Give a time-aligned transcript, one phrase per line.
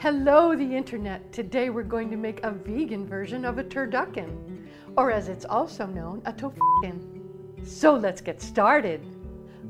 [0.00, 1.32] Hello, the internet.
[1.32, 4.30] Today we're going to make a vegan version of a turducken,
[4.96, 7.66] or as it's also known, a tofucken.
[7.66, 9.00] So let's get started.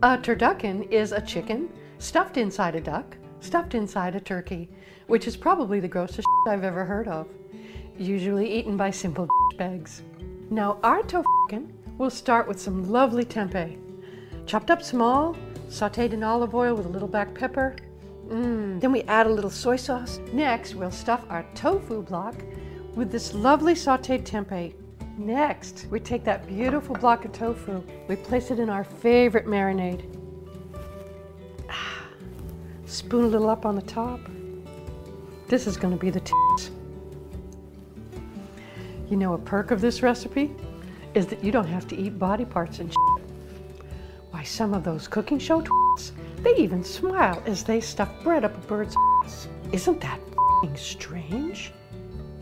[0.02, 4.68] A turducken is a chicken stuffed inside a duck, stuffed inside a turkey,
[5.06, 7.26] which is probably the grossest I've ever heard of,
[7.96, 10.02] usually eaten by simple bags.
[10.50, 13.78] Now, our tofucken will start with some lovely tempeh,
[14.44, 15.38] chopped up small,
[15.70, 17.76] sauteed in olive oil with a little black pepper.
[18.28, 18.80] Mm.
[18.80, 20.20] Then we add a little soy sauce.
[20.32, 22.34] Next, we'll stuff our tofu block
[22.94, 24.74] with this lovely sauteed tempeh.
[25.16, 30.04] Next, we take that beautiful block of tofu, we place it in our favorite marinade.
[31.68, 32.06] Ah,
[32.86, 34.20] spoon a little up on the top.
[35.48, 36.70] This is going to be the tits.
[39.10, 40.52] You know, a perk of this recipe
[41.14, 43.24] is that you don't have to eat body parts and shit.
[44.30, 48.56] Why, some of those cooking show twits, they even smile as they stuff bread up
[48.56, 49.48] a bird's ass.
[49.72, 50.20] Isn't that
[50.76, 51.72] strange?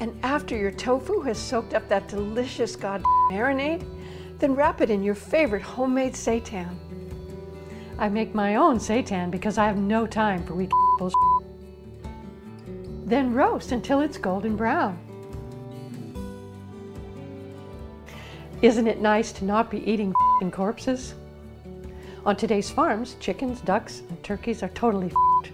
[0.01, 3.87] And after your tofu has soaked up that delicious god marinade,
[4.39, 6.77] then wrap it in your favorite homemade seitan.
[7.99, 11.17] I make my own seitan because I have no time for weak bullshit.
[13.07, 14.99] Then roast until it's golden brown.
[18.63, 20.15] Isn't it nice to not be eating
[20.53, 21.15] corpses?
[22.27, 25.53] On today's farms, chickens, ducks, and turkeys are totally f***ed.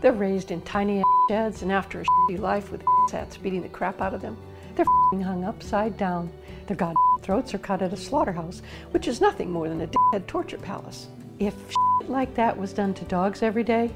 [0.00, 4.00] They're raised in tiny sheds, and after a shitty life with sats beating the crap
[4.00, 4.36] out of them,
[4.76, 4.86] they're
[5.20, 6.30] hung upside down.
[6.68, 8.62] Their god throats are cut at a slaughterhouse,
[8.92, 11.08] which is nothing more than a dickhead torture palace.
[11.40, 13.90] If shit like that was done to dogs every day,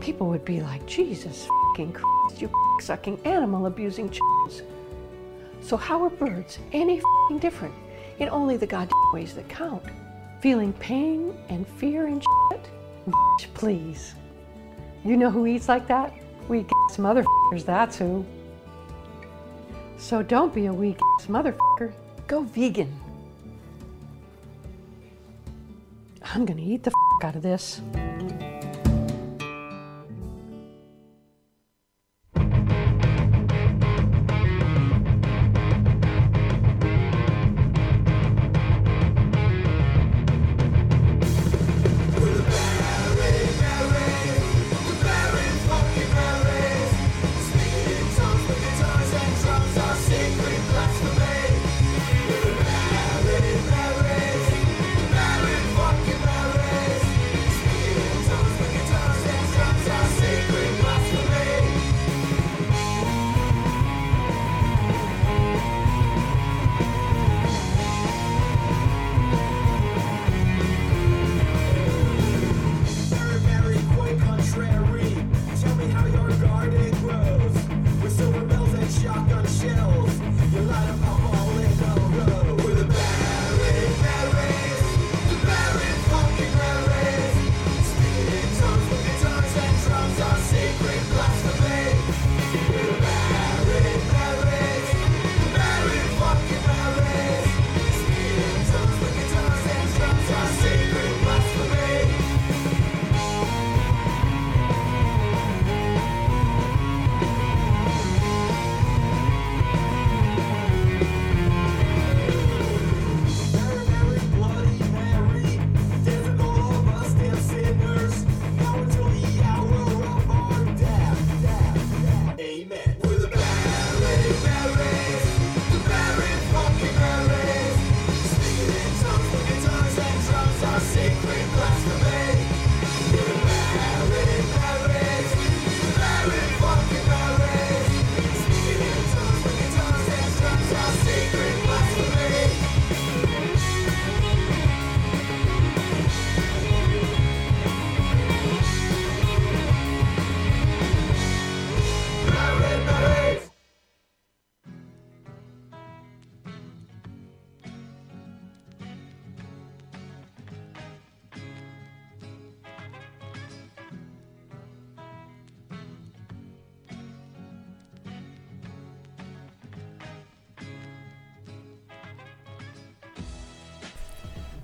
[0.00, 2.48] people would be like, Jesus fucking Christ, you
[2.80, 4.62] sucking animal abusing chickens.
[5.62, 7.02] So how are birds any
[7.40, 7.74] different
[8.20, 9.82] in only the goddamn ways that count?
[10.40, 12.70] Feeling pain and fear and shit?
[13.52, 14.14] Please.
[15.04, 16.14] You know who eats like that?
[16.48, 18.24] Weak ass motherfuckers, that's who.
[19.98, 21.92] So don't be a weak ass motherfucker.
[22.26, 22.90] Go vegan.
[26.22, 27.82] I'm gonna eat the f out of this.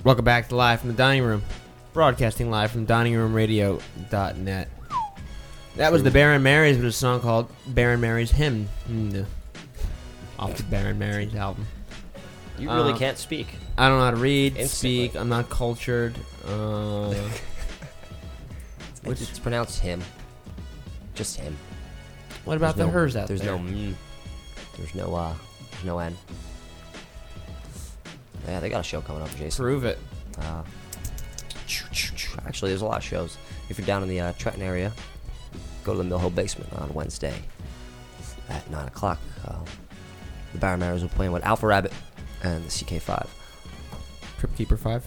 [0.07, 1.43] Welcome back to Live from the Dining Room,
[1.93, 4.69] broadcasting live from diningroomradio.net.
[5.75, 9.27] That was the Baron Marys with a song called Baron Mary's Hymn, mm,
[10.39, 11.67] off the Baron Mary's album.
[12.57, 13.49] You really Uh, can't speak.
[13.77, 15.09] I don't know how to read, Instantly.
[15.09, 15.21] speak.
[15.21, 16.15] I'm not cultured.
[16.47, 17.13] Uh,
[19.09, 20.03] It's, it's pronounced him.
[21.15, 21.57] Just him.
[22.45, 23.53] What about There's the no- hers out there's there?
[23.53, 23.95] no mm,
[24.77, 25.33] there's no uh
[25.71, 26.17] there's no n.
[28.47, 29.65] Yeah, they got a show coming up, Jason.
[29.65, 29.99] Prove it.
[30.39, 30.63] Uh,
[32.47, 33.37] actually, there's a lot of shows.
[33.69, 34.93] If you're down in the uh, Trenton area,
[35.85, 37.35] go to the Mill Hill Basement on Wednesday
[38.49, 39.19] at 9 o'clock.
[39.47, 39.57] Uh,
[40.55, 41.93] the Mariners will be playing with Alpha Rabbit
[42.43, 43.27] and the CK5.
[44.39, 45.07] Crypt Keeper 5.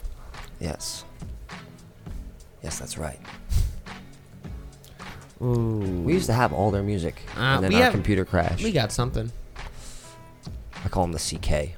[0.60, 1.04] Yes.
[2.62, 3.18] Yes, that's right.
[5.42, 6.02] Ooh.
[6.04, 8.62] We used to have all their music, Uh, and then our have- computer crashed.
[8.62, 9.32] We got something.
[10.84, 11.74] I call them the CK.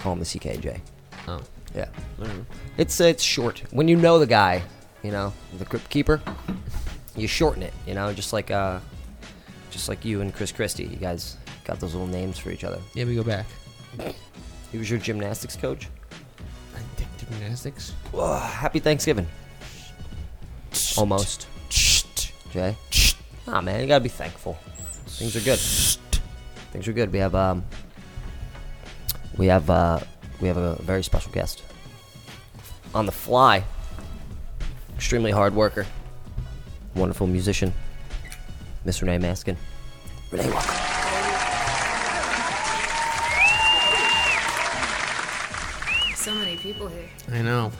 [0.00, 0.80] Call him the CKJ.
[1.26, 1.40] Oh.
[1.74, 1.88] Yeah.
[2.76, 3.62] It's it's short.
[3.70, 4.62] When you know the guy,
[5.02, 6.20] you know, the crypt keeper,
[7.16, 8.80] you shorten it, you know, just like uh
[9.70, 10.84] just like you and Chris Christie.
[10.84, 12.80] You guys got those little names for each other.
[12.94, 13.46] Yeah, we go back.
[14.72, 15.88] He was your gymnastics coach.
[16.74, 17.92] I think gymnastics.
[18.14, 19.26] Ugh, happy Thanksgiving.
[20.96, 21.46] Almost.
[21.70, 22.76] Jay?
[23.46, 24.58] Ah man, you gotta be thankful.
[25.06, 25.58] Things are good.
[26.72, 27.12] Things are good.
[27.12, 27.64] We have um
[29.38, 30.00] we have uh
[30.40, 31.62] we have a very special guest.
[32.94, 33.64] On the fly.
[34.94, 35.86] Extremely hard worker.
[36.94, 37.72] Wonderful musician.
[38.84, 39.56] Miss Renee Maskin.
[40.30, 40.74] Renee, welcome.
[46.16, 47.08] So many people here.
[47.32, 47.72] I know.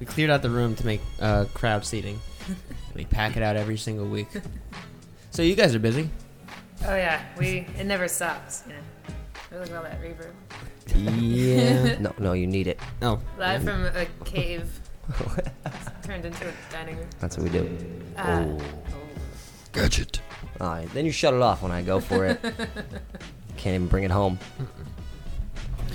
[0.00, 2.20] we cleared out the room to make uh, crowd seating.
[2.94, 4.28] we pack it out every single week.
[5.30, 6.08] So you guys are busy.
[6.86, 8.62] Oh yeah, we it never stops.
[8.66, 8.80] You know,
[9.58, 10.32] look at all that reverb.
[10.94, 11.96] Yeah.
[12.00, 12.80] No, no, you need it.
[13.00, 13.20] No.
[13.38, 14.80] Live from a cave,
[16.02, 17.08] turned into a dining room.
[17.20, 17.78] That's what we do.
[18.16, 18.58] Uh,
[19.72, 20.20] Gadget.
[20.60, 22.40] Alright, then you shut it off when I go for it.
[23.56, 24.38] Can't even bring it home.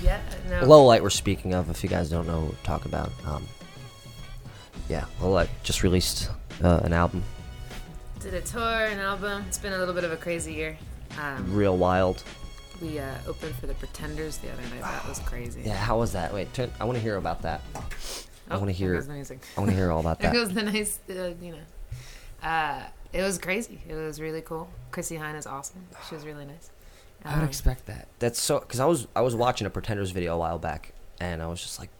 [0.02, 0.64] Yeah, no.
[0.64, 3.10] Low Light we're speaking of, if you guys don't know talk about.
[3.26, 3.46] Um,
[4.88, 6.30] yeah, Low Light just released
[6.62, 7.22] uh, an album.
[8.20, 9.44] Did a tour, an album.
[9.48, 10.76] It's been a little bit of a crazy year.
[11.20, 12.24] Um, Real wild.
[12.80, 14.82] We uh, opened for the Pretenders the other night.
[14.82, 15.62] That was crazy.
[15.64, 16.32] Yeah, how was that?
[16.32, 17.60] Wait, turn, I want to hear about that.
[17.74, 17.80] I
[18.54, 18.94] Oh, want to hear.
[18.94, 19.40] goes the music.
[19.56, 20.34] I want to hear all about that.
[20.34, 22.46] It was the nice, uh, you know.
[22.48, 22.82] Uh,
[23.12, 23.80] it was crazy.
[23.88, 24.68] It was really cool.
[24.90, 25.84] Chrissie Hynde is awesome.
[26.08, 26.70] She was really nice.
[27.24, 28.06] I would Um, expect that.
[28.20, 31.42] That's so because I was I was watching a Pretenders video a while back, and
[31.42, 31.90] I was just like,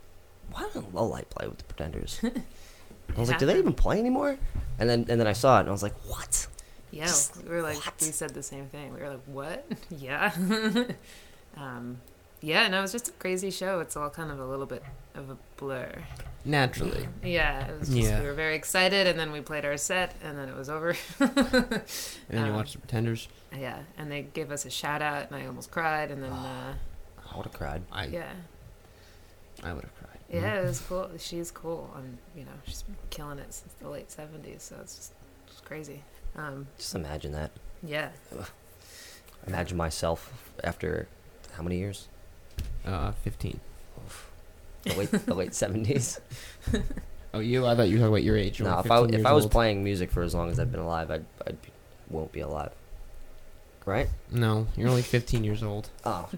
[0.52, 2.20] why doesn't Low Light play with the Pretenders?
[2.24, 4.38] I was like, do they even play anymore?
[4.78, 6.46] And then and then I saw it, and I was like, what?
[6.90, 7.94] Yeah, Just we were like, what?
[8.00, 8.94] we said the same thing.
[8.94, 9.66] We were like, what?
[9.90, 10.32] yeah.
[11.56, 11.98] um,
[12.40, 13.80] yeah, no, it was just a crazy show.
[13.80, 14.82] It's all kind of a little bit
[15.14, 15.90] of a blur.
[16.44, 17.08] Naturally.
[17.22, 18.20] Yeah, it was just, Yeah.
[18.20, 20.94] we were very excited, and then we played our set, and then it was over.
[21.20, 21.82] And
[22.28, 23.28] then you Um, watch the Pretenders.
[23.56, 26.74] yeah, and they gave us a shout out, and I almost cried, and then, uh,
[27.32, 27.82] I would have cried.
[27.92, 28.32] I yeah.
[29.64, 30.18] I would have cried.
[30.30, 31.10] Yeah, it was cool.
[31.18, 34.60] She's cool, and you know, she's been killing it since the late '70s.
[34.60, 35.12] So it's just
[35.48, 36.02] it's crazy.
[36.36, 37.50] Um, Just imagine that.
[37.82, 38.10] yeah,
[39.46, 40.32] Imagine myself
[40.62, 41.08] after
[41.56, 42.08] how many years?
[42.84, 43.58] Uh, 15.
[44.84, 46.20] The late the late seventies.
[47.34, 47.66] Oh, you?
[47.66, 48.58] I thought you were talking about your age.
[48.58, 49.52] You're No, if I if I was old.
[49.52, 51.68] playing music for as long as I've been alive, I'd I'd be,
[52.08, 52.70] won't be alive.
[53.84, 54.08] Right?
[54.30, 55.90] No, you're only 15 years old.
[56.04, 56.28] Oh.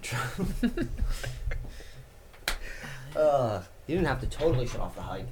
[3.16, 5.28] uh, you didn't have to totally shut off the hype.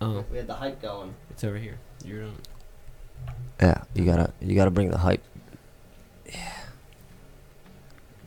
[0.00, 1.14] Oh, We had the hype going.
[1.30, 1.78] it's over here.
[2.04, 2.34] You're on.
[3.60, 5.22] Yeah, you gotta you gotta bring the hype.
[6.26, 6.52] Yeah.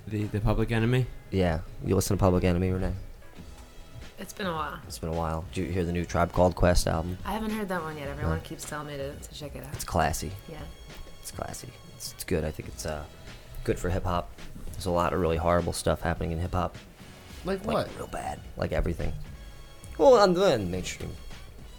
[0.08, 1.06] The, the Public Enemy?
[1.32, 2.94] Yeah, you listen to Public Enemy, Renee.
[4.20, 4.78] it's been a while.
[4.88, 5.46] It's been a while.
[5.54, 7.18] Did you hear the new Tribe Called Quest album?
[7.26, 8.08] I haven't heard that one yet.
[8.10, 8.44] Everyone No.
[8.44, 9.74] keeps telling me to, to check it out.
[9.74, 10.32] It's classy.
[10.48, 10.58] Yeah.
[11.22, 11.70] It's classy.
[11.96, 12.44] It's, it's good.
[12.44, 13.04] I think it's uh
[13.64, 14.30] good for hip hop.
[14.74, 16.78] There's a lot of really horrible stuff happening in hip hop.
[17.46, 17.90] Like Like what?
[17.98, 18.40] real bad.
[18.58, 19.14] Like everything.
[19.98, 21.12] Well, on the mainstream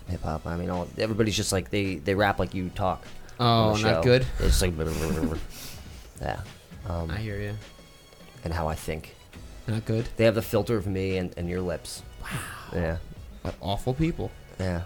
[0.09, 0.45] hip hop.
[0.47, 3.05] I mean, all, everybody's just like they they rap like you talk.
[3.39, 4.03] On Oh, not show.
[4.03, 4.27] good?
[4.41, 4.73] It's like
[6.21, 6.41] yeah.
[6.89, 7.55] Um, I hear you.
[8.45, 9.15] and how I think.
[9.67, 10.07] Not good?
[10.17, 12.03] They have the filter of me and, and your lips.
[12.23, 12.29] Wow.
[12.75, 12.97] Yeah.
[13.43, 14.31] What awful people.
[14.61, 14.83] Yeah.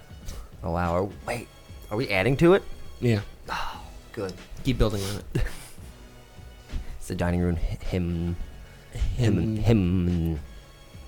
[0.62, 0.94] Oh wow.
[0.94, 1.48] Are, wait.
[1.90, 2.62] Are we adding to it?
[3.00, 3.20] Yeah.
[3.48, 3.80] Oh,
[4.12, 4.32] good.
[4.64, 5.42] Keep building on it.
[6.98, 8.36] It's the dining room hy- hymn.
[9.16, 9.56] Hymn.
[9.56, 9.56] Hymn.
[9.56, 10.40] Hymn.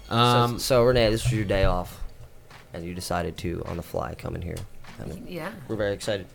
[0.08, 2.00] Um, so, so Renee, this was your day off,
[2.72, 4.56] and you decided to on the fly come in here.
[4.98, 6.26] And Yeah, we're very excited.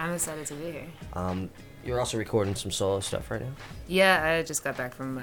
[0.00, 0.86] I'm excited to be here.
[1.12, 1.50] Um,
[1.84, 3.50] you're also recording some solo stuff right now.
[3.86, 5.22] Yeah, I just got back from uh,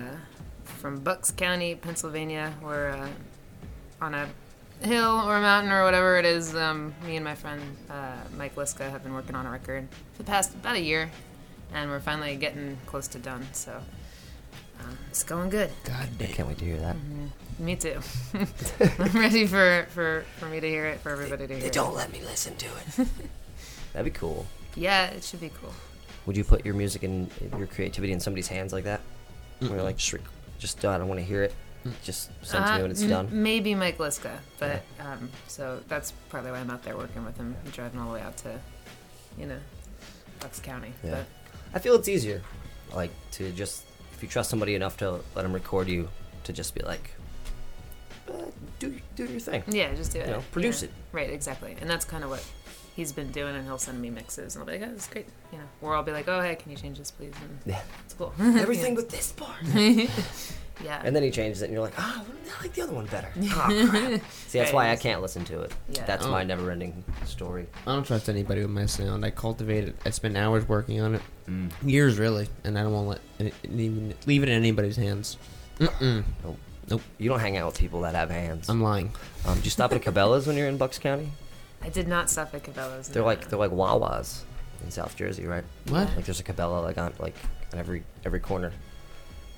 [0.66, 2.54] from Bucks County, Pennsylvania.
[2.62, 3.10] We're uh,
[4.02, 4.30] on a
[4.84, 6.56] hill or a mountain or whatever it is.
[6.56, 10.20] Um, me and my friend uh, Mike Liska have been working on a record for
[10.20, 11.10] the past about a year,
[11.74, 13.48] and we're finally getting close to done.
[13.54, 13.82] So
[14.82, 15.72] um, it's going good.
[15.86, 16.96] God I can't wait to hear that.
[17.58, 18.00] Me too.
[19.00, 21.74] I'm ready for, for, for me to hear it, for everybody to hear They it.
[21.74, 23.08] don't let me listen to it.
[23.94, 24.46] That'd be cool.
[24.78, 25.74] Yeah, it should be cool.
[26.26, 29.02] Would you put your music and your creativity in somebody's hands like that?
[29.60, 30.22] Where you're like, just, rec-
[30.60, 31.54] just uh, I don't want to hear it.
[32.04, 33.30] Just send it to me Uh, when it's m- done.
[33.32, 37.56] Maybe Mike Liska, but um, so that's partly why I'm out there working with him,
[37.72, 38.60] driving all the way out to,
[39.40, 39.58] you know,
[40.42, 40.92] Bucks County.
[41.04, 41.24] Yeah.
[41.74, 42.42] I feel it's easier,
[42.94, 46.10] like to just if you trust somebody enough to let them record you,
[46.44, 47.12] to just be like,
[48.30, 48.34] uh,
[48.80, 49.64] do do your thing.
[49.68, 50.28] Yeah, just do it.
[50.28, 50.90] know, produce Yeah.
[50.90, 50.94] it.
[51.14, 52.44] Right, exactly, and that's kind of what
[52.98, 55.08] he's been doing, and he'll send me mixes, and I'll be like, oh, this is
[55.08, 57.32] great, you know, or I'll be like, oh, hey, can you change this, please?
[57.42, 57.80] And Yeah.
[58.04, 58.34] it's cool.
[58.40, 59.56] Everything but this part.
[60.84, 61.02] yeah.
[61.04, 62.26] And then he changes it, and you're like, oh,
[62.60, 63.30] I like the other one better.
[63.40, 64.22] Oh, crap.
[64.48, 65.72] See, that's why I can't listen to it.
[65.94, 66.06] Yeah.
[66.06, 66.32] That's Oh.
[66.32, 67.68] my never-ending story.
[67.86, 69.24] I don't trust anybody with my sound.
[69.26, 69.96] I cultivate it.
[70.06, 71.72] I spend hours working on it, Mm.
[71.84, 74.98] years really, and I don't want to let it, it even leave it in anybody's
[74.98, 75.38] hands.
[75.80, 76.24] Mm-mm.
[76.44, 76.58] Nope.
[76.90, 77.02] Nope.
[77.18, 78.68] You don't hang out with people that have hands.
[78.70, 79.12] I'm lying.
[79.46, 81.30] Um, do you stop at Cabela's when you're in Bucks County?
[81.82, 83.10] I did not stop at Cabela's.
[83.10, 83.28] They're no.
[83.28, 84.42] like they're like Wawas
[84.84, 85.64] in South Jersey, right?
[85.90, 86.16] What?
[86.16, 87.36] Like there's a Cabela like on like
[87.74, 88.72] on every every corner.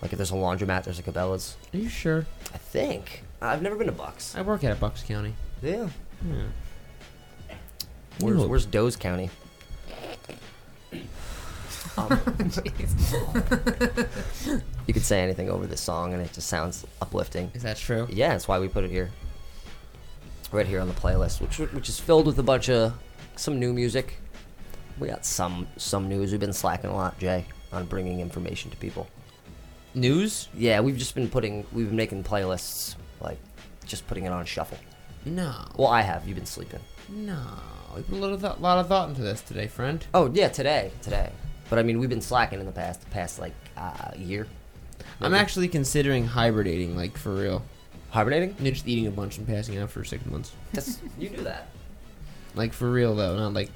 [0.02, 1.58] Like if there's a laundromat, there's a Cabela's.
[1.74, 2.26] Are you sure?
[2.54, 4.36] I think I've never been to Bucks.
[4.36, 5.34] I work at a Bucks County.
[5.62, 5.90] Yeah.
[6.28, 6.44] Yeah.
[8.20, 9.30] Where's You- Where's Doe's County?
[11.98, 12.10] Um,
[14.88, 17.52] you could say anything over this song, and it just sounds uplifting.
[17.54, 18.08] Is that true?
[18.10, 19.12] Yeah, that's why we put it here.
[20.52, 22.94] Right here on the playlist, which which is filled with a bunch of
[23.36, 24.18] some new music.
[24.98, 26.32] We got some some news.
[26.32, 29.08] We've been slacking a lot, Jay, on bringing information to people.
[29.94, 30.50] News?
[30.56, 33.38] Yeah, we've just been putting we've been making playlists like
[33.86, 34.80] just putting it on shuffle.
[35.26, 35.54] No.
[35.78, 36.28] Well, I have.
[36.28, 36.80] You've been sleeping.
[37.10, 37.40] No.
[37.96, 40.06] We put a little th- lot of thought into this today, friend.
[40.14, 41.32] Oh yeah, today, today.
[41.70, 44.48] But I mean, we've been slacking in the past past like uh, year.
[45.22, 47.64] I'm actually considering hibernating, like for real.
[48.12, 48.56] Hibernating.
[48.60, 50.52] You're just eating a bunch and passing out for six months.
[50.74, 51.68] That's, you do that.
[52.56, 53.70] Like for real though, not like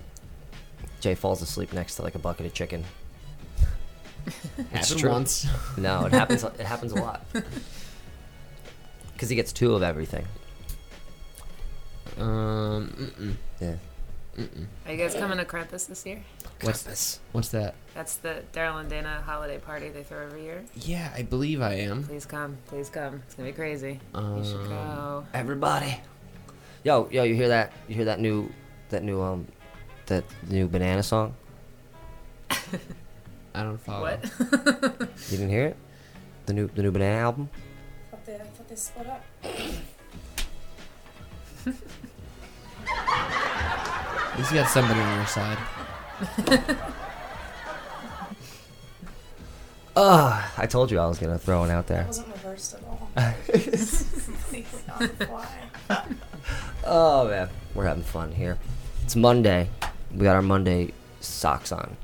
[0.99, 2.83] Jay falls asleep next to like a bucket of chicken.
[4.71, 5.09] happened true.
[5.09, 5.45] once.
[5.77, 6.43] No, it happens.
[6.43, 7.25] it happens a lot.
[9.13, 10.25] Because he gets two of everything.
[12.17, 12.93] Um.
[12.97, 13.35] Mm-mm.
[13.59, 13.75] Yeah.
[14.37, 14.65] Mm-mm.
[14.87, 16.23] Are you guys coming to Krampus this year?
[16.61, 17.19] What's this?
[17.33, 17.75] What's that?
[17.93, 20.63] That's the Daryl and Dana holiday party they throw every year.
[20.75, 22.03] Yeah, I believe I am.
[22.03, 23.21] Please come, please come.
[23.27, 23.99] It's gonna be crazy.
[24.15, 25.25] you should Um, go.
[25.35, 25.99] Everybody.
[26.83, 27.73] Yo, yo, you hear that?
[27.87, 28.49] You hear that new,
[28.89, 29.47] that new um,
[30.07, 31.35] that new banana song?
[32.49, 34.01] I don't follow.
[34.17, 34.31] What?
[35.29, 35.77] You didn't hear it?
[36.47, 37.49] The new, the new banana album.
[38.11, 39.23] I thought they, I thought they split up.
[44.33, 45.57] At least you got somebody on your side.
[49.95, 52.05] Ugh, I told you I was gonna throw one out That there.
[52.07, 53.09] wasn't reversed at all.
[53.45, 55.47] Completely on the fly.
[56.85, 58.57] Oh man, we're having fun here.
[59.03, 59.69] It's Monday.
[60.13, 61.95] We got our Monday socks on.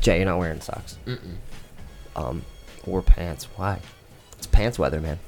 [0.00, 0.98] Jay, you're not wearing socks.
[1.06, 1.36] Mm-mm.
[2.14, 2.44] Um,
[2.86, 3.44] or pants.
[3.56, 3.80] Why?
[4.36, 5.18] It's pants weather, man.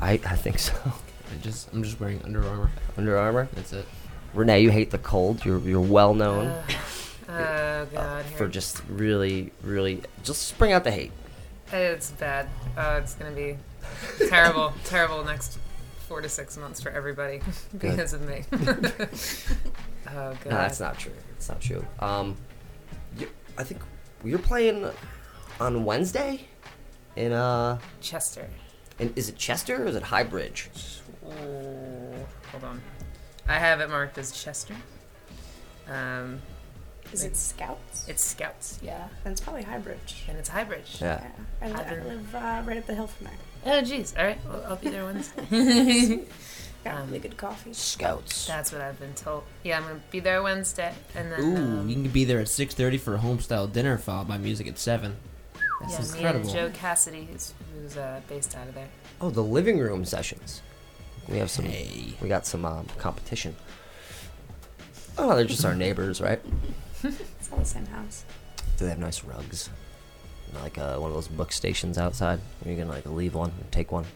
[0.00, 0.74] I I think so.
[0.84, 2.70] I just I'm just wearing Under Armour.
[2.96, 3.48] Under Armour.
[3.54, 3.86] That's it.
[4.34, 5.44] Renee, you hate the cold.
[5.44, 6.48] You're you're well known
[7.28, 11.12] Uh, oh uh, for just really really just spring out the hate.
[11.72, 12.48] It's bad.
[12.76, 13.56] Oh, it's gonna be
[14.28, 15.58] terrible, terrible next
[16.08, 17.40] four to six months for everybody
[17.78, 18.44] because of me.
[18.52, 18.56] oh
[20.06, 20.44] god.
[20.44, 21.12] No, that's not true.
[21.36, 21.84] It's not true.
[22.00, 22.36] Um,
[23.16, 23.80] you, I think
[24.24, 24.90] you're playing
[25.60, 26.46] on Wednesday.
[27.16, 28.48] In uh, Chester.
[28.98, 30.66] And is it Chester or is it Highbridge?
[31.24, 31.30] Oh,
[32.50, 32.82] hold on.
[33.48, 34.74] I have it marked as Chester.
[35.88, 36.40] Um,
[37.12, 38.08] Is it Scouts?
[38.08, 40.26] it's Scouts, yeah, and it's probably Highbridge.
[40.28, 41.00] and it's Highbridge.
[41.00, 41.22] Yeah.
[41.60, 43.34] Yeah, I, li- I've live uh, right up the hill from there.
[43.66, 44.16] Oh, jeez.
[44.18, 44.38] All right.
[44.48, 45.44] Well, I'll be there Wednesday.
[46.84, 47.72] Got Um, really good coffee.
[47.72, 48.46] Scouts.
[48.46, 49.44] That's what I've been told.
[49.62, 52.46] Yeah, I'm gonna be there Wednesday, and then Ooh, um, you can be there at
[52.48, 55.16] 6:30 for a homestyle dinner followed by music at seven.
[55.80, 56.48] That's yeah, me incredible.
[56.50, 58.88] and Joe Cassidy, who's who's uh, based out of there.
[59.20, 60.60] Oh, the living room sessions.
[61.28, 61.64] We have some.
[61.64, 62.14] Hey.
[62.20, 63.56] We got some um, competition.
[65.16, 66.40] Oh, they're just our neighbors, right?
[67.04, 68.24] It's all the same house.
[68.78, 69.68] Do they have nice rugs?
[70.62, 73.70] Like uh, one of those book stations outside, where you can like leave one and
[73.70, 74.06] take one,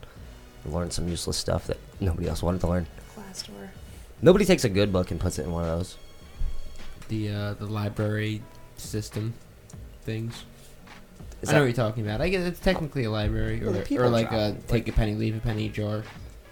[0.65, 2.87] and learn some useless stuff that nobody else wanted to learn.
[3.15, 3.71] Glass door.
[4.23, 5.97] Nobody takes a good book and puts it in one of those.
[7.09, 8.43] The uh, the library
[8.77, 9.35] system
[10.05, 10.45] things.
[11.43, 12.21] Is I know that- what you're talking about.
[12.21, 15.15] I guess it's technically a library, or, people or like a them, take a penny,
[15.15, 16.03] leave a penny jar.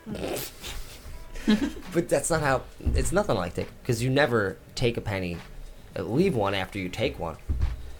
[1.93, 2.63] But that's not how.
[2.95, 5.39] It's nothing like that because you never take a penny,
[5.97, 7.37] uh, leave one after you take one.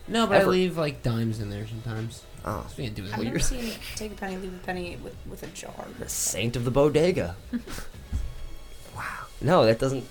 [0.09, 0.47] No, but Ever.
[0.47, 2.25] I leave like dimes in there sometimes.
[2.45, 3.17] Oh, So we can't do I've that.
[3.19, 5.73] never you're- seen take a penny, leave a penny with, with a jar.
[5.99, 7.37] the saint of the bodega.
[8.97, 9.03] wow.
[9.41, 10.05] No, that doesn't.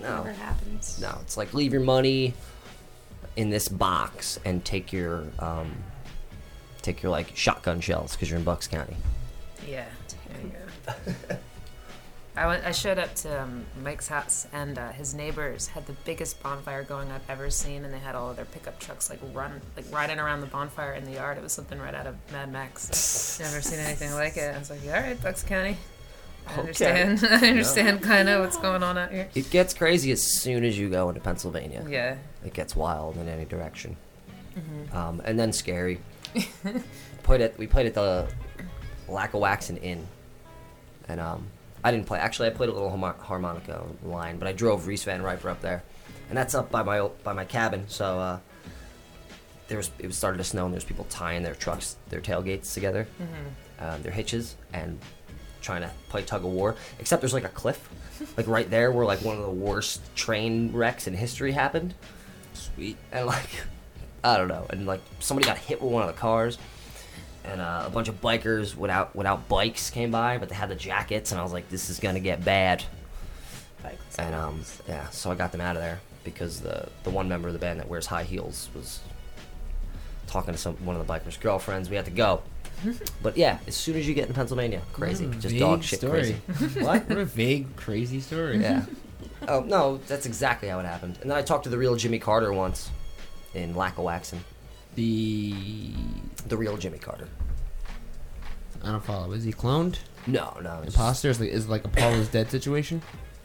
[0.00, 0.16] No.
[0.16, 1.00] Never happens.
[1.00, 2.34] No, it's like leave your money.
[3.36, 5.72] in this box and take your um,
[6.82, 8.96] take your like shotgun shells because you're in Bucks County.
[9.66, 9.99] Yeah, there you go.
[12.36, 12.64] I went.
[12.64, 16.84] I showed up to um, Mike's house, and uh, his neighbors had the biggest bonfire
[16.84, 19.84] going I've ever seen, and they had all of their pickup trucks like run, like
[19.92, 21.36] riding around the bonfire in the yard.
[21.38, 23.38] It was something right out of Mad Max.
[23.42, 24.54] Never seen anything like it.
[24.54, 25.76] I was like, all right, Bucks County.
[26.46, 26.60] I Okay.
[26.60, 27.20] understand.
[27.30, 29.28] I understand kind of what's going on out here.
[29.34, 31.84] It gets crazy as soon as you go into Pennsylvania.
[31.88, 32.16] Yeah.
[32.44, 33.96] It gets wild in any direction,
[34.92, 36.00] um, and then scary.
[37.24, 38.28] played at we played at the
[39.08, 40.06] Lackawaxen Inn,
[41.10, 41.46] and um,
[41.82, 42.18] I didn't play.
[42.18, 45.82] Actually, I played a little harmonica line, but I drove Reese Van Riper up there,
[46.28, 47.84] and that's up by my by my cabin.
[47.88, 48.38] So uh,
[49.68, 53.08] there was it started to snow, and there's people tying their trucks, their tailgates together,
[53.80, 54.98] um, their hitches, and
[55.60, 56.76] trying to play tug of war.
[56.98, 57.88] Except there's like a cliff,
[58.36, 61.94] like right there where like one of the worst train wrecks in history happened
[62.52, 62.96] Sweet.
[63.10, 63.48] and like
[64.24, 66.58] I don't know, and like somebody got hit with one of the cars,
[67.44, 70.74] and uh, a bunch of bikers without without bikes came by, but they had the
[70.74, 72.82] jackets, and I was like, this is gonna get bad,
[74.18, 77.48] and um yeah, so I got them out of there because the the one member
[77.48, 79.00] of the band that wears high heels was
[80.26, 81.88] talking to some one of the bikers' girlfriends.
[81.90, 82.42] We had to go.
[83.22, 86.40] But yeah, as soon as you get in Pennsylvania, crazy, Mm, just dog shit story.
[86.48, 86.80] crazy.
[86.84, 87.06] what?
[87.10, 88.58] What a vague, crazy story.
[88.58, 88.86] Yeah.
[89.48, 91.18] oh no, that's exactly how it happened.
[91.20, 92.90] And then I talked to the real Jimmy Carter once
[93.54, 94.38] in Lackawaxen.
[95.00, 95.94] The
[96.48, 97.26] The real Jimmy Carter.
[98.84, 99.32] I don't follow.
[99.32, 99.96] Is he cloned?
[100.26, 103.00] No, no, it's Imposter is like is like a Paul is dead situation.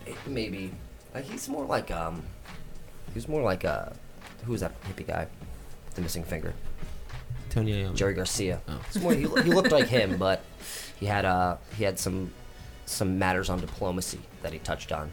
[0.06, 0.72] it- maybe
[1.14, 2.24] like he's more like um,
[3.14, 3.86] he's more like uh,
[4.44, 5.28] who was that hippie guy,
[5.86, 6.54] with the missing finger?
[7.50, 7.96] Tony Iommi.
[7.96, 8.60] Jerry Garcia.
[8.68, 8.82] Oh.
[8.88, 10.44] It's more, he, he looked like him, but
[11.00, 12.32] he had uh, he had some
[12.86, 15.10] some matters on diplomacy that he touched on.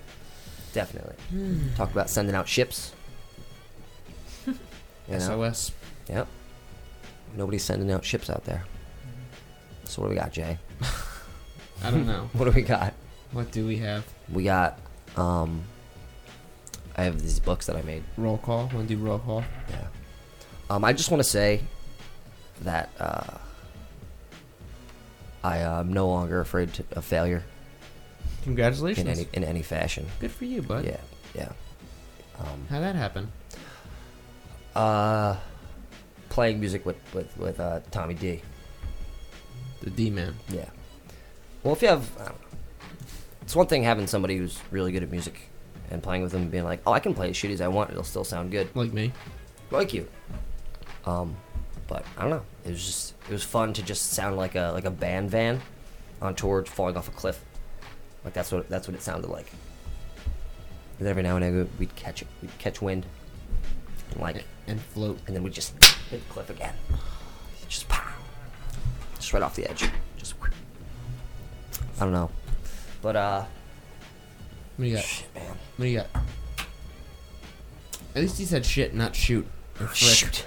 [0.72, 1.14] Definitely
[1.76, 2.92] talked about sending out ships.
[5.08, 5.18] You know?
[5.18, 5.72] SOS.
[6.08, 6.26] Yep.
[7.36, 8.64] Nobody's sending out ships out there.
[9.84, 10.58] So what do we got, Jay?
[11.84, 12.28] I don't know.
[12.34, 12.94] What do we got?
[13.32, 14.04] What do we have?
[14.30, 14.78] We got
[15.16, 15.62] um
[16.96, 18.02] I have these books that I made.
[18.16, 18.70] Roll call.
[18.74, 19.44] Want to do roll call?
[19.70, 19.86] Yeah.
[20.70, 21.62] Um I just want to say
[22.62, 23.38] that uh
[25.44, 27.42] I am no longer afraid to, of failure
[28.44, 29.06] Congratulations.
[29.06, 30.06] in any in any fashion.
[30.20, 30.84] Good for you, bud.
[30.84, 31.00] Yeah.
[31.34, 31.52] Yeah.
[32.38, 33.32] Um How'd that happen?
[34.76, 35.36] uh
[36.32, 38.42] playing music with with with uh Tommy D.
[39.82, 40.34] The D man.
[40.48, 40.68] Yeah.
[41.62, 42.58] Well, if you have, I don't know.
[43.42, 45.48] it's one thing having somebody who's really good at music
[45.90, 47.68] and playing with them and being like, oh, I can play as shitty as I
[47.68, 49.12] want, it'll still sound good, Like me.
[49.70, 50.08] like you.
[51.04, 51.36] Um,
[51.86, 52.42] but I don't know.
[52.64, 55.60] It was just, it was fun to just sound like a like a band van
[56.20, 57.44] on tour falling off a cliff.
[58.24, 59.52] Like that's what that's what it sounded like.
[60.98, 63.04] And every now and then we'd catch it, we'd catch wind,
[64.12, 65.18] and like, And float.
[65.26, 65.74] and then we'd just
[66.12, 66.74] hit the cliff again.
[67.68, 68.12] Just pow.
[69.16, 69.88] Just right off the edge.
[70.16, 70.34] Just.
[72.00, 72.30] I don't know.
[73.00, 73.44] But uh
[74.76, 75.04] What do you got?
[75.04, 75.56] shit man.
[75.76, 76.06] What do you got?
[78.14, 79.46] At least he said shit, not shoot.
[79.80, 79.96] Or frick.
[79.98, 80.46] Shoot.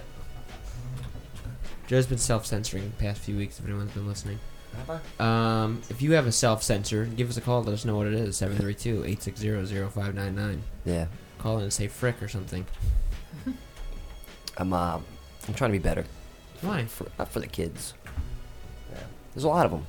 [1.87, 3.59] Joe's been self-censoring the past few weeks.
[3.59, 4.39] If anyone's been listening,
[5.19, 7.63] um, if you have a self-censor, give us a call.
[7.63, 8.39] Let us know what it is.
[8.41, 10.59] 732-860-0599.
[10.83, 11.05] Yeah.
[11.37, 12.65] Call in and say frick or something.
[14.57, 14.99] I'm uh
[15.47, 16.05] I'm trying to be better
[16.61, 16.85] Why?
[16.85, 17.93] for not for the kids.
[18.91, 18.99] Yeah.
[19.33, 19.85] There's a lot of them.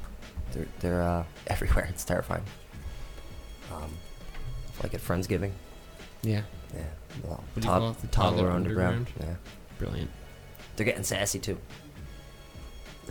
[0.52, 1.86] They're they're uh everywhere.
[1.90, 2.42] It's terrifying.
[3.72, 3.90] Um
[4.82, 5.52] like at Friendsgiving.
[6.22, 6.42] Yeah,
[6.74, 6.82] Yeah.
[7.22, 7.98] Well, What do you call it?
[8.00, 9.06] The toddler, toddler underground.
[9.08, 9.40] underground?
[9.40, 9.78] Yeah.
[9.78, 10.10] brilliant.
[10.76, 11.58] They're getting sassy too.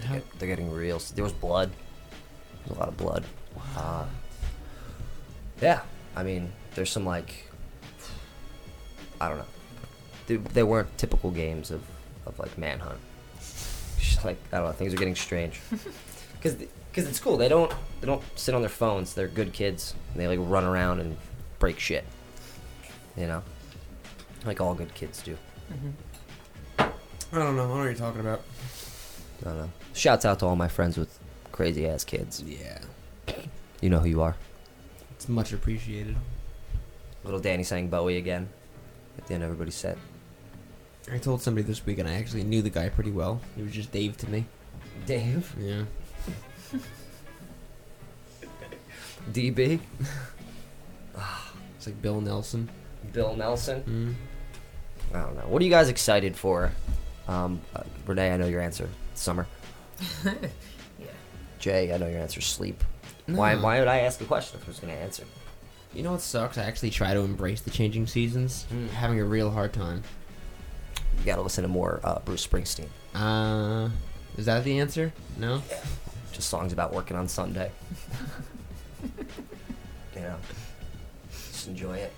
[0.04, 1.00] How, They're getting real.
[1.16, 1.72] There was blood.
[2.66, 3.24] There's a lot of blood.
[3.78, 4.06] Uh,
[5.62, 5.82] yeah,
[6.16, 7.50] I mean, there's some like,
[9.22, 9.46] I don't know.
[10.28, 11.82] They, they weren't typical games of,
[12.36, 13.00] of like manhunt.
[14.00, 15.60] Just like I don't know, things are getting strange.
[16.36, 17.38] Because because it's cool.
[17.38, 19.15] They don't they don't sit on their phones.
[19.15, 19.95] They're good kids.
[20.13, 21.17] And they like run around and
[21.58, 22.04] break shit.
[23.17, 23.41] You know,
[24.45, 25.36] like all good kids do.
[25.74, 25.89] Mm-hmm.
[26.78, 26.91] I don't
[27.32, 27.41] know.
[27.41, 28.41] I don't know what are you're talking about.
[29.41, 29.69] I don't know.
[29.93, 31.17] Shouts out to all my friends with
[31.52, 32.43] crazy ass kids.
[32.45, 32.80] Yeah,
[33.82, 34.36] You know who you are.
[35.15, 36.15] it's much appreciated.
[37.24, 38.50] Little Danny sang Bowie again
[39.17, 39.98] at the end of everybody's set.
[41.12, 43.39] I told somebody this week, and I actually knew the guy pretty well.
[43.56, 44.46] He was just Dave to me.
[45.06, 45.54] Dave?
[45.60, 45.84] Yeah.
[49.32, 49.80] DB?
[51.78, 52.68] It's like Bill Nelson.
[53.13, 54.18] Bill Nelson?
[55.13, 55.15] Mm.
[55.15, 55.44] I don't know.
[55.48, 56.72] What are you guys excited for?
[57.28, 58.89] Um, uh, Renee, I know your answer.
[59.13, 59.48] Summer.
[60.26, 61.08] Yeah.
[61.60, 62.41] Jay, I know your answer.
[62.41, 62.84] Sleep.
[63.28, 63.54] Why?
[63.54, 65.26] Why would I ask the question if I was going to answer?
[65.94, 66.58] You know what sucks?
[66.58, 68.65] I actually try to embrace the changing seasons.
[68.74, 68.89] Mm.
[68.89, 70.02] Having a real hard time.
[71.20, 72.88] You gotta listen to more uh, Bruce Springsteen.
[73.14, 73.90] Uh,
[74.38, 75.14] is that the answer?
[75.38, 75.62] No.
[76.32, 77.72] Just songs about working on Sunday.
[80.16, 80.36] you know,
[81.52, 82.14] just enjoy it.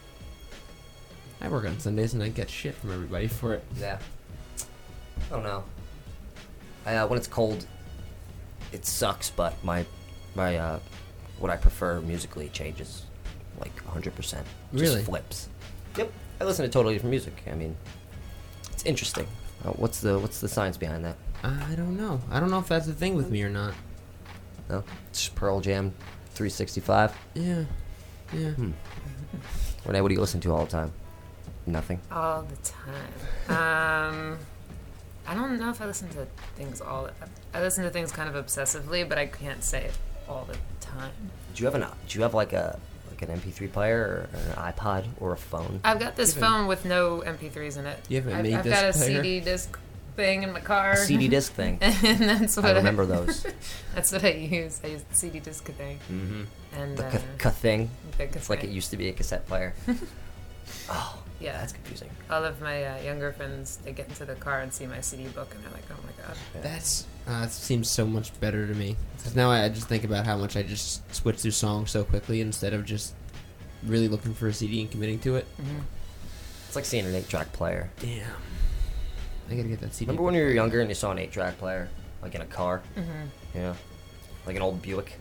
[1.39, 3.63] I work on Sundays and I get shit from everybody for it.
[3.79, 3.99] Yeah.
[4.59, 5.63] I don't know.
[6.85, 7.65] I, uh, when it's cold,
[8.71, 9.85] it sucks, but my
[10.35, 10.79] my uh,
[11.39, 13.03] what I prefer musically changes
[13.59, 14.13] like 100%.
[14.15, 15.03] Just Really?
[15.03, 15.49] flips.
[15.97, 16.11] Yep.
[16.39, 17.33] I listen to totally different music.
[17.51, 17.96] I mean, it's
[18.87, 19.27] interesting.
[19.63, 21.17] Uh, what's the what's the science behind that?
[21.43, 22.19] I don't know.
[22.31, 23.73] I don't know if that's a thing with me or not.
[24.69, 25.93] No, it's just Pearl Jam,
[26.31, 27.15] 365.
[27.35, 27.63] Yeah.
[28.33, 28.49] Yeah.
[28.51, 28.71] Hmm.
[29.85, 30.91] Renee, what do you listen to all the time?
[31.65, 32.01] Nothing.
[32.11, 33.13] All the time.
[33.49, 34.37] Um,
[35.25, 37.09] I don't know if I listen to things all.
[37.53, 39.97] I listen to things kind of obsessively, but I can't say it
[40.27, 41.11] all the time.
[41.53, 42.79] Do you have an Do you have like a
[43.19, 44.29] like an MP3 player or
[44.63, 45.79] an iPod or a phone?
[45.83, 47.99] I've got this You a- phone with no MP3s in it.
[48.09, 49.21] You have a I've, mini I've got a player?
[49.23, 49.77] CD disc
[50.15, 50.93] thing in my car.
[50.93, 51.77] A CD disc thing.
[51.81, 53.45] and that's what I remember those.
[53.95, 54.81] That's what I use.
[54.83, 55.99] I use the CD disc thing.
[56.11, 56.43] Mm-hmm.
[56.75, 57.89] And The uh, ca- ca thing.
[58.17, 59.73] the It's like it used to be a cassette player.
[60.89, 61.53] oh, Yeah.
[61.59, 62.09] that's confusing.
[62.29, 65.27] All of my uh, younger friends, they get into the car and see my CD
[65.29, 68.73] book, and they're like, "Oh my god." That's uh, that seems so much better to
[68.73, 68.95] me.
[69.17, 72.03] Because now I, I just think about how much I just switch through songs so
[72.03, 73.13] quickly instead of just
[73.83, 75.45] really looking for a CD and committing to it.
[75.57, 75.79] hmm
[76.67, 77.89] It's like seeing an eight-track player.
[77.99, 78.25] Damn.
[79.49, 80.07] I gotta get that CD.
[80.09, 81.87] Remember when you were younger and you saw an eight-track player,
[82.21, 82.81] like in a car?
[82.95, 83.01] hmm
[83.55, 83.75] Yeah,
[84.45, 85.13] like an old Buick.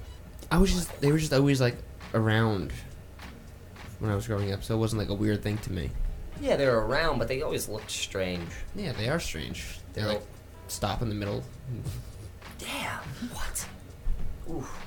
[0.51, 1.77] I was just they were just always like
[2.15, 2.73] around
[3.99, 5.91] when I was growing up, so it wasn't like a weird thing to me.
[6.41, 8.49] Yeah, they were around, but they always looked strange.
[8.75, 9.79] Yeah, they are strange.
[9.93, 10.23] They They're like
[10.69, 11.43] stop in the middle.
[12.59, 13.03] Damn.
[13.33, 13.67] What?
[14.51, 14.87] Oof.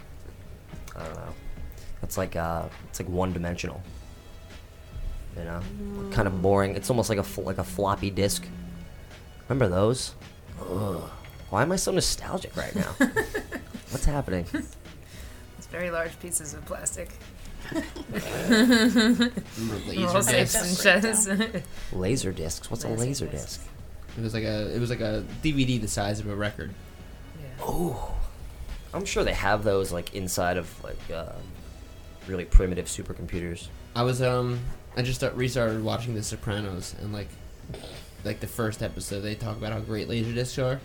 [0.95, 1.33] I don't know.
[2.03, 3.81] It's like uh, it's like one-dimensional.
[5.37, 5.61] You know,
[6.11, 6.75] kind of boring.
[6.75, 8.45] It's almost like a fl- like a floppy disk.
[9.47, 10.15] Remember those?
[10.61, 11.09] Ugh.
[11.49, 12.91] Why am I so nostalgic right now?
[13.89, 14.45] What's happening?
[15.57, 17.09] It's very large pieces of plastic.
[17.71, 20.53] Remember Roll laser safes
[20.83, 21.25] discs?
[21.27, 21.65] and chest.
[21.93, 22.69] Laser discs.
[22.71, 23.61] What's a Laser laser disc?
[24.17, 26.71] It was like a it was like a DVD the size of a record.
[27.39, 27.47] yeah.
[27.61, 28.15] Oh,
[28.93, 31.33] I'm sure they have those like inside of like uh,
[32.27, 33.67] really primitive supercomputers.
[33.95, 34.59] I was um
[34.97, 37.29] I just start, restarted watching The Sopranos and like
[38.25, 40.79] like the first episode they talk about how great laser discs are,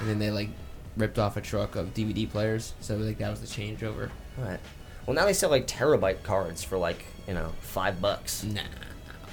[0.00, 0.50] and then they like
[0.96, 2.74] ripped off a truck of DVD players.
[2.80, 4.10] So like that was the changeover.
[4.36, 4.60] Right.
[5.08, 8.44] Well, now they sell like terabyte cards for like you know five bucks.
[8.44, 8.60] Nah,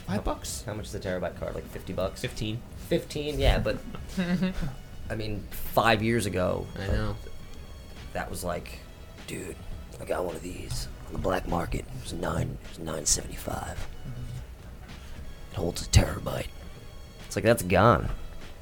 [0.08, 1.54] five bucks, How much is a terabyte card?
[1.54, 2.22] Like fifty bucks.
[2.22, 2.62] fifteen.
[2.88, 3.78] Fifteen, yeah, but
[5.10, 7.18] I mean, five years ago, I know.
[8.14, 8.80] that was like,
[9.28, 9.58] dude,
[10.00, 11.82] I got one of these on the black market.
[11.82, 13.86] It was nine, it was nine seventy five.
[15.52, 16.48] It holds a terabyte.
[17.26, 18.08] It's like that's gone.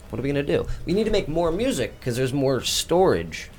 [0.09, 0.65] What are we gonna do?
[0.87, 3.51] We need to make more music because there's more storage.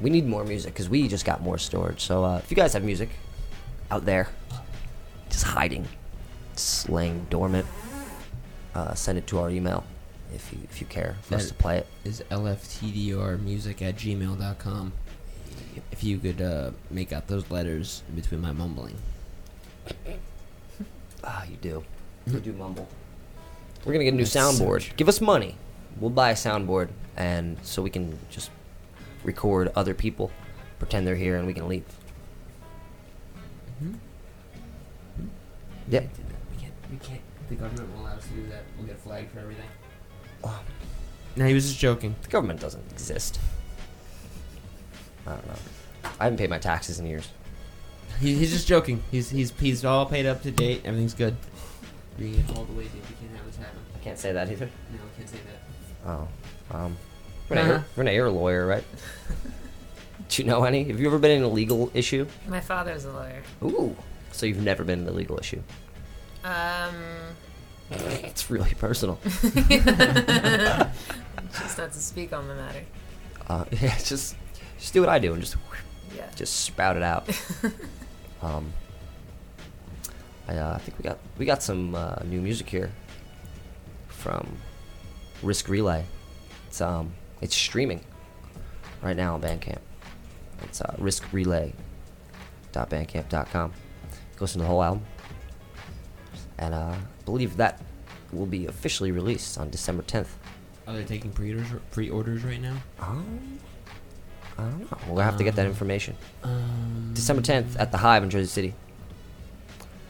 [0.00, 2.00] We need more music because we just got more storage.
[2.00, 3.10] So uh, if you guys have music
[3.90, 4.28] out there,
[5.30, 5.86] just hiding,
[6.54, 7.66] just laying dormant,
[8.74, 9.84] uh, send it to our email
[10.34, 11.86] if you if you care for us That- to play it.
[12.04, 14.92] Is lftdrmusic at gmail.com.
[15.92, 18.96] If you could uh, make out those letters in between my mumbling.
[21.26, 21.82] Ah, you do.
[22.26, 22.86] You do mumble.
[23.84, 24.82] We're gonna get a new That's soundboard.
[24.82, 25.56] such- Give us money.
[26.00, 28.50] We'll buy a soundboard, and so we can just
[29.24, 30.30] record other people,
[30.78, 31.84] pretend they're here, and we can leave.
[33.82, 33.94] Mhm.
[35.88, 36.08] Yep.
[36.52, 36.72] We can't.
[36.90, 37.20] We can't.
[37.48, 38.62] The government won't allow us to do that.
[38.78, 39.68] We'll get flagged for everything.
[40.42, 40.60] Oh,
[41.36, 42.14] No, he was just joking.
[42.22, 43.40] the government doesn't exist.
[45.26, 45.54] I don't know.
[46.20, 47.28] I haven't paid my taxes in years.
[48.20, 49.02] He, he's just joking.
[49.10, 50.82] He's he's he's all paid up to date.
[50.84, 51.34] Everything's good.
[52.18, 52.94] We all the way, dude.
[52.94, 53.80] We can't have this happen.
[53.94, 54.66] I can't say that either.
[54.92, 56.08] No, I can't say that.
[56.10, 56.28] Oh,
[56.70, 56.96] um,
[57.48, 57.70] Renee, Uh-huh.
[57.72, 58.84] you're, Renee, you're a lawyer, right?
[60.28, 60.84] Do you know any?
[60.84, 62.26] Have you ever been in a legal issue?
[62.48, 63.42] My father's a lawyer.
[63.62, 63.94] Ooh,
[64.32, 65.62] so you've never been in a legal issue?
[66.42, 66.94] Um,
[67.90, 69.18] It's really personal.
[71.52, 72.82] just not to speak on the matter.
[73.48, 74.36] Uh, yeah, just
[74.78, 75.56] just do what I do and just
[76.16, 76.30] Yeah.
[76.34, 77.28] just spout it out.
[78.42, 78.72] um,
[80.48, 82.90] I, uh, I think we got we got some uh, new music here
[84.08, 84.56] from
[85.42, 86.04] Risk Relay.
[86.68, 87.12] It's um
[87.44, 88.00] it's streaming
[89.02, 89.78] right now on Bandcamp.
[90.62, 93.70] It's uh, riskrelay.bandcamp.com.
[93.70, 95.04] Go listen to the whole album,
[96.58, 97.80] and uh, I believe that
[98.32, 100.26] will be officially released on December 10th.
[100.88, 102.76] Are they taking pre-orders pre-orders right now?
[103.00, 103.58] Um,
[104.58, 104.98] I don't know.
[105.08, 106.16] We'll have to get that Um, information.
[106.42, 108.74] Um, December 10th at the Hive in Jersey City.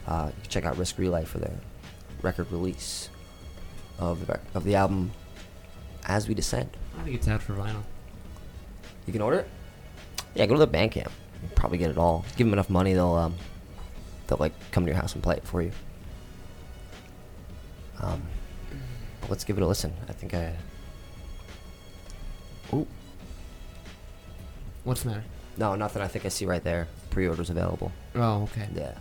[0.07, 1.55] Uh, you can check out Risk Relay for their
[2.23, 3.09] record release.
[3.99, 5.13] of the of the album
[6.07, 6.71] As We Descend.
[6.99, 7.83] I think it's out for vinyl.
[9.07, 9.49] You can order it.
[10.35, 11.11] Yeah, go to the Bandcamp.
[11.43, 12.25] You'll probably get it all.
[12.37, 13.35] Give them enough money, they'll um,
[14.27, 15.73] they'll like come to your house and play it for you.
[18.01, 18.23] Um,
[19.21, 19.93] but let's give it a listen.
[20.09, 20.55] I think I.
[22.73, 22.87] Ooh,
[24.85, 25.25] What's the matter?
[25.57, 26.03] no, nothing.
[26.03, 26.89] I think I see right there.
[27.11, 27.93] Pre-orders available.
[28.15, 28.69] Oh, okay.
[28.75, 28.95] Yeah,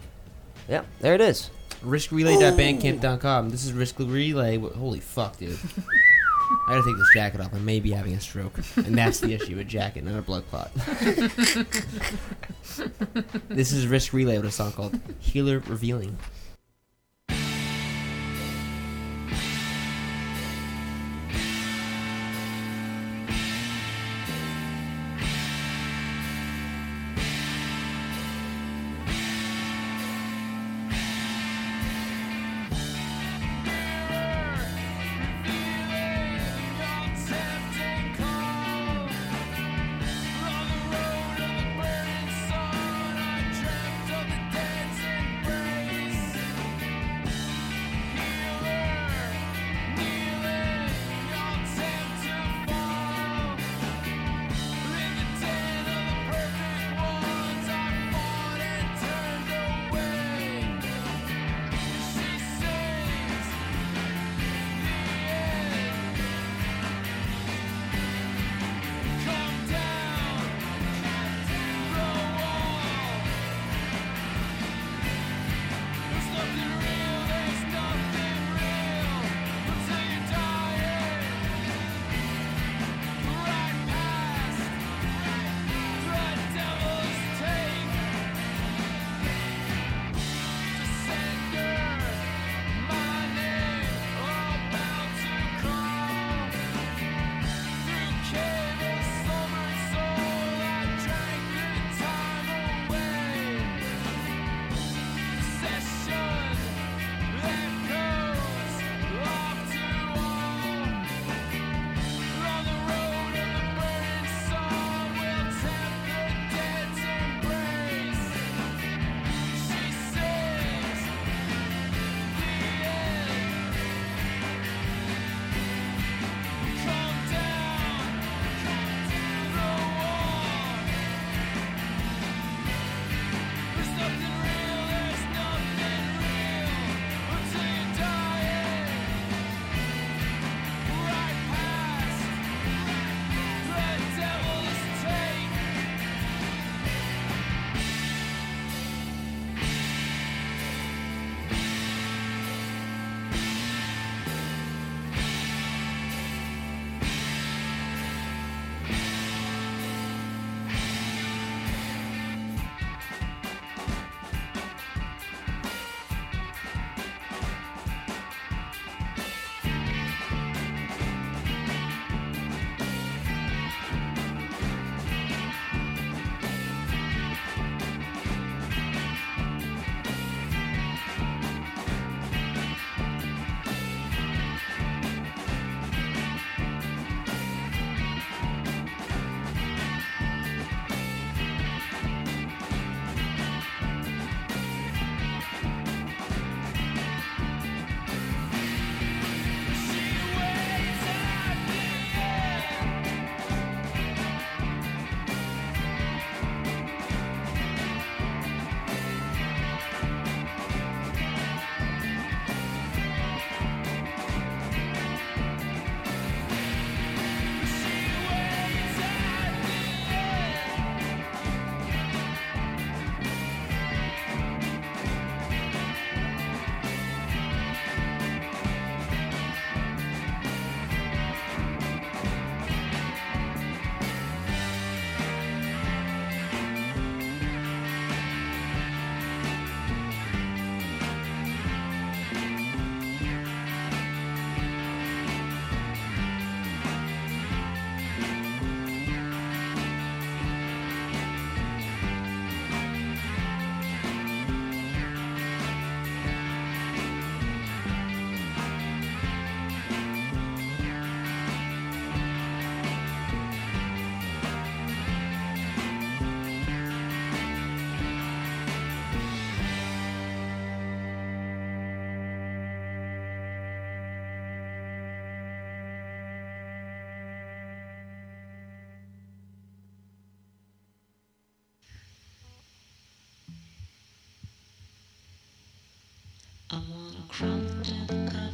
[0.69, 0.83] yeah.
[0.99, 1.49] There it is.
[1.83, 3.49] Riskrelay.bandcamp.com.
[3.49, 4.57] This is Risk Relay.
[4.57, 5.57] Holy fuck, dude.
[6.67, 7.53] I gotta take this jacket off.
[7.53, 8.57] I may be having a stroke.
[8.77, 10.71] And that's the issue a jacket, not a blood clot.
[13.49, 16.17] this is Risk Relay with a song called Healer Revealing.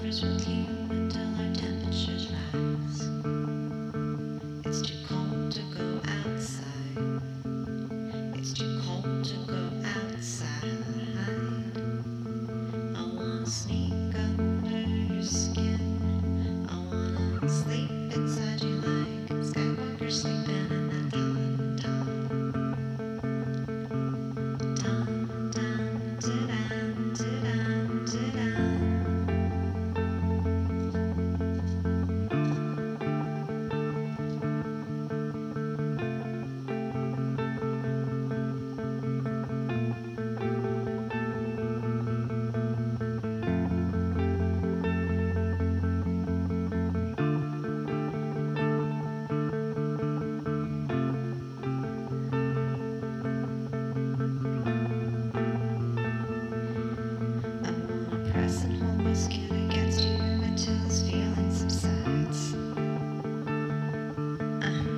[0.10, 0.69] The covers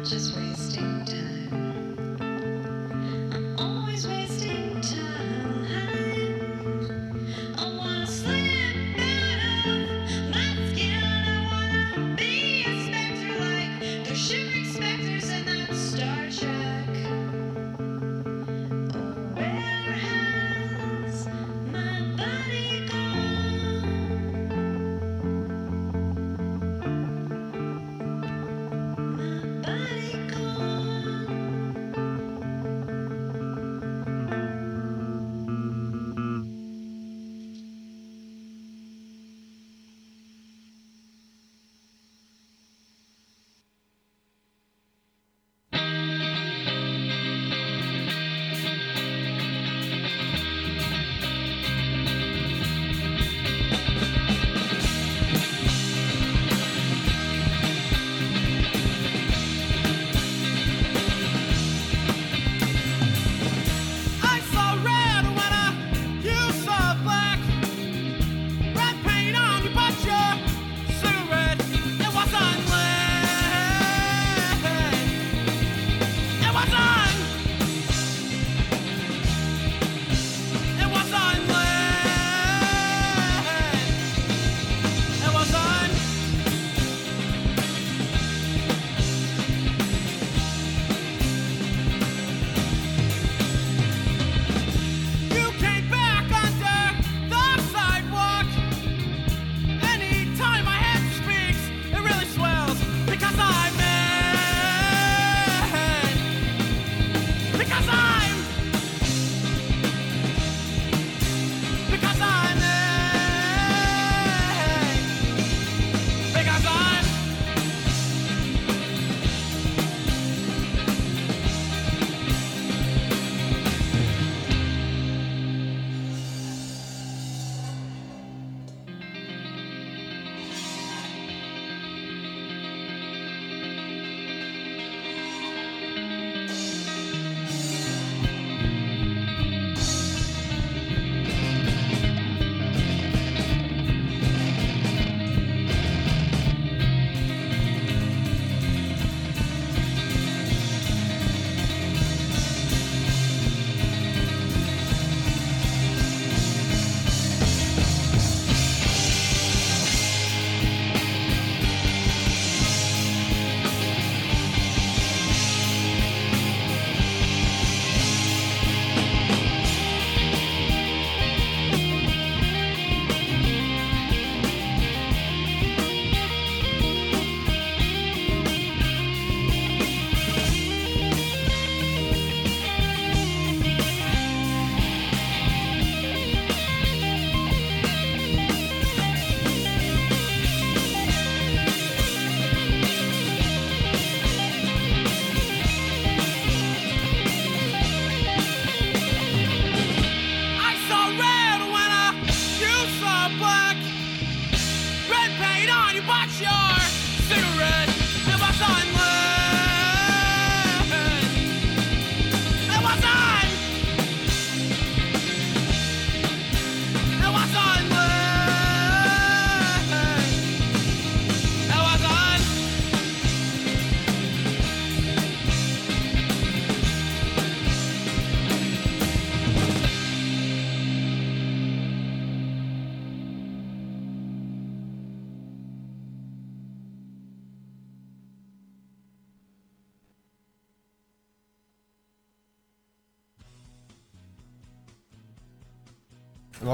[0.04, 1.41] just wasting time.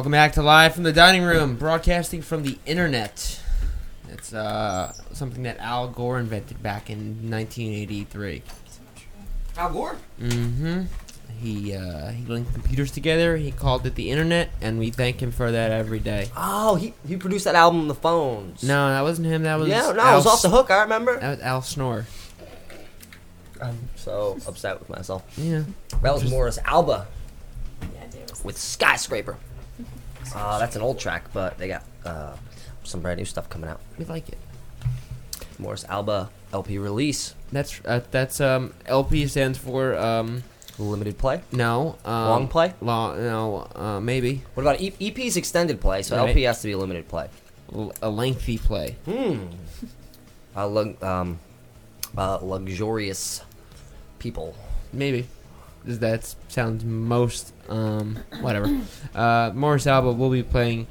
[0.08, 3.42] Welcome back to Live from the Dining Room, broadcasting from the internet.
[4.10, 8.42] It's uh, something that Al Gore invented back in 1983.
[9.58, 9.98] Al Gore.
[10.22, 10.84] Mm-hmm.
[11.42, 13.36] He uh, he linked computers together.
[13.36, 16.30] He called it the internet, and we thank him for that every day.
[16.38, 18.64] Oh, he he produced that album, The Phones.
[18.64, 19.44] No, that wasn't him.
[19.44, 20.72] That was yeah, no, Al it was off the hook.
[20.72, 21.20] I remember.
[21.20, 22.06] That was Al Snore.
[23.62, 25.26] I'm so upset with myself.
[25.38, 25.64] Yeah.
[26.02, 27.08] That was Morris Alba
[27.82, 28.06] Yeah,
[28.46, 29.38] with Skyscraper.
[30.36, 32.36] Uh, that's an old track, but they got uh,
[32.84, 33.80] some brand new stuff coming out.
[33.98, 34.38] We like it.
[35.60, 40.44] Morris Alba LP release, That's uh, that's um LP stands for um
[40.78, 41.42] limited play.
[41.52, 42.74] no um, Long play?
[42.82, 46.04] Long no uh, maybe What about e- EP's extended play?
[46.04, 46.30] So Right.
[46.30, 47.30] LP has to be limited play.
[47.74, 48.96] L- a lengthy play.
[49.06, 49.48] Hmm.
[50.56, 51.40] Uh, lug- um,
[52.16, 53.42] uh, luxurious
[54.20, 54.56] people.
[54.94, 55.28] Maybe.
[55.86, 58.82] That sounds most um whatever.
[59.16, 60.88] uh, Morris Alba will be playing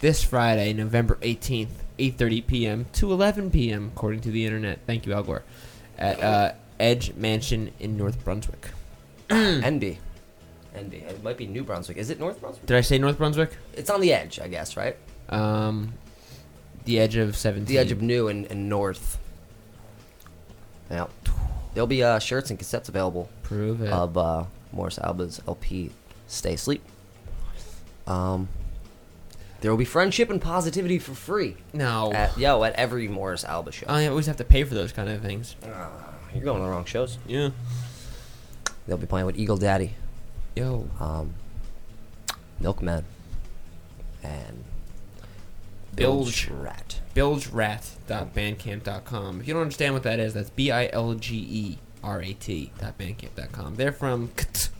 [0.00, 2.86] this Friday, November eighteenth, eight thirty p.m.
[2.94, 3.92] to eleven p.m.
[3.94, 4.80] according to the internet.
[4.86, 5.42] Thank you, Al Gore.
[5.98, 8.68] At uh, Edge Mansion in North Brunswick.
[9.28, 9.98] NB.
[10.74, 10.92] NB.
[10.94, 11.96] It might be New Brunswick.
[11.98, 12.66] Is it North Brunswick?
[12.66, 13.50] Did I say North Brunswick?
[13.74, 14.96] It's on the edge, I guess, right?
[15.28, 15.92] Um,
[16.86, 17.66] the edge of seventeen.
[17.66, 19.18] The edge of New and, and North.
[20.90, 21.06] Yeah.
[21.74, 23.90] There'll be uh, shirts and cassettes available Prove it.
[23.90, 25.90] of uh, Morris Alba's LP
[26.26, 26.82] Stay Asleep.
[28.06, 28.48] Um,
[29.60, 31.56] there will be friendship and positivity for free.
[31.72, 32.12] no.
[32.12, 33.86] At, yo, at every Morris Alba show.
[33.88, 35.54] I always have to pay for those kind of things.
[36.34, 37.18] You're going to the wrong shows.
[37.26, 37.50] Yeah.
[38.88, 39.94] They'll be playing with Eagle Daddy,
[40.56, 40.88] Yo.
[40.98, 41.34] um,
[42.58, 43.04] Milkman,
[44.24, 44.64] and
[45.94, 46.48] Bilge.
[46.50, 46.98] Rat.
[47.14, 49.40] bilgerat.bandcamp.com.
[49.40, 52.32] If you don't understand what that is, that's B I L G E R A
[52.34, 53.76] T dot bandcamp.com.
[53.76, 54.70] They're from Kt-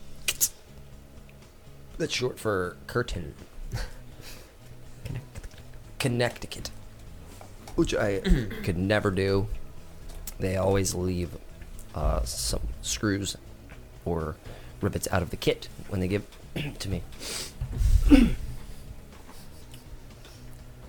[1.97, 3.33] That's short for curtain.
[5.99, 6.69] Connecticut.
[7.75, 8.19] Which I
[8.63, 9.47] could never do.
[10.39, 11.29] They always leave
[11.95, 13.37] uh, some screws
[14.03, 14.35] or
[14.81, 16.23] rivets out of the kit when they give
[16.79, 17.03] to me.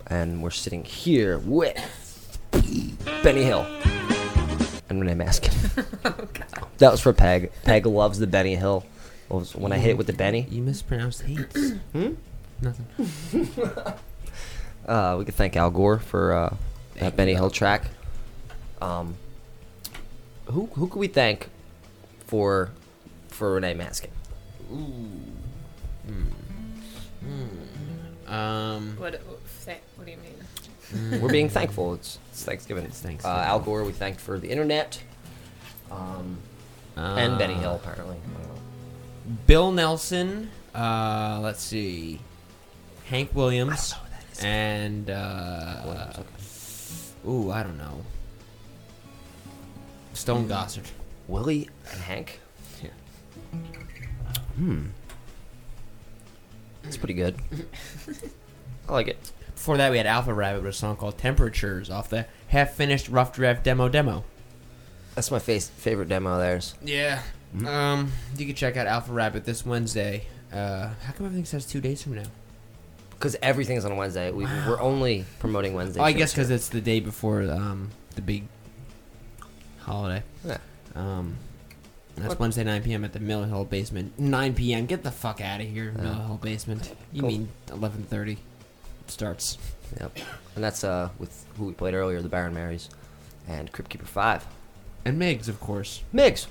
[0.09, 2.39] and we're sitting here with
[3.23, 3.65] Benny Hill
[5.01, 5.53] and Renee Maskin.
[6.79, 7.51] that was for Peg.
[7.65, 8.85] Peg loves the Benny Hill.
[9.29, 10.47] Was when I hit it with the Benny.
[10.51, 11.73] You mispronounced hates.
[11.93, 12.13] Hmm?
[12.61, 12.87] Nothing.
[14.87, 16.57] Uh, we could thank Al Gore for uh,
[16.97, 17.85] that Benny Hill track.
[18.83, 19.17] Um,
[20.47, 21.49] who who could we thank
[22.27, 22.71] for
[23.29, 24.11] for Renee Maskin?
[28.27, 30.34] Um, What, what, what do you mean?
[31.21, 31.95] We're being thankful.
[31.95, 32.85] It's, it's Thanksgiving.
[32.85, 33.39] It's Thanksgiving.
[33.39, 35.03] Uh, Al Gore we thanked for the internet.
[35.91, 36.39] Um,
[36.97, 38.17] and Benny Hill apparently.
[38.17, 38.61] I don't know.
[39.47, 40.51] Bill Nelson.
[40.75, 42.21] Uh, let's see.
[43.07, 43.95] Hank Williams.
[44.43, 47.31] And, uh, Williams, okay.
[47.31, 48.03] ooh, I don't know.
[50.13, 50.87] Stone Gossard.
[51.29, 52.41] Willie and Hank.
[52.83, 52.91] Yeah.
[54.57, 54.87] Hmm.
[56.85, 57.37] It's pretty good.
[58.89, 59.33] I like it.
[59.65, 63.09] Before that, we had Alpha Rabbit with a song called Temperatures off the half finished
[63.09, 64.23] Rough Draft Demo Demo.
[65.15, 66.75] That's my face, favorite demo of theirs.
[66.85, 67.23] Yeah.
[67.67, 70.27] Um, you can check out Alpha Rabbit this Wednesday.
[70.53, 72.25] Uh, how come everything says two days from now?
[73.13, 74.31] Because everything's on Wednesday.
[74.31, 75.99] We, We're only promoting Wednesday.
[75.99, 78.45] Oh, I guess because it's the day before um, the big
[79.79, 80.23] holiday.
[80.47, 80.59] Yeah.
[80.95, 81.37] Um,
[82.17, 82.39] that's What?
[82.41, 83.03] Wednesday 9 p.m.
[83.03, 84.19] at the Mill Hill Basement.
[84.19, 84.85] 9 p.m.
[84.85, 86.95] Get the fuck out of here, Mill Hill Basement.
[87.15, 87.31] You Cool.
[87.31, 88.37] mean 11:30?
[89.07, 89.59] Starts.
[90.01, 90.19] Yep.
[90.55, 92.89] And that's uh with who we played earlier, the Baron Marys,
[93.49, 94.47] and Crypt Keeper Five.
[95.05, 96.03] And Miggs, of course.
[96.13, 96.47] Miggs!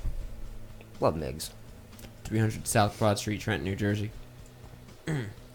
[0.99, 1.49] Love Miggs.
[2.23, 4.11] 300 South Broad Street, Trenton, New Jersey.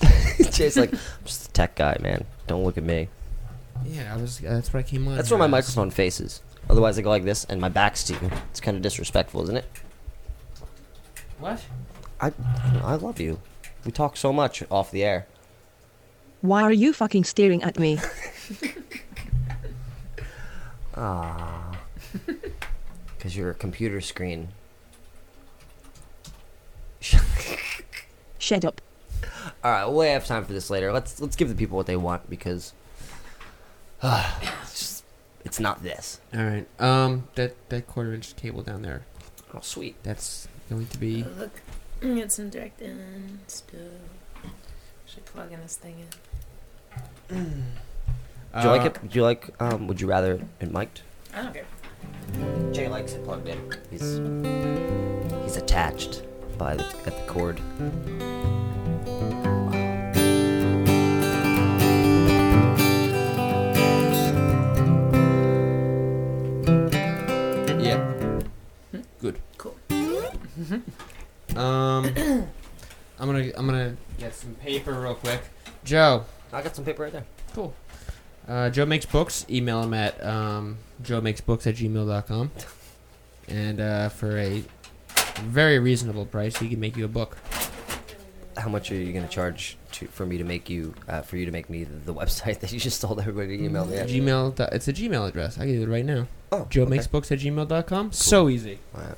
[0.56, 2.24] Jay's like, I'm just a tech guy, man.
[2.46, 3.08] Don't look at me.
[3.84, 4.38] Yeah, I was.
[4.38, 5.16] That's what I came on.
[5.16, 5.50] That's where my as.
[5.50, 6.42] microphone faces.
[6.68, 8.30] Otherwise, I go like this, and my back's to you.
[8.50, 9.64] It's kind of disrespectful, isn't it?
[11.38, 11.62] What?
[12.20, 12.32] I,
[12.82, 13.40] I love you.
[13.84, 15.26] We talk so much off the air.
[16.42, 17.98] Why are you fucking staring at me?
[20.96, 21.78] Ah.
[23.16, 24.48] Because you're a computer screen.
[28.38, 28.80] Shut up.
[29.62, 30.92] All right, we'll have time for this later.
[30.92, 32.72] Let's let's give the people what they want because
[34.02, 35.04] it's just
[35.44, 36.20] it's not this.
[36.34, 36.66] All right.
[36.78, 39.02] Um, that that quarter inch cable down there.
[39.54, 39.96] Oh, sweet.
[40.02, 41.24] That's going to be.
[41.38, 41.62] Look,
[42.00, 43.76] get some direct in stuff.
[45.06, 46.06] Should plug in this thing
[47.30, 47.64] in.
[48.54, 49.08] Do you like Uh, it?
[49.10, 49.50] Do you like?
[49.60, 51.02] Um, would you rather it mic'd?
[51.34, 51.64] I don't care.
[52.72, 53.58] Jay likes it plugged in.
[53.90, 54.18] He's
[55.44, 56.22] he's attached
[56.58, 57.60] by the at the cord.
[67.80, 68.40] Yeah.
[69.20, 69.38] Good.
[69.58, 69.76] Cool.
[73.40, 75.40] I'm gonna I'm gonna get some paper real quick.
[75.84, 76.24] Joe.
[76.52, 77.24] I got some paper right there.
[77.54, 77.74] Cool.
[78.48, 79.46] Uh, Joe makes books.
[79.48, 82.50] Email him at um, joe makes books at gmail.com.
[83.48, 84.64] And uh, for a
[85.42, 87.36] very reasonable price, he can make you a book.
[88.56, 91.46] How much are you gonna charge to for me to make you uh, for you
[91.46, 93.96] to make me the, the website that you just told everybody to email me?
[93.96, 94.08] At?
[94.08, 94.54] Gmail.
[94.56, 95.56] dot- It's a Gmail address.
[95.56, 96.26] I can do it right now.
[96.52, 96.90] Oh, Joe okay.
[96.90, 98.12] makes books at gmail.com.
[98.12, 98.80] So easy.
[98.94, 99.14] All right.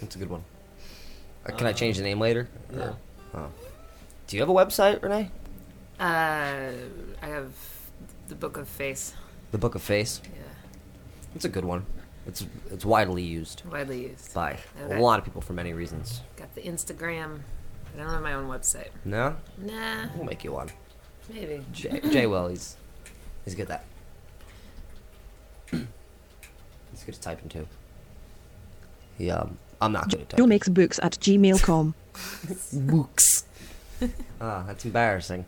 [0.00, 0.42] That's a good one.
[1.46, 2.48] Uh, can I change the name later?
[2.72, 2.96] No.
[3.34, 3.48] Oh.
[4.26, 5.30] Do you have a website, Renee?
[6.00, 6.04] Uh,
[7.22, 7.52] I have
[8.28, 9.14] the Book of Face.
[9.52, 10.20] The Book of Face.
[10.24, 10.40] Yeah,
[11.34, 11.84] It's a good one.
[12.26, 14.32] It's it's widely used widely used.
[14.32, 14.96] by Okay.
[14.96, 16.20] a lot of people for many reasons.
[16.36, 17.40] Got the Instagram.
[17.94, 18.88] I don't have my own website.
[19.04, 20.70] No, Nah, we'll make you one.
[21.28, 21.64] maybe.
[21.72, 22.46] Jay, Jay will.
[22.48, 22.76] He's
[23.44, 23.82] he's good at
[25.70, 25.80] that.
[26.92, 27.66] he's good at typing too.
[29.18, 30.48] He um, I'm not good at Joe typing.
[30.48, 31.94] makes books at gmail.com.
[32.72, 33.44] books.
[34.40, 35.44] Ah, that's embarrassing.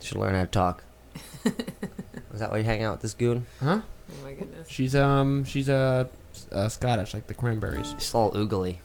[0.00, 0.84] Should learn how to talk.
[1.44, 3.46] Is that why you hang out with this goon?
[3.58, 3.80] Huh?
[3.82, 4.68] Oh my goodness.
[4.68, 6.06] She's um she's uh,
[6.52, 7.92] uh Scottish like the cranberries.
[7.94, 8.76] Just all oogly.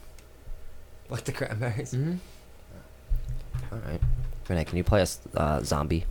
[1.08, 1.94] Like the cranberries.
[1.94, 2.14] Mm-hmm.
[3.72, 4.00] All right.
[4.48, 6.04] Renee, can you play us uh, zombie?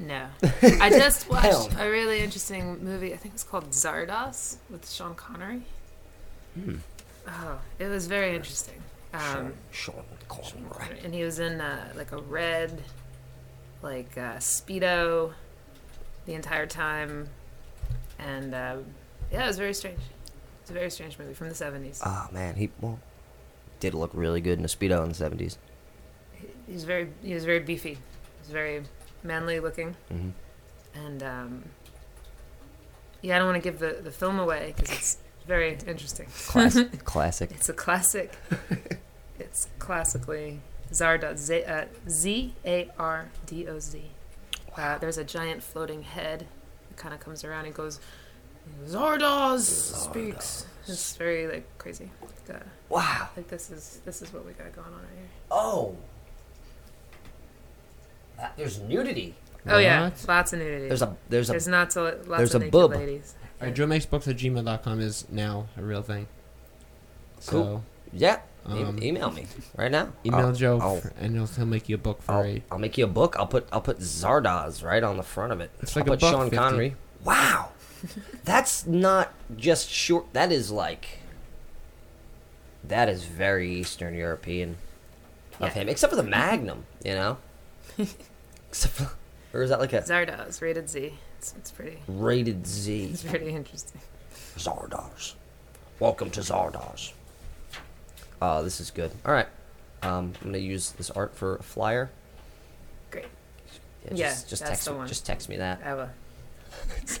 [0.00, 0.26] No.
[0.62, 3.14] I just watched a really interesting movie.
[3.14, 5.62] I think it was called Zardoz with Sean Connery.
[6.54, 6.76] Hmm.
[7.28, 8.82] Oh, it was very interesting.
[9.14, 10.98] Um, Sean Connery.
[11.04, 12.82] and he was in uh, like a red,
[13.82, 15.32] like uh, speedo,
[16.26, 17.28] the entire time,
[18.18, 18.76] and uh,
[19.32, 20.00] yeah, it was very strange.
[20.62, 22.00] It's a very strange movie from the seventies.
[22.04, 22.98] Oh man, he well
[23.80, 25.58] did look really good in a speedo in the seventies.
[26.32, 27.98] He, He's very he was very beefy.
[28.40, 28.82] He's very
[29.22, 30.30] manly looking, hmm
[30.94, 31.64] and um,
[33.20, 36.26] yeah, I don't want to give the the film away because it's very interesting.
[36.46, 37.04] Classic.
[37.04, 37.50] classic.
[37.52, 38.32] It's a classic.
[39.38, 40.60] it's classically
[40.92, 41.36] Zardoz.
[41.38, 44.02] Z uh, Z A R D O Z.
[44.76, 46.46] Uh, there's a giant floating head
[46.90, 48.00] It kind of comes around and goes,
[48.86, 50.66] Zardoz speaks.
[50.88, 52.10] It's very like crazy.
[52.22, 53.28] Like, uh, Wow.
[53.36, 55.28] like this is this is what we got going on right here.
[55.50, 55.96] Oh.
[58.40, 59.34] Uh, there's nudity.
[59.66, 60.24] Oh yeah, What?
[60.28, 60.88] lots of nudity.
[60.88, 62.90] There's a there's a There's not so lots there's of a naked boob.
[62.92, 63.34] ladies.
[63.64, 66.26] All right, Joe makes books at gmail.com is now a real thing.
[67.40, 67.84] So Cool.
[68.12, 68.40] yeah.
[68.68, 69.46] E- Um, email me
[69.76, 70.08] right now.
[70.24, 72.62] email I'll- Joe I'll, for- and he'll, he'll make you a book for I'll, a.
[72.72, 73.36] I'll make you a book.
[73.38, 75.70] I'll put I'll put Zardoz right on the front of it.
[75.80, 76.56] It's I'll like a put buck Sean 50.
[76.56, 76.96] Connery.
[77.22, 77.70] Wow.
[78.44, 80.32] That's not just short.
[80.32, 81.18] That is like.
[82.82, 84.76] That is very Eastern European
[85.60, 85.82] of Yeah.
[85.82, 86.84] him, except for the Magnum.
[87.04, 87.36] You know.
[88.68, 89.10] except for,
[89.52, 91.14] or is that like a Zardoz, rated Z.
[91.44, 91.98] It's, it's pretty.
[92.08, 93.04] rated Z?
[93.12, 94.00] It's pretty interesting.
[94.56, 95.34] Zardoz.
[96.00, 97.12] Welcome to Zardoz.
[98.40, 99.10] Oh, this is good.
[99.26, 99.48] All right.
[100.02, 102.10] Um, I'm gonna use this art for a flyer.
[103.10, 103.26] Great.
[104.06, 105.06] Yeah, Yeah, just, just that's text the me, one.
[105.08, 105.82] just text me that.
[105.84, 106.08] I will.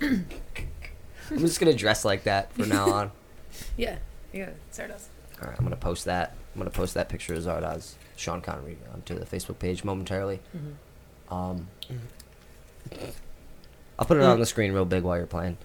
[0.00, 3.10] I'm just gonna dress like that from now on.
[3.76, 3.98] Yeah.
[4.32, 4.48] Yeah.
[4.72, 5.08] Zardoz.
[5.42, 6.34] All right, I'm gonna post that.
[6.54, 10.40] I'm gonna post that picture of Zardoz, Sean Connery, onto the Facebook page momentarily.
[11.30, 11.68] Um,
[13.98, 15.56] I'll put it on the screen real big while you're playing.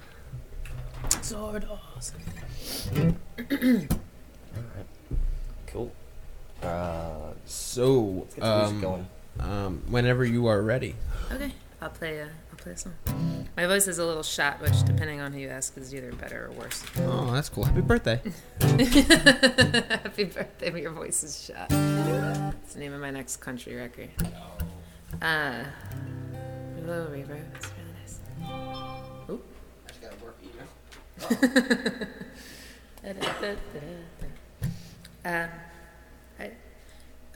[1.10, 2.12] Zardoz.
[5.68, 5.92] Cool.
[6.64, 9.08] Uh, So, let's get the music um, going.
[9.40, 10.96] um, whenever you are ready.
[11.32, 12.22] Okay, I'll play.
[12.22, 12.94] Uh, I'll play a song.
[13.56, 16.48] My voice is a little shot, which, depending on who you ask, is either better
[16.48, 16.84] or worse.
[17.02, 17.66] Oh, that's cool.
[17.66, 18.20] Happy birthday.
[18.62, 21.68] Happy birthday, but your voice is shot.
[21.70, 24.10] It's the name of my next country record.
[25.22, 25.64] Uh,
[26.86, 27.44] low reverb.
[35.26, 35.50] Um,
[36.40, 36.52] I,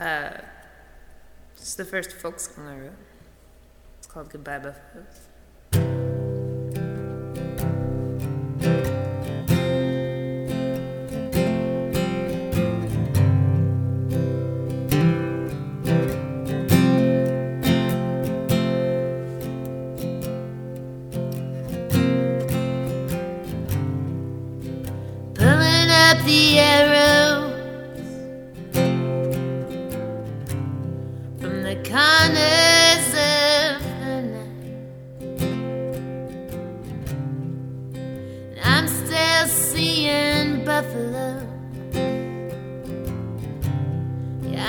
[0.01, 0.38] uh,
[1.61, 2.91] is the first folk song I wrote.
[3.97, 5.27] It's called Goodbye Buffaloes.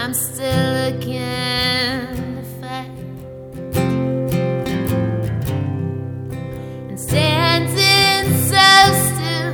[0.05, 1.17] I'm still looking
[2.37, 2.91] to fight.
[6.91, 8.69] And standing so
[9.09, 9.53] still.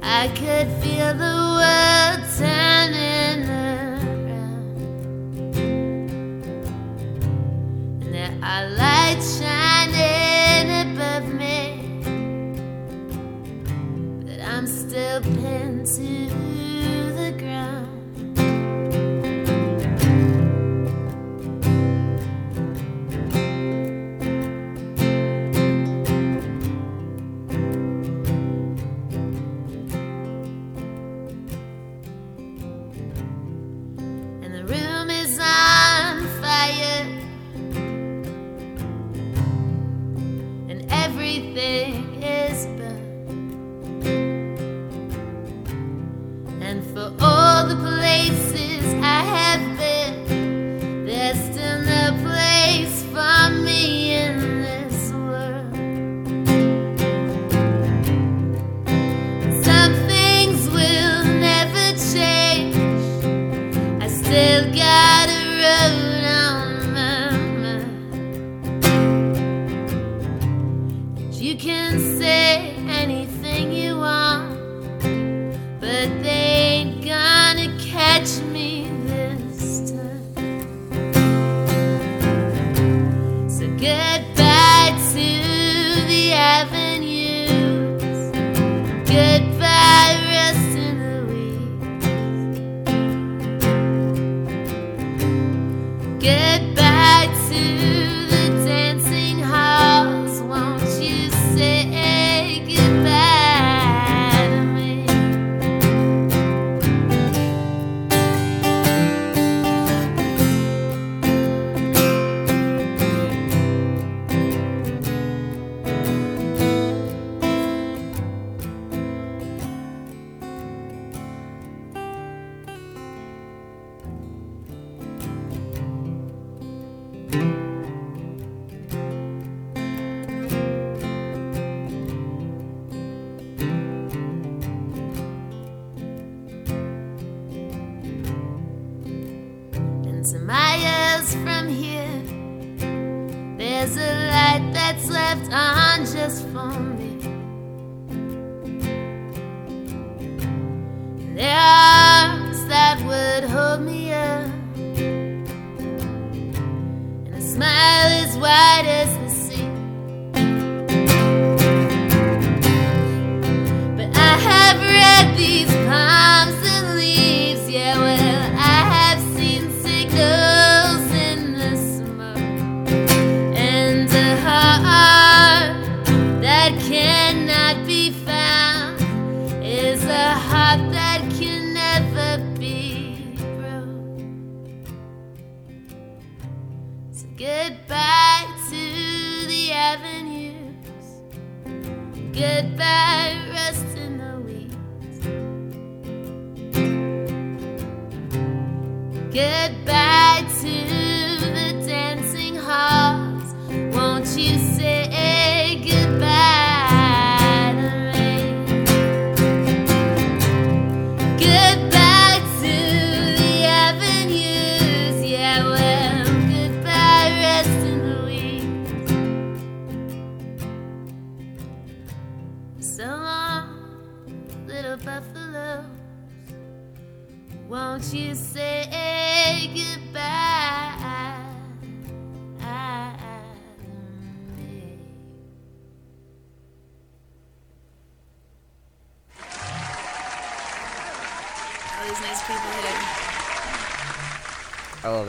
[0.00, 1.47] I could feel the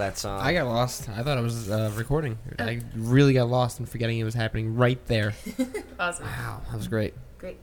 [0.10, 0.42] that song.
[0.42, 1.08] I got lost.
[1.10, 2.38] I thought it was uh, recording.
[2.58, 5.34] I really got lost in forgetting it was happening right there.
[6.00, 6.26] Awesome.
[6.26, 7.14] Wow, that was great.
[7.38, 7.58] Great.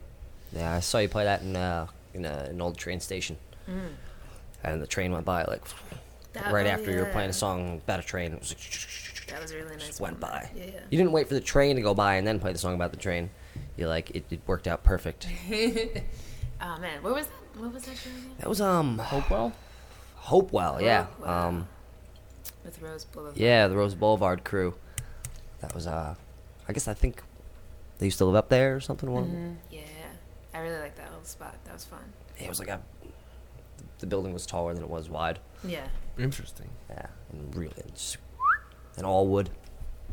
[0.53, 3.35] yeah, I saw you play that in uh, in uh, an old train station,
[4.63, 5.63] and the train went by like
[6.33, 8.31] That- right oh, after you were playing a song about a train.
[8.33, 9.87] It was like That was a really nice.
[9.87, 10.31] just went one.
[10.31, 10.49] by.
[10.55, 10.65] Yeah.
[10.91, 12.91] You didn't wait for the train to go by and then play the song about
[12.91, 13.29] the train.
[13.75, 15.27] You like it, it worked out perfect.
[16.59, 17.61] Oh man, what was that?
[17.61, 18.35] What was that show again?
[18.39, 19.53] That was um Hopewell?
[20.15, 21.03] Hopewell, yeah.
[21.05, 21.29] Hopewell.
[21.29, 21.67] Um
[22.67, 23.37] With Rose Boulevard.
[23.37, 24.75] yeah, the Rose Boulevard crew.
[25.61, 26.13] That was uh
[26.67, 27.23] I guess I think
[27.97, 29.09] they used to live up there or something.
[29.11, 29.57] One of them.
[29.71, 29.73] Mhm.
[29.73, 29.81] Yeah.
[30.53, 31.55] I really like that little spot.
[31.65, 32.01] That was fun.
[32.37, 32.79] Yeah, it was like a
[33.99, 35.39] the building was taller than it was wide.
[35.63, 35.87] Yeah.
[36.19, 36.69] Interesting.
[36.89, 38.17] Yeah, and really just,
[38.97, 39.49] and all wood.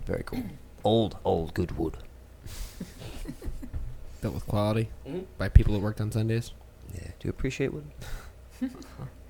[0.07, 0.43] Very cool.
[0.85, 1.97] Old, old, good wood.
[4.21, 5.25] Built with quality Mhm.
[5.39, 6.53] by people that worked on Sundays.
[6.95, 7.09] Yeah.
[7.19, 7.87] Do you appreciate wood?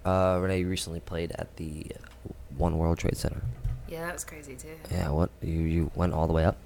[0.04, 3.42] uh, Renee recently played at the uh, One World Trade Center.
[3.88, 4.76] Yeah, that was crazy too.
[4.90, 5.10] Yeah.
[5.10, 6.56] What you you went all the way up?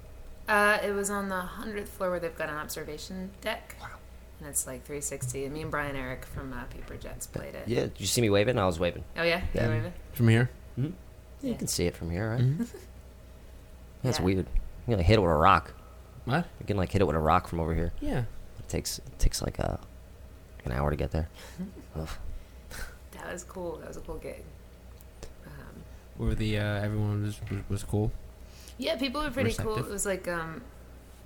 [0.47, 3.75] Uh, it was on the hundredth floor where they've got an observation deck.
[3.79, 3.87] Wow.
[4.39, 5.45] And it's like 360.
[5.45, 7.67] And me and Brian Eric from uh, Paper Jets played it.
[7.67, 7.81] Yeah.
[7.81, 8.57] Did you see me waving?
[8.57, 9.03] I was waving.
[9.17, 9.41] Oh yeah.
[9.53, 9.65] Yeah.
[9.65, 9.93] You waving?
[10.13, 10.49] From here?
[10.77, 10.93] You
[11.41, 11.55] Yeah.
[11.57, 12.39] can see it from here, right?
[12.41, 12.67] Mhm.
[14.03, 14.25] That's Yeah.
[14.25, 14.37] weird.
[14.87, 15.73] You can like hit it with a rock.
[16.25, 16.45] What?
[16.59, 17.91] You can like hit it with a rock from over here.
[17.99, 18.19] Yeah.
[18.59, 19.79] It takes it takes like a
[20.65, 21.29] an hour to get there.
[21.95, 22.09] Ugh.
[23.11, 23.77] That was cool.
[23.77, 24.43] That was a cool gig.
[26.19, 28.11] Where the uh, everyone was, was was cool.
[28.77, 29.77] Yeah, people were pretty cool.
[29.77, 30.61] It was like um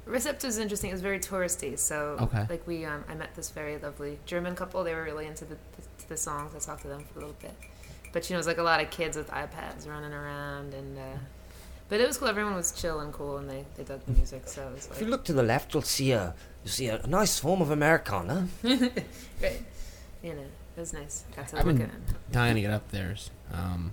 [0.06, 0.90] Receptive was interesting.
[0.92, 1.78] It was very touristy.
[1.80, 2.46] So Okay.
[2.50, 4.84] like we um I met this very lovely German couple.
[4.84, 5.56] They were really into the
[6.00, 6.54] to the songs.
[6.56, 7.56] I talked to them for a little bit.
[8.14, 10.98] But you know, it was like a lot of kids with iPads running around and
[10.98, 11.18] uh
[11.90, 12.28] but it was cool.
[12.28, 14.44] Everyone was chill and cool, and they, they dug the music.
[14.48, 16.34] So it was If you look to the left, you'll see a
[16.64, 18.48] you'll see a, nice form of Americana.
[18.64, 19.62] great.
[20.24, 21.26] You know, it was nice.
[21.32, 22.32] I got to I've look been at it.
[22.32, 23.16] dying to get up there.
[23.52, 23.92] Um,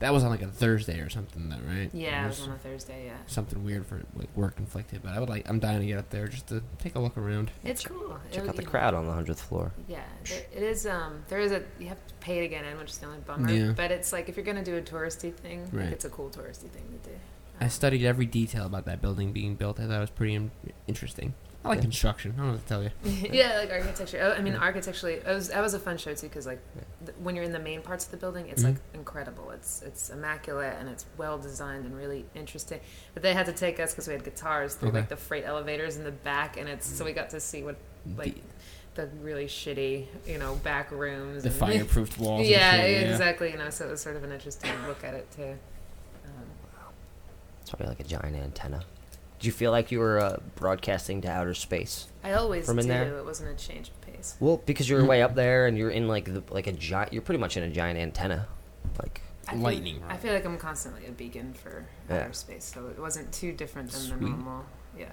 [0.00, 1.90] that was on like a Thursday or something, though, right?
[1.92, 3.06] Yeah, it was was on a Thursday.
[3.06, 5.02] Yeah, something weird for like work inflicted.
[5.02, 5.48] But I would like.
[5.48, 7.50] I'm dying to get up there just to take a look around.
[7.64, 8.18] it's cool.
[8.30, 9.72] Check It- out the you know, crowd on the hundredth floor.
[9.88, 10.86] Yeah, there, it is.
[10.86, 13.18] Um, there is a you have to pay to get in, which is the only
[13.20, 13.50] bummer.
[13.50, 13.72] Yeah.
[13.76, 15.84] But it's like if you're gonna do a touristy thing, Right.
[15.86, 17.16] like it's a cool touristy thing to do.
[17.58, 19.80] I studied every detail about that building being built.
[19.80, 20.50] I thought it was pretty
[20.86, 21.32] interesting.
[21.66, 22.32] I like construction.
[22.34, 22.90] I don't know what to tell you.
[23.32, 24.20] yeah, like architecture.
[24.22, 24.60] Oh, I mean, Yeah.
[24.60, 26.60] architecturally, it was that was a fun show too because like
[27.04, 28.66] th- when you're in the main parts of the building, it's Mhm.
[28.66, 29.50] like incredible.
[29.50, 32.80] It's it's immaculate and it's well designed and really interesting.
[33.14, 34.98] But they had to take us because we had guitars through Okay.
[35.00, 37.76] like the freight elevators in the back, and it's so we got to see what
[38.16, 38.36] like
[38.94, 41.42] the really shitty you know back rooms.
[41.42, 41.58] The and-
[41.88, 42.40] fireproofed walls.
[42.40, 43.10] and yeah, shit, yeah.
[43.12, 43.50] exactly.
[43.50, 45.58] You know, so it was sort of an interesting look at it too.
[46.24, 46.30] Um,
[47.60, 48.84] It's probably like a giant antenna.
[49.38, 52.08] Did you feel like you were uh, broadcasting to outer space?
[52.24, 52.92] I always From in do.
[52.92, 53.18] there?
[53.18, 54.34] It wasn't a change of pace.
[54.40, 57.12] Well, because you're way up there and you're in like the, like a giant.
[57.12, 58.46] You're pretty much in a giant antenna.
[59.00, 62.20] Like I feel- Lightning I feel like I'm constantly a beacon for Yeah.
[62.22, 64.64] outer space, so it wasn't too different than the normal.
[64.98, 65.06] Yeah.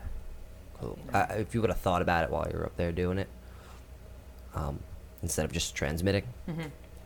[0.79, 0.97] cool.
[1.05, 1.19] You know.
[1.19, 3.27] Uh, if you would have thought about it while you were up there doing it,
[4.55, 4.79] um,
[5.21, 6.61] instead of just transmitting, hmm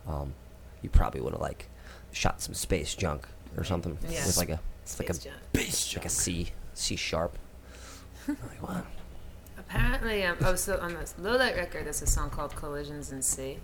[0.10, 0.34] um,
[0.82, 1.68] you probably would have like
[2.12, 4.26] shot some space junk or something Yeah.
[4.26, 5.96] with like a Space like a junk.
[5.98, 7.38] like a C C sharp.
[8.28, 8.86] like what?
[9.58, 13.22] Apparently, um, oh, so on this Low Light record, there's a song called "Collisions in
[13.22, 13.58] C.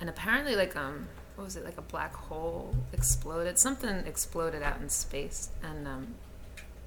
[0.00, 1.64] and apparently, like, um, what was it?
[1.64, 3.58] Like a black hole exploded.
[3.58, 6.14] Something exploded out in space, and um,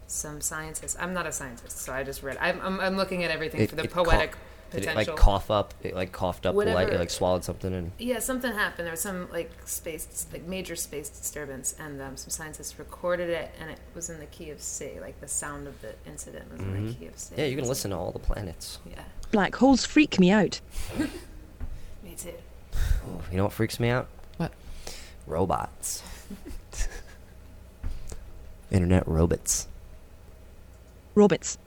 [0.06, 0.96] some scientists.
[1.00, 2.38] I'm not a scientist, so I just read.
[2.40, 4.32] I'm I'm, I'm looking at everything It- for the poetic.
[4.34, 4.38] ca-
[4.70, 5.74] poetic Did it like cough up?
[5.84, 6.90] It like coughed up the light.
[6.90, 8.86] It like swallowed something and Yeah, something happened.
[8.86, 13.52] There was some like space, like major space disturbance, and um, some scientists recorded it,
[13.60, 15.00] and it was in the key of C.
[15.00, 17.00] Like the sound of the incident was in the Mhm.
[17.00, 17.36] key of C.
[17.38, 18.80] yeah, you can listen to all the planets.
[18.90, 19.02] Yeah,
[19.32, 20.60] Black holes freak me out.
[22.04, 22.34] me too.
[22.76, 24.08] Oh, you know what freaks me out?
[24.38, 24.52] What?
[25.26, 26.04] Robots.
[28.72, 29.68] Internet robots.
[31.16, 31.58] Robots.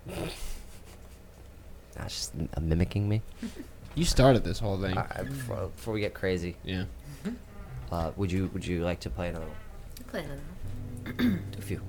[2.00, 3.22] That's just m- uh, mimicking me.
[3.96, 4.96] You started this whole thing.
[4.96, 6.84] Alright, before, before we get crazy, yeah.
[7.90, 9.56] uh, would you would you like to play another one?
[10.06, 11.38] Play another.
[11.50, 11.80] Do a few.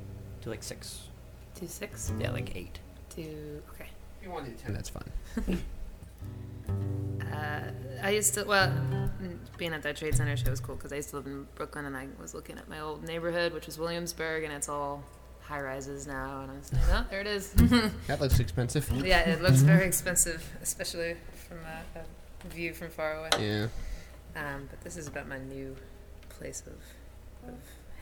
[0.42, 1.10] Do like six.
[1.54, 2.12] Two six.
[2.20, 2.80] Yeah, like eight.
[3.16, 3.62] Two.
[3.76, 3.86] Okay.
[4.20, 5.62] If you want to do ten, that's fine.
[7.22, 7.62] Uh,
[8.04, 10.98] I used to well, mm, being at that trade center show was cool because I
[10.98, 13.78] used to live in Brooklyn and I was looking at my old neighborhood, which was
[13.78, 15.04] Williamsburg, and it's all
[15.52, 17.54] high rises now, and I was like, oh, there it is.
[18.08, 18.90] That looks expensive.
[19.06, 21.18] yeah, it looks very expensive, especially
[21.50, 23.30] from a, a view from far away.
[23.38, 23.68] Yeah.
[24.38, 25.76] Um, but this is about my new
[26.30, 27.56] place of, of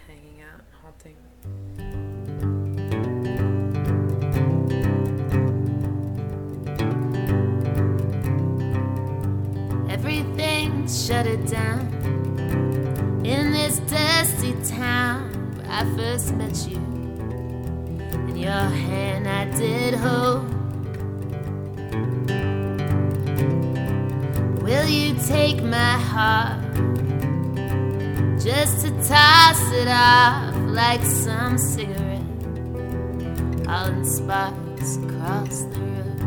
[0.07, 1.17] hanging out, haunting.
[9.89, 11.81] Everything shut it down
[13.25, 16.98] in this dusty town where I first met you.
[18.39, 20.47] Your hand I did hold.
[24.63, 26.63] Will you take my heart
[28.39, 32.21] just to toss it off like some cigarette?
[33.67, 36.19] All in sparks across the road.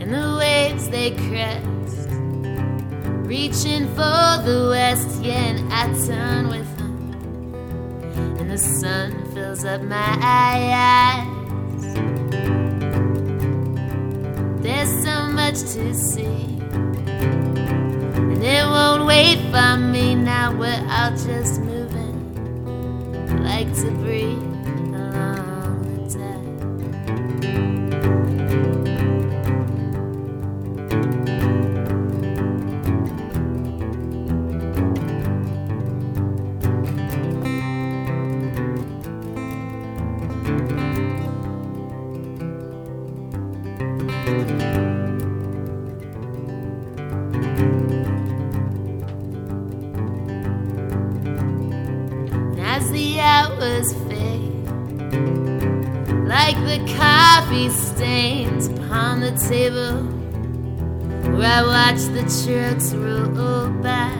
[0.00, 1.64] And the waves they crest,
[3.28, 6.88] reaching for the west, yeah, and I turn with them
[8.40, 11.26] and the sun fills up my eyes.
[14.62, 16.58] There's so much to see,
[18.32, 20.56] and it won't wait for me now.
[20.56, 22.16] We're all just moving
[23.44, 24.38] like debris
[24.96, 26.37] along the tide.
[53.68, 54.64] Hours fade,
[56.26, 60.02] like the coffee stains upon the table,
[61.36, 64.12] where I watch the trucks roll by.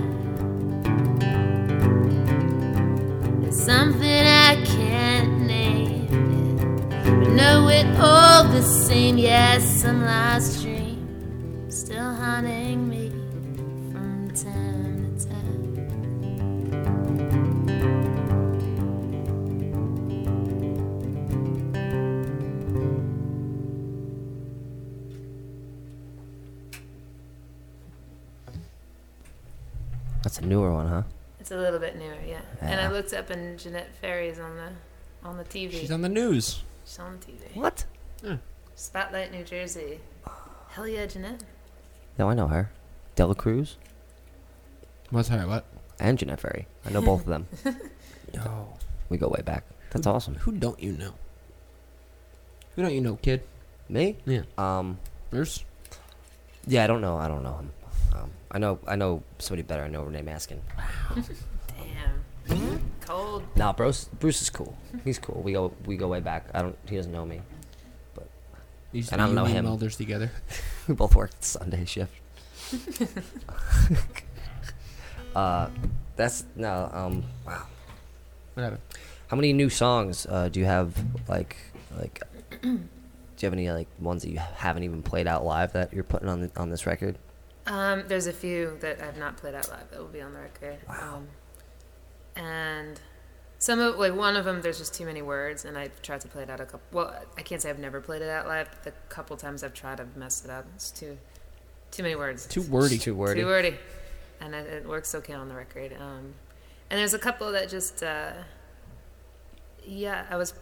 [3.41, 6.07] There's something I can't name,
[6.89, 9.19] but know it all the same.
[9.19, 10.58] Yes, some lost
[30.39, 31.03] That's a newer one, huh?
[31.41, 32.43] It's a little bit newer, yeah.
[32.61, 34.71] And I looked up and Jeanette Ferry's on the
[35.29, 35.73] on the TV.
[35.73, 36.63] She's on the news.
[36.85, 37.57] She's on the TV.
[37.57, 37.85] What?
[38.77, 39.99] Spotlight, New Jersey.
[40.69, 41.43] Hell yeah, Jeanette.
[42.21, 42.71] No, I know her.
[43.17, 43.79] Dela Cruz
[45.11, 45.45] What's her?
[45.49, 45.65] What?
[45.99, 46.69] and Jeanette Ferry.
[46.87, 47.49] I know both of them.
[48.35, 48.75] No.
[49.09, 49.65] We go way back.
[49.91, 50.35] That's awesome.
[50.35, 51.15] Who don't you know?
[52.77, 53.43] Who don't you know, kid?
[53.89, 54.19] Me?
[54.27, 54.43] Yeah.
[54.59, 54.99] Um.
[55.31, 55.65] Bruce?
[56.67, 57.17] Yeah, I don't know.
[57.17, 57.71] I don't know him.
[58.15, 58.79] Um, I know.
[58.87, 59.83] I know somebody better.
[59.83, 60.61] I know Renee Maskin.
[60.77, 61.23] Wow.
[62.49, 62.81] Damn.
[63.01, 63.45] Cold.
[63.57, 64.09] Nah, Bruce.
[64.19, 64.77] Bruce is cool.
[65.05, 65.43] He's cool.
[65.43, 65.73] We go.
[65.87, 66.47] We go way back.
[66.55, 66.77] I don't.
[66.89, 67.43] He doesn't know me.
[68.93, 69.65] You used And I don't know him.
[69.65, 70.31] Welders together.
[70.89, 72.15] We both worked Sunday shift.
[75.37, 75.69] uh,
[76.17, 76.91] that's no.
[76.91, 77.25] Um.
[77.47, 77.67] Wow.
[78.55, 78.83] What happened?
[79.27, 80.97] How many new songs uh, do you have?
[81.29, 81.57] Like,
[81.99, 82.23] like,
[82.63, 82.79] do you
[83.43, 86.41] have any like ones that you haven't even played out live that you're putting on
[86.41, 87.19] the, on this record?
[87.69, 90.41] Um, there's a few that I've not played out live that will be on the
[90.41, 90.79] record.
[90.89, 91.17] Wow.
[91.17, 91.29] Um,
[92.43, 93.01] and
[93.59, 96.29] some of like one of them, there's just too many words, and I've tried to
[96.29, 96.81] play it out a couple.
[96.93, 99.75] Well, I can't say I've never played it out live, but the couple times I've
[99.75, 100.67] tried, I've messed it up.
[100.75, 101.19] It's too
[101.91, 102.47] too many words.
[102.47, 102.99] Too wordy.
[102.99, 103.41] Too wordy.
[103.41, 103.77] Too wordy.
[104.41, 105.93] And it, it works okay on the record.
[105.99, 106.35] Um,
[106.91, 108.33] and there's a couple that just, uh,
[109.85, 110.53] yeah, I was,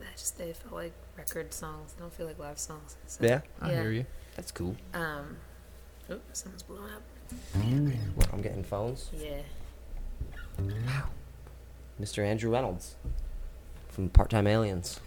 [0.00, 1.92] I just, they felt like record songs.
[1.92, 2.96] They don't feel like live songs.
[3.06, 3.82] So, Yeah, I Yeah.
[3.82, 4.06] hear you.
[4.36, 4.74] that's cool.
[4.94, 5.36] Um,
[6.10, 7.02] oh, someone's blowing up.
[8.14, 9.10] What, I'm getting phones.
[9.16, 9.40] Yeah.
[10.58, 11.04] Wow.
[12.00, 12.24] Mr.
[12.24, 12.96] Andrew Reynolds
[13.88, 15.00] from Part Time Aliens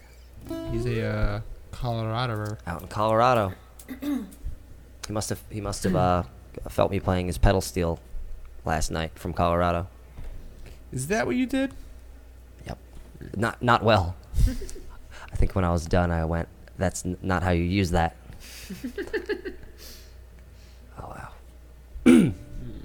[0.72, 1.42] He's a uh,
[1.72, 2.58] Colorado.
[2.68, 3.54] out in Colorado.
[4.02, 6.24] he must have he must have uh,
[6.70, 8.00] felt me playing his pedal steel
[8.66, 9.88] last night from Colorado.
[10.92, 11.74] Is that what you did?
[12.66, 12.78] Yep.
[13.38, 14.16] Not not well.
[15.32, 16.48] I think when I was done, I went.
[16.78, 18.16] That's n- not how you use that.
[22.06, 22.32] wow.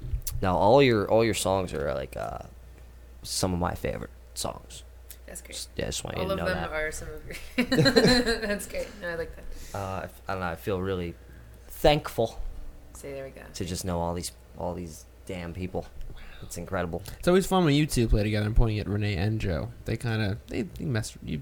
[0.41, 2.39] now all your all your songs are like uh,
[3.23, 4.83] some of my favorite songs.
[5.27, 5.53] That's great.
[5.53, 6.71] Just, yeah, I just want you All of know them that.
[6.71, 7.65] are some of your.
[8.47, 8.87] That's great.
[9.01, 9.77] No, I like that.
[9.77, 10.47] Uh, I f- I don't know.
[10.47, 11.13] I feel really
[11.67, 12.39] thankful
[12.93, 13.41] See, there we go.
[13.53, 15.85] to just know all these all these damn people.
[16.41, 17.03] It's incredible.
[17.19, 18.45] It's always fun when you two play together.
[18.45, 19.69] I'm pointing at Renee and Joe.
[19.85, 21.15] They kind of they, they mess.
[21.23, 21.41] You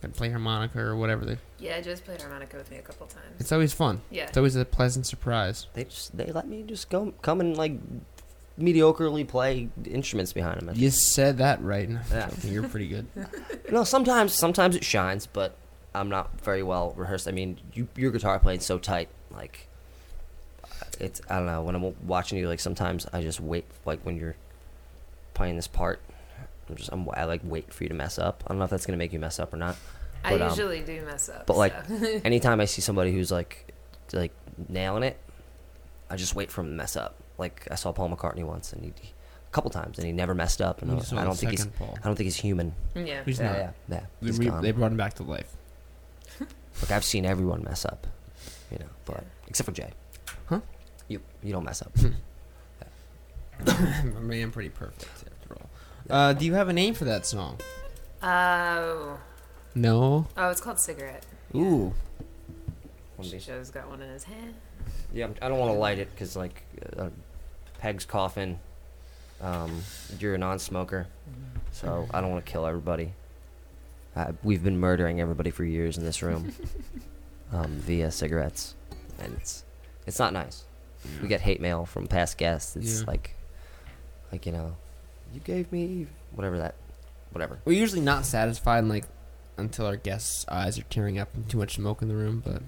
[0.00, 1.24] can play harmonica or whatever.
[1.24, 3.36] They, Yeah, Joe's played harmonica with me a couple times.
[3.38, 4.00] it's always fun.
[4.10, 4.24] Yeah.
[4.24, 5.66] It's always a pleasant surprise.
[5.74, 7.72] They just they let me just go come and like
[8.58, 10.74] mediocrely play instruments behind them.
[10.76, 11.88] You said that right.
[12.10, 12.30] Yeah.
[12.44, 13.06] You're pretty good.
[13.70, 15.54] No, sometimes sometimes it shines, but
[15.94, 17.28] I'm not very well rehearsed.
[17.28, 19.68] I mean, you, your guitar playing so tight, like
[20.98, 21.60] it's I don't know.
[21.62, 24.36] When I'm watching you, like sometimes I just wait, like when you're
[25.34, 26.00] playing this part,
[26.68, 28.42] I'm just I'm, I like wait for you to mess up.
[28.46, 29.76] I don't know if that's gonna make you mess up or not.
[30.24, 31.46] I But, um, usually do mess up.
[31.46, 32.20] But like so.
[32.24, 33.72] anytime I see somebody who's like
[34.12, 34.32] like
[34.68, 35.16] nailing it,
[36.10, 37.14] I just wait for him to mess up.
[37.38, 40.60] Like I saw Paul McCartney once, and he, a couple times, and he never messed
[40.60, 40.82] up.
[40.82, 41.96] And I, was- I don't think he's Paul.
[42.02, 42.74] I don't think he's human.
[42.96, 43.22] yeah.
[43.24, 43.56] He's yeah, not.
[43.56, 44.00] yeah, yeah.
[44.20, 45.54] They, He's re- they brought him back to life.
[46.40, 48.06] Look, I've seen everyone mess up,
[48.72, 49.90] you know, but except for Jay.
[50.46, 50.60] Huh?
[51.06, 51.92] You you don't mess up.
[53.66, 55.27] I mean, I'm pretty perfect after all.
[56.10, 57.58] Uh, do you have a name for that song?
[58.22, 59.18] Oh.
[59.74, 60.26] No.
[60.36, 61.24] Oh, it's called Cigarette.
[61.54, 61.92] Ooh.
[63.20, 64.54] Joe's got one in his hand.
[65.12, 66.62] Yeah, I'm- I don't want to light it because like
[66.96, 67.08] uh,
[67.78, 68.58] Peg's coughing.
[69.40, 69.82] Um,
[70.18, 71.06] you're a non-smoker,
[71.72, 73.12] so I don't want to kill everybody.
[74.16, 76.52] Uh, we've been murdering everybody for years in this room
[77.52, 78.74] um, via cigarettes,
[79.20, 79.64] and it's
[80.06, 80.64] it's not nice.
[81.22, 82.74] We get hate mail from past guests.
[82.76, 83.06] It's Yeah.
[83.06, 83.34] like,
[84.32, 84.76] like you know,
[85.32, 86.74] you gave me whatever that,
[87.32, 87.58] whatever.
[87.64, 89.04] We're usually not satisfied, like,
[89.56, 92.62] until our guests' eyes are tearing up from too much smoke in the room, but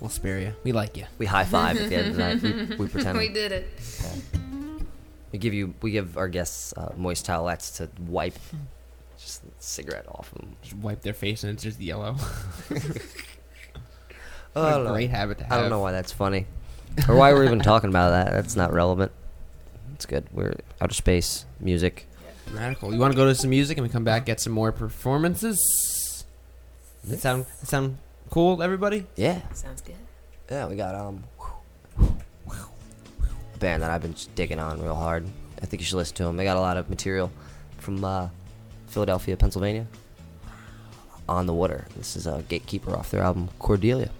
[0.00, 0.54] we'll spare you.
[0.64, 1.04] We like you.
[1.18, 2.42] We high five at the end of the night.
[2.70, 3.18] We, we pretend.
[3.18, 3.68] we did it.
[5.32, 8.38] We give you, we give our guests uh, moist towelettes to wipe
[9.18, 10.56] just the cigarette off them.
[10.62, 12.16] Just wipe their face and it's just yellow.
[14.56, 15.52] Oh, What I a great habit to have.
[15.52, 16.46] I don't know why that's funny,
[17.08, 18.30] or why we're even talking about that.
[18.32, 19.10] That's not relevant.
[20.04, 20.26] It's good.
[20.32, 20.52] We're
[20.82, 22.06] outer space music.
[22.52, 22.92] Radical.
[22.92, 25.56] You want to go to some music and we come back get some more performances?
[27.04, 27.96] That sound that sound
[28.28, 29.06] cool, everybody?
[29.16, 29.94] Yeah, Sounds good.
[30.50, 30.66] yeah.
[30.66, 31.24] We got um,
[31.98, 35.24] a band that I've been digging on real hard.
[35.62, 36.36] I think you should listen to them.
[36.36, 37.32] They got a lot of material
[37.78, 38.28] from uh,
[38.88, 39.86] Philadelphia, Pennsylvania.
[41.30, 41.86] On the Water.
[41.96, 44.10] This is a Gatekeeper off their album Cordelia.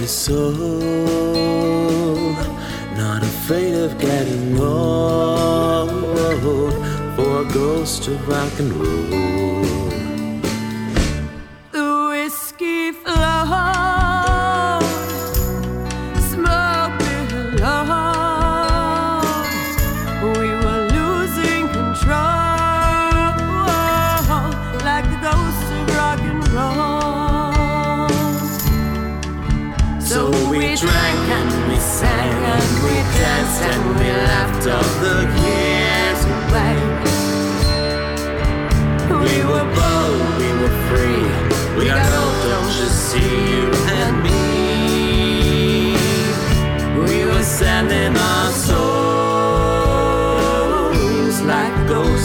[0.00, 0.54] your soul.
[2.96, 5.90] Not afraid of getting old
[7.16, 8.39] for a ghost to ride.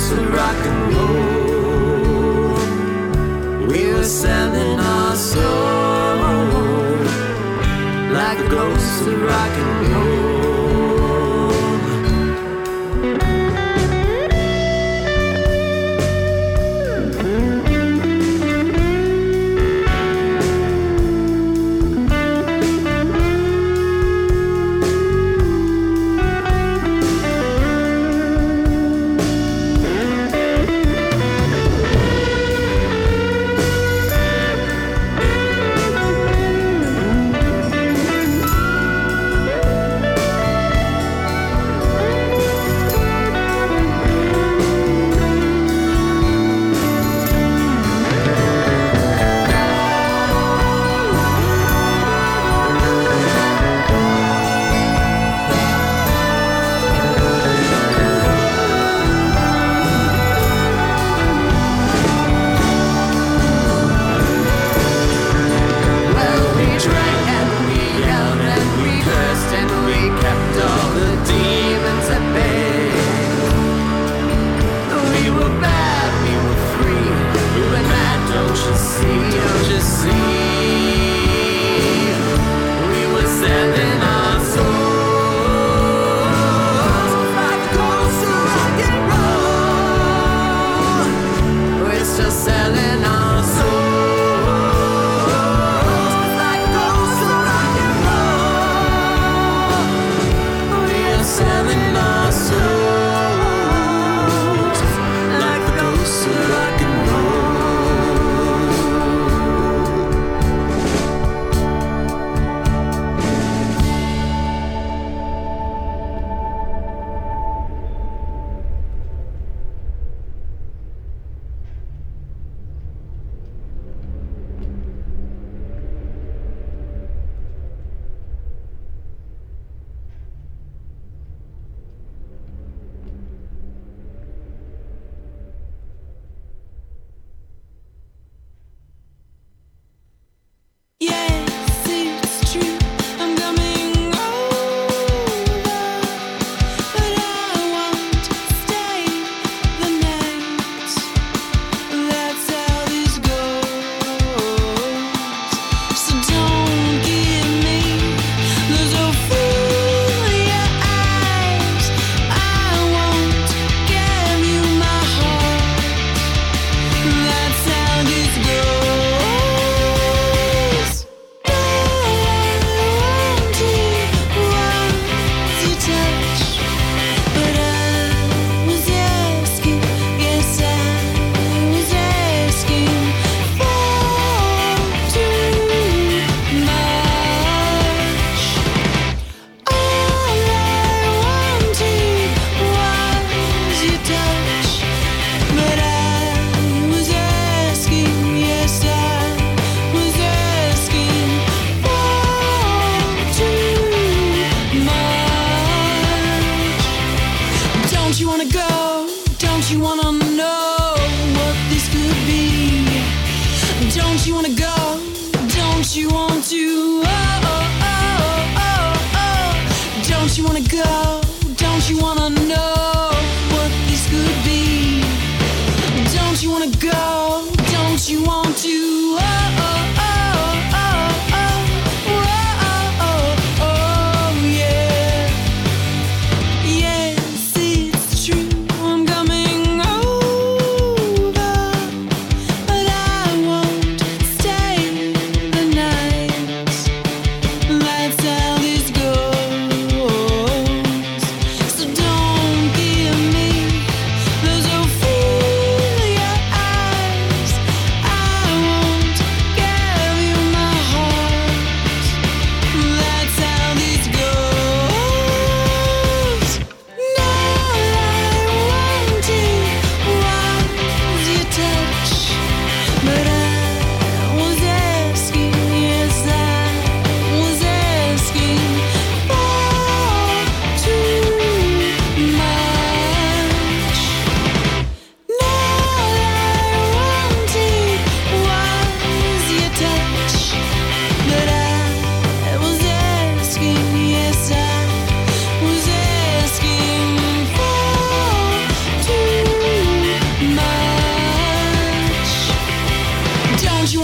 [0.06, 0.55] surround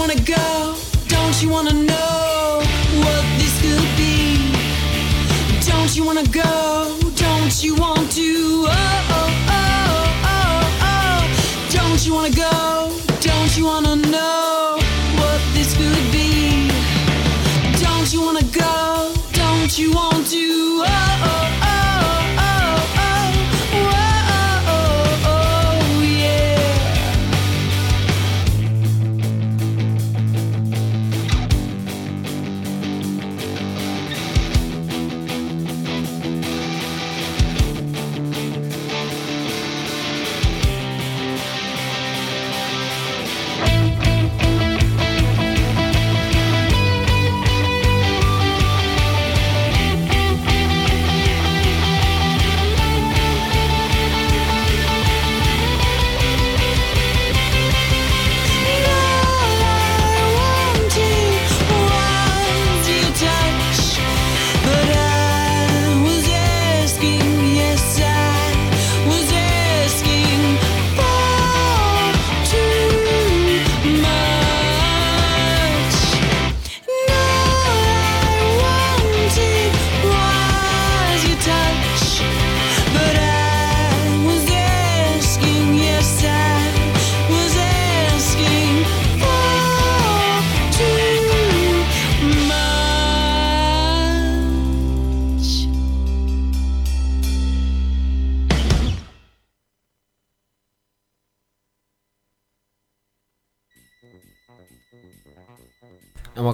[0.02, 0.74] wanna go?
[1.06, 2.60] Don't you wanna know
[3.04, 4.50] what this could be?
[5.64, 6.98] Don't you wanna go?
[7.14, 8.66] Don't you want to?
[8.66, 9.11] Oh.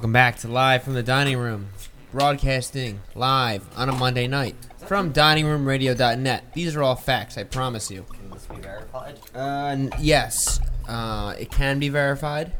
[0.08, 1.68] Welcome back to Live from the Dining Room,
[2.12, 4.56] broadcasting live on a Monday night
[4.86, 6.54] from diningroomradio.net.
[6.54, 8.06] These are all facts, I promise you.
[8.14, 9.18] Can this be verified?
[9.34, 12.52] Uh, n- yes, uh, it can be verified.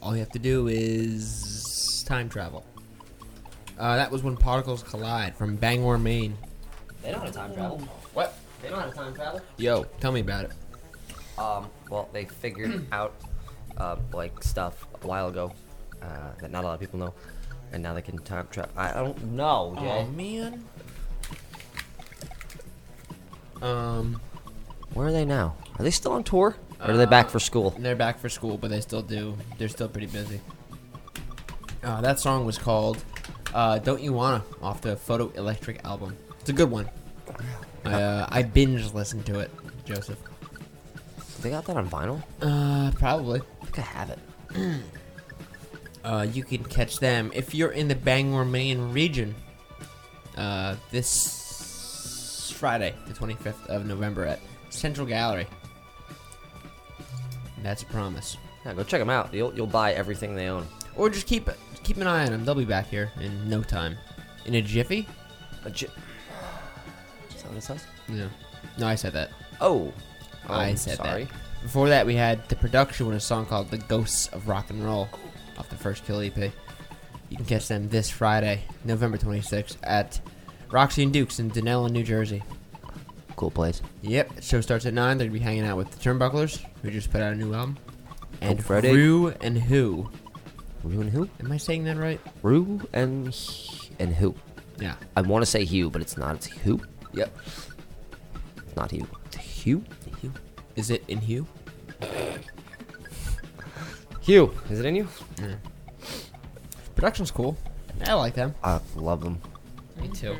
[0.00, 2.64] All you have to do is time travel.
[3.76, 6.38] Uh, that was when particles collide from Bangor, Maine.
[7.02, 7.78] They don't have time travel.
[8.14, 8.38] What?
[8.62, 9.40] They don't have time travel.
[9.56, 10.52] Yo, tell me about it.
[11.36, 13.16] Um, well, they figured out
[13.78, 15.52] uh, like stuff a while ago
[16.02, 17.14] uh, that not a lot of people know,
[17.72, 18.72] and now they can time travel.
[18.76, 19.88] I don't know, Jay.
[19.88, 20.64] Oh man.
[23.60, 24.20] Um,
[24.94, 25.54] Where are they now?
[25.78, 27.70] Are they still on tour, or are they back for school?
[27.78, 29.36] they're back for school, but they still do.
[29.58, 30.40] They're still pretty busy.
[31.84, 33.04] Uh, that song was called
[33.54, 36.16] uh, "Don't You Wanna" off the Photo Electric album.
[36.40, 36.88] It's a good one.
[37.84, 39.50] I uh, I binge listened to it,
[39.84, 40.18] Joseph.
[41.40, 42.22] They got that on vinyl.
[42.40, 43.40] Uh, probably.
[43.62, 44.18] I think I have it.
[46.04, 49.34] Uh, you can catch them if you're in the Bangor, Maine region.
[50.36, 55.46] Uh, this Friday, the 25th of November at Central Gallery.
[57.62, 58.36] That's a promise.
[58.64, 59.32] Yeah, go check them out.
[59.32, 60.66] You'll you'll buy everything they own.
[60.96, 61.48] Or just keep
[61.82, 62.44] keep an eye on them.
[62.44, 63.96] They'll be back here in no time.
[64.46, 65.06] In a jiffy?
[65.64, 65.86] A j-
[67.34, 67.84] Is that what it says?
[68.08, 68.28] No.
[68.78, 69.30] No, I said that.
[69.60, 69.92] Oh,
[70.48, 71.24] oh I said sorry.
[71.24, 71.32] that.
[71.62, 74.84] Before that, we had the production with a song called "The Ghosts of Rock and
[74.84, 75.08] Roll"
[75.62, 76.36] off the first Kill EP.
[76.36, 80.20] You can catch them this Friday, November 26th, at
[80.72, 82.42] Roxy and Dukes in Dunellen, New Jersey.
[83.36, 83.80] Cool place.
[84.02, 85.18] Yep, show starts at nine.
[85.18, 87.78] They're gonna be hanging out with the Turnbucklers, who just put out a new album,
[88.40, 88.92] and Friday.
[88.92, 90.10] Rue and Who.
[90.82, 91.28] Rue and who?
[91.38, 92.20] Am I saying that right?
[92.42, 93.32] Rue and
[94.00, 94.34] and who?
[94.80, 94.96] Yeah.
[95.16, 96.34] I want to say Hugh, but it's not.
[96.34, 96.80] It's who?
[97.12, 97.38] Yep.
[98.66, 99.06] It's not Hugh.
[99.26, 99.84] It's Hugh.
[100.20, 100.32] Hugh.
[100.74, 101.46] Is it in Hugh?
[104.22, 104.52] Hugh.
[104.70, 105.08] Is it in you?
[106.94, 107.56] Production's cool.
[108.06, 108.54] I like them.
[108.62, 109.40] I love them.
[110.00, 110.36] Me too.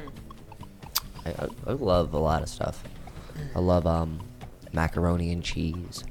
[1.26, 2.82] I, I, I love a lot of stuff.
[3.54, 4.20] I love um
[4.72, 6.04] macaroni and cheese.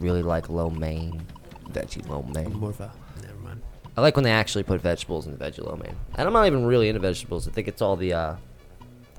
[0.00, 1.24] Really like lo mein,
[1.70, 2.52] veggie lo mein.
[2.52, 2.92] More of a.
[3.22, 3.62] Never mind.
[3.96, 5.96] I like when they actually put vegetables in the veggie lo mein.
[6.16, 7.46] And I'm not even really into vegetables.
[7.46, 8.36] I think it's all the uh,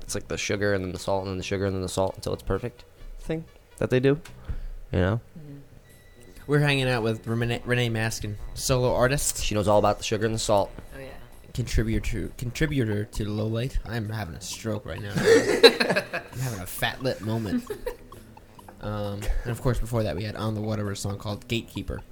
[0.02, 1.88] it's like the sugar and then the salt and then the sugar and then the
[1.88, 2.84] salt until it's perfect
[3.20, 3.44] thing
[3.78, 4.20] that they do.
[4.92, 5.20] You know,
[6.46, 10.26] We're hanging out with Renee, Renee Maskin, solo artist, she knows all about the sugar
[10.26, 10.70] and the salt.
[10.94, 11.08] Oh yeah.
[11.54, 13.78] contributor to contributor to Low Light.
[13.86, 15.12] I'm having a stroke right now.
[15.16, 17.64] I'm having a fat lip moment.
[18.82, 22.02] Um, and of course, before that, we had On the Water, a song called Gatekeeper.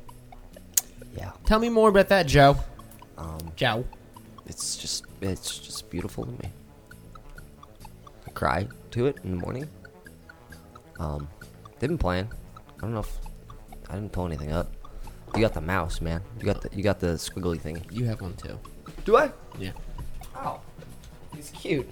[1.14, 1.32] Yeah.
[1.44, 2.56] Tell me more about that, Joe.
[3.18, 3.84] Um, Joe.
[4.46, 6.50] it's just it's just beautiful to me.
[8.26, 9.68] I cry to it in the morning.
[10.98, 11.28] Um,
[11.78, 12.32] they've been playing.
[12.78, 13.18] I don't know if
[13.92, 14.72] I didn't pull anything up.
[15.34, 16.22] You got the mouse, man.
[16.38, 17.84] You got the you got the squiggly thing.
[17.90, 18.58] You have one too.
[19.04, 19.30] Do I?
[19.58, 19.72] Yeah.
[20.34, 20.60] Oh,
[21.36, 21.88] he's cute.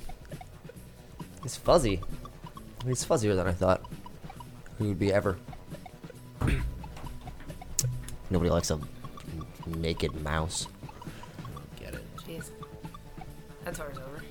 [1.43, 2.01] He's fuzzy.
[2.87, 3.85] He's fuzzier than I thought
[4.79, 5.39] he would be ever.
[8.31, 8.81] Nobody likes a
[9.67, 10.67] naked mouse.
[11.79, 12.05] Get it.
[12.27, 12.51] Jeez.
[13.65, 14.23] That tour's over.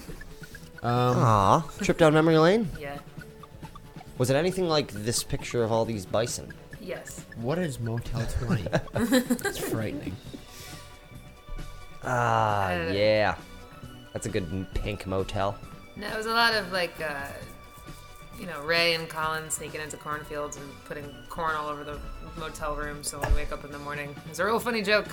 [0.80, 2.68] Um, Aw, trip down memory lane.
[2.78, 2.98] Yeah.
[4.18, 6.52] Was it anything like this picture of all these bison?
[6.80, 7.24] Yes.
[7.36, 8.66] what is Motel 20?
[8.94, 10.16] It's frightening.
[12.04, 13.34] Ah, Uh, yeah.
[14.12, 15.56] That's a good m- pink motel.
[15.96, 17.26] No, it was a lot of like, uh,
[18.40, 21.98] you know, Ray and Colin sneaking into cornfields and putting corn all over the
[22.38, 23.02] motel room.
[23.02, 25.08] So when we wake up in the morning, it was a real funny joke.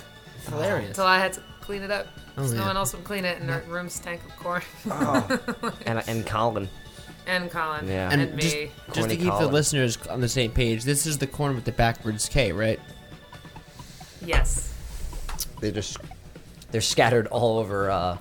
[0.48, 0.90] Hilarious.
[0.90, 2.08] Until I had to clean it up.
[2.38, 2.60] Oh, 'cause yeah.
[2.60, 4.62] No one else would clean it, and our room stank of corn.
[5.88, 6.70] And and Colin.
[7.28, 8.10] And Colin Yeah.
[8.12, 8.72] and, And just, me.
[8.88, 9.54] just to Corny keep the Colin.
[9.54, 12.80] listeners on the same page, this is the corn with the backwards K, right?
[14.24, 14.72] Yes.
[15.60, 15.98] They just
[16.72, 18.18] they're scattered all over uh,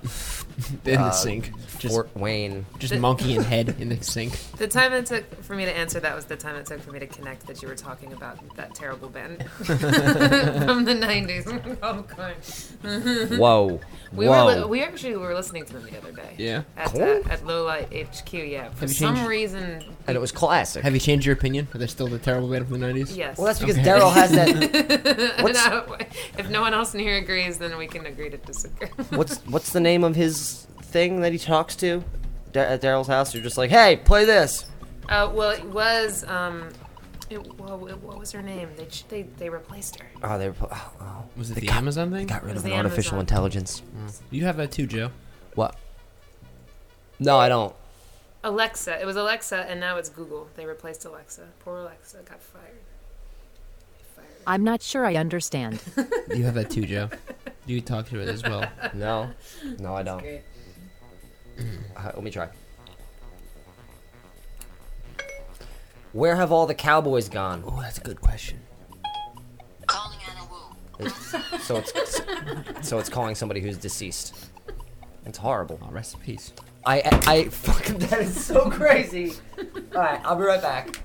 [0.85, 1.51] In Uh, the sink.
[1.79, 2.65] Just, Fort Wayne.
[2.79, 4.39] just monkey and head in the sink.
[4.57, 6.91] The time it took for me to answer that was the time it took for
[6.91, 12.03] me to connect that you were talking about that terrible band from the '90s oh,
[12.03, 13.37] Korn.
[13.37, 13.81] Whoa.
[14.13, 14.45] We Whoa.
[14.45, 16.35] were li- we actually were listening to them the other day.
[16.37, 16.63] Yeah.
[16.77, 18.69] At, uh, at Low Light HQ, yeah.
[18.69, 20.83] For Have you some changed- reason, and it was classic.
[20.83, 21.67] Have you changed your opinion?
[21.73, 23.15] Are they still the terrible band from the 90s?
[23.15, 23.37] yes.
[23.37, 23.87] well, that's because Okay.
[23.87, 25.41] Daryl has that.
[25.43, 25.97] What's- No,
[26.37, 28.87] if no one else in here agrees, then we can agree to disagree.
[29.09, 30.44] What's what's the name of his
[30.81, 32.03] thing that he talks to?
[32.51, 34.65] Da- at Daryl's house, you're just like, hey, play this.
[35.09, 36.23] uh, well, it was.
[36.25, 36.69] Um,
[37.29, 38.69] it, well, it- what was her name?
[38.77, 40.05] They ch- they they replaced her.
[40.23, 40.55] Oh, they were.
[40.61, 41.23] Oh, oh.
[41.35, 42.27] Was it They the got- Amazon They thing?
[42.27, 43.19] got rid was of an the artificial Amazon.
[43.21, 43.81] intelligence.
[44.31, 45.11] You have that too, Joe.
[45.55, 45.75] What?
[47.19, 47.73] No, I don't.
[48.43, 49.01] Alexa.
[49.01, 50.47] It was Alexa, and now it's Google.
[50.55, 51.47] They replaced Alexa.
[51.61, 52.77] Poor Alexa got fired.
[54.15, 54.27] Fired.
[54.45, 55.81] I'm not sure I understand.
[56.35, 57.09] You have that too, Joe.
[57.67, 58.67] Do you talk to it as well.
[58.93, 59.29] No,
[59.79, 60.19] no, I don't.
[60.21, 60.41] Great.
[61.95, 62.49] Uh, let me try.
[66.13, 67.63] Where have all the cowboys gone?
[67.65, 68.59] Oh, that's a good question.
[69.87, 71.05] Calling Anna Wu.
[71.05, 72.21] It's- so it's
[72.87, 74.35] so it's calling somebody who's deceased.
[75.25, 75.79] It's horrible.
[75.81, 76.53] Oh, rest in peace.
[76.85, 79.33] I I, I fucking that is so crazy.
[79.57, 80.95] All right, I'll be right back.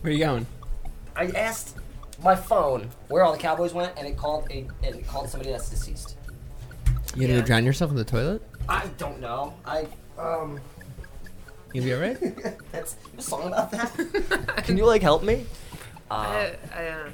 [0.00, 0.46] Where are you going?
[1.16, 1.76] I asked
[2.24, 5.50] my phone where all the cowboys went, and it called a and it called somebody
[5.52, 6.16] that's deceased.
[7.14, 7.44] You gonna Yeah.
[7.44, 8.42] drown yourself in the toilet?
[8.68, 9.54] I don't know.
[9.66, 9.86] I
[10.18, 10.58] um.
[11.74, 12.18] You be alright?
[12.72, 13.92] That's a song about that.
[14.64, 15.44] Can you like help me?
[16.08, 17.08] Uh, I, I, uh,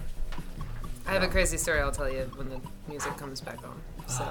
[1.06, 3.80] I have a crazy story I'll tell you when the music comes back on.
[4.06, 4.28] So,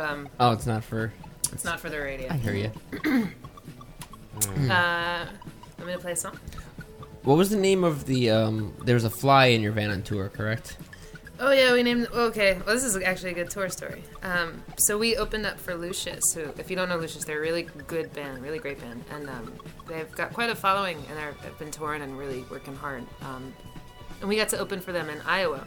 [0.00, 1.12] um, oh, it's not for.
[1.52, 2.28] it's not for the radio.
[2.30, 2.70] I hear you.
[4.70, 5.26] Uh,
[5.78, 6.38] I'm gonna play a song.
[7.24, 8.30] What was the name of the?
[8.30, 10.76] um There was a fly in your van on tour, correct?
[11.40, 12.06] Oh yeah, we named.
[12.12, 14.02] Okay, well this is actually a good tour story.
[14.22, 17.40] Um, so we opened up for Lucius, who, if you don't know Lucius, they're a
[17.40, 19.52] really good band, really great band, and um,
[19.88, 23.04] they've got quite a following, and they're, they've been touring and really working hard.
[23.22, 23.52] Um,
[24.20, 25.66] and we got to open for them in Iowa.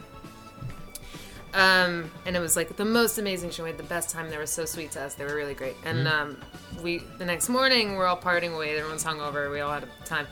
[1.52, 3.62] Um, and it was like the most amazing show.
[3.64, 4.30] We had the best time.
[4.30, 5.14] They were so sweet to us.
[5.14, 5.76] They were really great.
[5.84, 6.38] And um,
[6.82, 8.76] we the next morning we're all partying away.
[8.76, 9.50] Everyone's hungover.
[9.50, 10.26] We all had a time.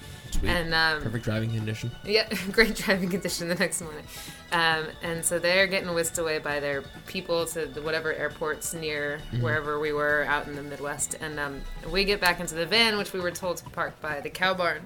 [0.45, 0.51] Sweet.
[0.57, 1.91] And um, Perfect driving condition.
[2.05, 4.05] yeah, great driving condition the next morning.
[4.53, 9.21] Um, and so they're getting whisked away by their people to the whatever airports near
[9.41, 11.17] wherever we were out in the Midwest.
[11.21, 11.61] And um,
[11.91, 14.55] we get back into the van, which we were told to park by the cow
[14.55, 14.83] barn.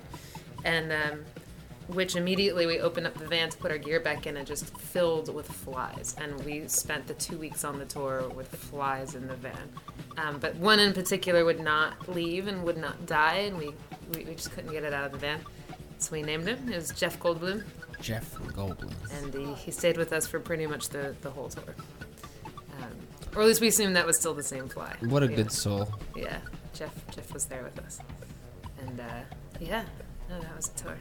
[0.64, 1.24] And um,
[1.88, 4.76] which immediately we opened up the van to put our gear back in and just
[4.78, 6.14] filled with flies.
[6.20, 9.68] And we spent the two weeks on the tour with flies in the van.
[10.18, 13.72] Um, but one in particular would not leave and would not die, and we,
[14.14, 15.40] we, we just couldn't get it out of the van.
[15.98, 16.68] So we named him.
[16.70, 17.64] It was Jeff Goldblum,
[18.00, 18.92] Jeff Goldblum.
[19.20, 21.74] and he, he stayed with us for pretty much the, the whole tour.
[22.80, 22.90] Um,
[23.34, 24.94] or at least we assumed that was still the same fly.
[25.00, 25.88] What a good soul.
[26.14, 26.38] Yeah,
[26.74, 27.98] Jeff Jeff was there with us,
[28.86, 29.04] and uh,
[29.58, 29.84] yeah,
[30.30, 30.96] no, that was a tour.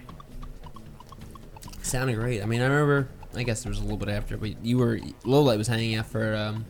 [1.88, 2.42] Sounded great.
[2.42, 3.08] I mean, I remember.
[3.36, 6.08] I guess there was a little bit after, but you were Lola was hanging out
[6.08, 6.66] for um,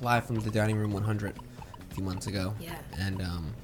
[0.00, 1.34] live from the dining room 100
[1.90, 2.54] a few months ago.
[2.60, 2.74] Yeah.
[2.98, 3.54] And um,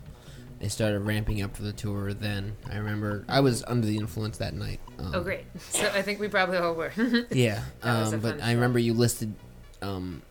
[0.58, 2.14] they started ramping up for the tour.
[2.14, 4.80] Then I remember I was under the influence that night.
[4.98, 5.44] Um, Oh, great.
[5.58, 6.92] So I think we probably all were.
[7.30, 9.34] Yeah, That was a um, but I remember you listed
[9.82, 10.22] um,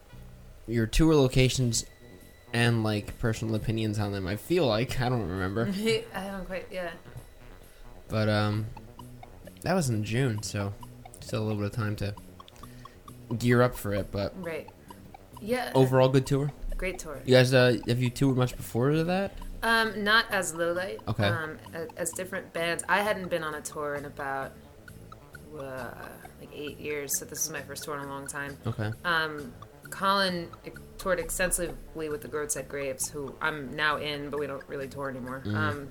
[0.67, 1.85] your tour locations
[2.53, 4.25] and like personal opinions on them.
[4.25, 5.63] I feel like I don't remember,
[6.15, 6.67] I don't quite.
[6.71, 6.91] Yeah.
[8.07, 8.65] but um,
[9.61, 10.73] that was in June, so
[11.19, 12.13] still a little bit of time to
[13.37, 14.11] gear up for it.
[14.11, 14.69] But Right.
[15.41, 15.71] Yeah.
[15.75, 16.51] overall, good tour.
[16.77, 17.19] Great tour.
[17.25, 19.33] You guys, uh, have you toured much before that?
[19.61, 20.99] Um, not as low light.
[21.07, 21.25] Okay.
[21.25, 22.83] Um, as, as different bands.
[22.87, 24.53] I hadn't been on a tour in about
[25.57, 25.91] uh,
[26.39, 28.57] like eight years, so this is my first tour in a long time.
[28.65, 28.91] Okay.
[29.03, 29.51] Um,
[29.89, 30.47] Colin
[30.97, 35.09] toured extensively with the Roadside Graves, who I'm now in, but we don't really tour
[35.09, 35.41] anymore.
[35.45, 35.55] Mm.
[35.55, 35.87] Um,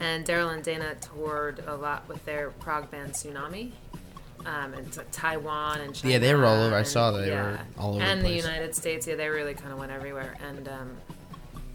[0.00, 3.72] and Daryl and Dana toured a lot with their prog band Tsunami.
[4.46, 6.12] um, and t- Taiwan and China.
[6.12, 6.74] Yeah, they were all over.
[6.76, 7.42] I saw that they yeah.
[7.52, 8.34] were all over And the the.
[8.36, 10.36] United States, yeah, they really kind of went everywhere.
[10.46, 10.96] And um,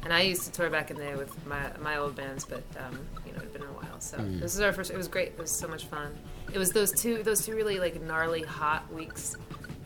[0.04, 2.64] and I used to tour back in the day with my my old bands, but
[2.80, 4.00] um, you know, it'd been a while.
[4.00, 4.40] So Mm.
[4.40, 4.92] this is our first.
[4.92, 5.30] It was great.
[5.30, 6.16] It was so much fun.
[6.54, 9.36] It was those two those two really like gnarly hot weeks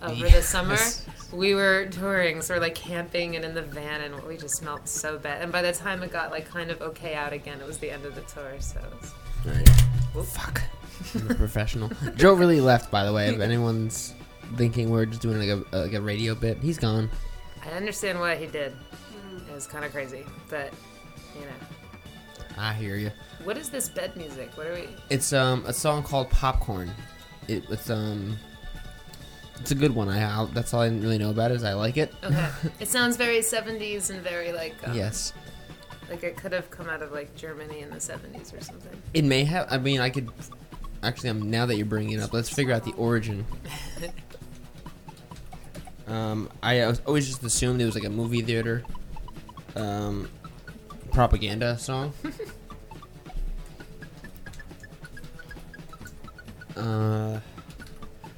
[0.03, 0.77] over the summer.
[1.31, 4.87] We were touring, so we're like camping and in the van, and we just smelled
[4.87, 5.41] so bad.
[5.41, 7.89] And by the time it got like kind of okay out again, it was the
[7.89, 8.53] end of the tour.
[8.59, 9.13] So it was,
[9.45, 10.25] Right.
[10.27, 10.61] Fuck.
[11.15, 11.89] I'm a professional.
[12.15, 13.29] Joe really left, by the way.
[13.29, 14.13] If anyone's
[14.55, 17.09] thinking we're just doing like a like a radio bit, he's gone.
[17.65, 18.73] I understand what he did.
[19.49, 20.71] It was kind of crazy, but
[21.35, 23.11] you know, I hear you.
[23.43, 24.51] what is this bed music?
[24.55, 24.87] What are we?
[25.09, 26.91] It's um a song called Popcorn.
[27.47, 28.37] It, it's um
[29.59, 30.09] it's a good one.
[30.09, 31.55] I I'll, that's all I really know about it.
[31.55, 32.13] Is I like it.
[32.23, 32.49] Okay,
[32.79, 35.33] it sounds very '70s and very like um, Yes.
[36.09, 39.01] like it could have come out of like Germany in the '70s or something.
[39.13, 39.67] It may have.
[39.71, 40.29] I mean, I could.
[41.01, 43.45] Actually, I'm now that you're bringing it up, let's figure out the origin.
[46.05, 48.83] Um, I always- always just assumed it was like a movie theater,
[49.77, 50.29] um,
[51.13, 52.11] propaganda song.
[56.75, 57.39] uh,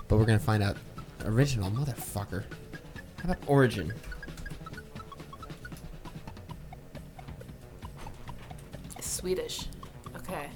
[0.07, 0.77] but we're gonna find out
[1.25, 2.43] original motherfucker.
[3.17, 3.93] How about origin?
[9.01, 9.67] Swedish.
[10.17, 10.49] Okay.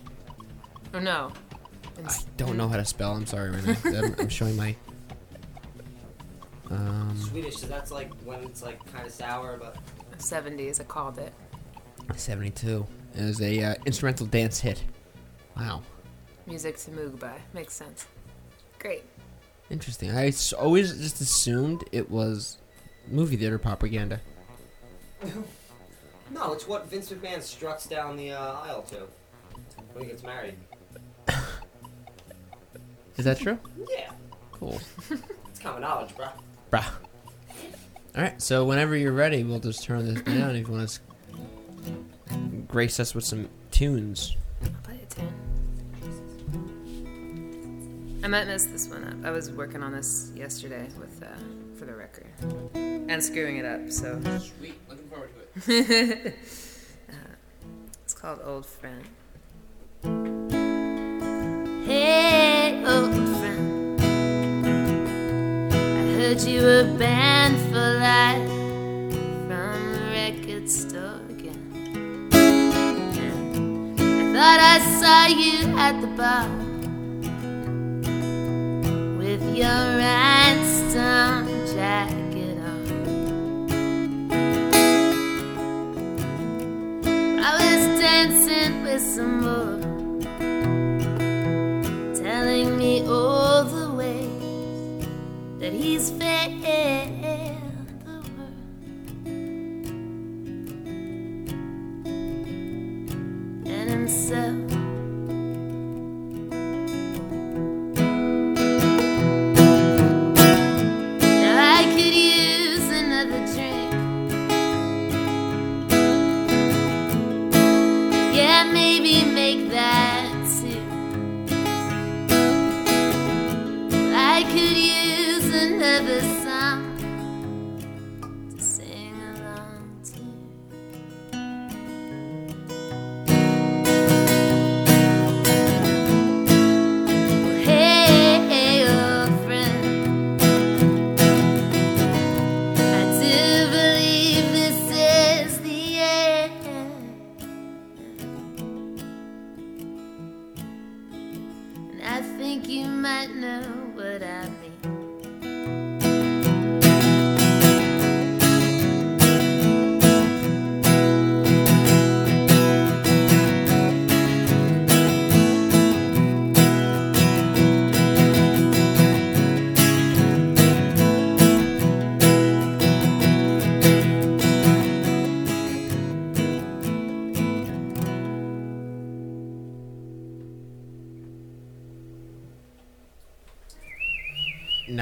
[0.93, 1.31] Oh no.
[2.05, 3.13] I don't know how to spell.
[3.13, 3.99] I'm sorry right now.
[3.99, 4.75] I'm, I'm showing my.
[6.69, 9.77] Um, Swedish, so that's like when it's like kind of sour, but
[10.17, 10.79] 70s.
[10.79, 11.33] I called it.
[12.15, 12.85] 72.
[13.15, 14.83] It was a uh, instrumental dance hit.
[15.57, 15.81] Wow,
[16.45, 17.37] Music to move by.
[17.53, 18.07] Makes sense.
[18.79, 19.03] Great.
[19.69, 20.11] Interesting.
[20.11, 22.57] I always just assumed it was
[23.07, 24.21] movie theater propaganda.
[26.31, 29.07] no, it's what Vince McMahon struts down the uh, aisle to
[29.93, 30.55] when he gets married.
[33.17, 33.59] Is that true?
[33.89, 34.11] Yeah,
[34.59, 34.79] Cool.
[35.49, 36.27] it's common knowledge, bro.
[36.71, 36.85] Bruh.
[38.15, 40.99] All right, so whenever you're ready, we'll just turn this down if you want to
[42.67, 44.35] grace us with some tunes.
[44.63, 45.33] I'll play a tune.
[48.21, 49.25] I might mess this one up.
[49.25, 51.27] I was working on this yesterday with uh,
[51.77, 52.27] for the record
[52.73, 53.89] and screwing it up.
[53.89, 54.75] So Sweet.
[54.89, 55.29] Looking forward
[55.65, 56.35] to it.
[58.03, 59.03] it's called Old Friend.
[61.85, 64.01] Hey, old friend.
[65.71, 68.49] I heard you were banned for life
[69.47, 72.27] from the record store again.
[73.97, 76.68] I thought I saw you at the bar
[79.29, 82.81] with your rhinestone jacket on.
[87.39, 89.77] I was dancing with some more,
[92.15, 95.05] telling me all the ways
[95.59, 96.63] that he's failed
[98.05, 98.57] the world
[103.67, 104.68] and himself.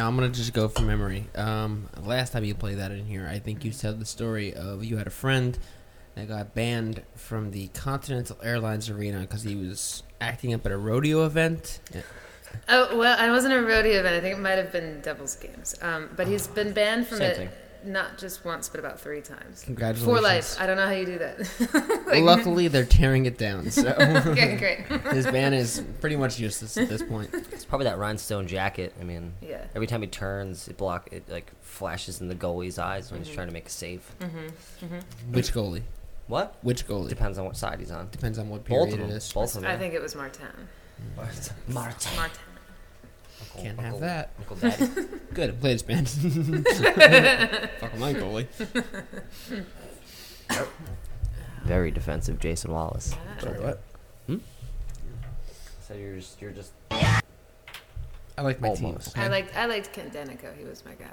[0.08, 1.28] I'm gonna just go from memory.
[1.36, 4.84] Um, last time you played that in here, I think you said the story of
[4.84, 5.58] you had a friend
[6.16, 10.78] that got banned from the Continental Airlines arena because he was acting up at a
[10.78, 11.80] rodeo event.
[11.94, 12.02] Yeah.
[12.70, 14.16] Oh well, I wasn't a rodeo event.
[14.16, 15.76] I think it might have been Devil's Games.
[15.82, 17.38] Um, but he's been banned from Same it.
[17.38, 17.50] thing.
[17.86, 19.64] Not just once, but about three times.
[19.64, 20.18] Congratulations.
[20.18, 20.58] For life.
[20.60, 22.04] I don't know how you do that.
[22.08, 23.90] Like- Luckily, they're tearing it down, so
[24.28, 25.02] okay, great.
[25.14, 27.30] his band is pretty much useless at this point.
[27.34, 28.94] It's probably that rhinestone jacket.
[29.00, 29.66] I mean, Yeah.
[29.76, 33.28] every time he turns, it block it like flashes in the goalie's eyes when he's
[33.28, 33.36] mm-hmm.
[33.36, 34.10] trying to make a save.
[34.20, 34.86] Mm-hmm.
[34.86, 35.34] Mm-hmm.
[35.34, 35.84] Which goalie?
[36.28, 36.56] What?
[36.62, 37.10] Which goalie?
[37.10, 38.10] Depends on what side he's on.
[38.12, 39.10] Depends on what Both period of them.
[39.10, 39.32] it is.
[39.32, 39.72] Both of them.
[39.72, 40.46] I think it was Martin.
[41.16, 41.54] Martin.
[41.68, 42.42] Martin.
[43.58, 44.30] Can't Uncle- have that.
[44.40, 44.86] Uncle Daddy.
[45.34, 45.60] Good.
[45.60, 46.08] Play his band.
[46.10, 48.48] Fuck my goalie.
[51.64, 53.14] Very defensive, Jason Wallace.
[53.40, 53.82] Sorry, what?
[55.82, 59.16] So you're just you're just I like my Almost.
[59.16, 59.24] team.
[59.24, 60.56] I liked I liked Ken Daneyko.
[60.58, 61.06] He was my guy.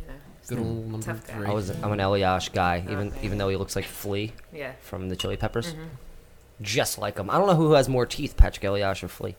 [0.00, 0.14] You know,
[0.46, 1.34] Good old number tough guy.
[1.34, 1.46] three.
[1.46, 3.18] I was I'm an Elias guy, even Okay.
[3.24, 4.72] even though he looks like Flea Yeah.
[4.80, 5.72] from the Chili Peppers.
[5.72, 5.84] Mm-hmm.
[6.62, 7.30] Just like him.
[7.30, 9.34] I don't know who has more teeth, Patrik Elias or Flea.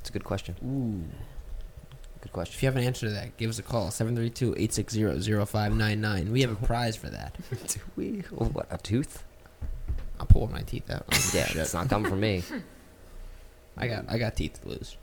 [0.00, 0.54] It's a good question.
[0.64, 1.04] Ooh.
[2.22, 2.54] Good question.
[2.54, 6.28] If you have an answer to that, give us a call 732-860-0599.
[6.28, 7.34] We have a prize for that.
[7.66, 8.22] Do we?
[8.38, 9.24] Oh, What a tooth?
[10.18, 11.04] I'll pull my teeth out.
[11.10, 11.56] Oh, Yeah, shit.
[11.56, 12.42] it's not coming from me.
[13.76, 14.96] I got I got teeth to lose.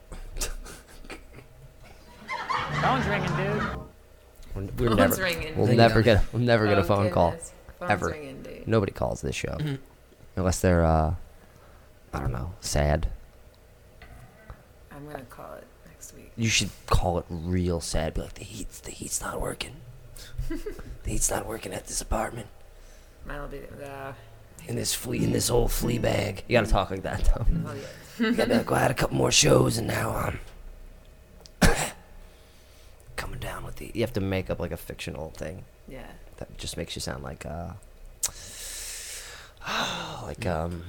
[2.82, 3.64] Phone's ringing, dude.
[4.56, 5.24] We're, we're Phone's never.
[5.24, 5.58] ringing.
[5.58, 6.24] We'll Ring never get.
[6.34, 7.32] We'll never get a Oh, phone call.
[7.32, 7.52] Phone's
[7.92, 8.10] ever.
[8.10, 8.68] ringing, dude.
[8.68, 9.76] Nobody calls this show Mm-hmm.
[10.36, 10.86] unless they're.
[10.86, 11.16] uh
[12.14, 12.54] I don't know.
[12.62, 13.08] Sad.
[14.92, 15.67] I'm gonna call it next week.
[16.38, 18.14] You should call it real sad.
[18.14, 19.76] Be like the heat's the heat's not working.
[20.50, 20.60] the
[21.10, 22.48] heat's not working at this apartment.
[23.26, 23.62] Mine will be.
[23.84, 24.14] Uh,
[24.68, 26.44] In this flea in this old flea bag.
[26.48, 27.46] You gotta talk like that though.
[27.68, 28.28] oh yeah.
[28.28, 30.40] You gotta be like, well, I had a couple more shows and now I'm
[33.16, 33.92] coming down with the.
[33.94, 36.06] You have to make up like a fictional thing Yeah.
[36.38, 37.72] that just makes you sound like uh,
[40.24, 40.84] like um,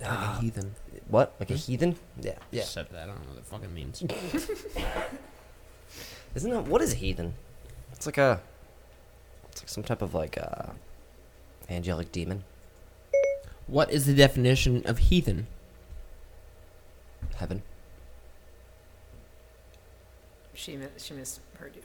[0.00, 0.74] Like a heathen.
[1.12, 1.34] What?
[1.38, 1.96] Like a heathen?
[2.20, 2.62] Yeah, yeah.
[2.62, 3.02] Said that.
[3.02, 4.02] I don't know what that fucking means.
[6.34, 7.34] Isn't that what is a heathen?
[7.92, 8.40] It's like a.
[9.50, 10.70] It's like some type of like uh,
[11.68, 12.44] angelic demon.
[13.66, 15.48] what is the definition of heathen?
[17.36, 17.62] Heaven.
[20.54, 21.82] She mi- she misheard you.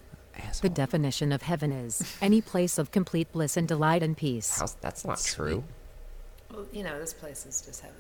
[0.62, 4.58] The definition of heaven is any place of complete bliss and delight and peace.
[4.58, 5.66] How's that's not true.
[6.50, 7.98] Well, you know, this place is just heaven.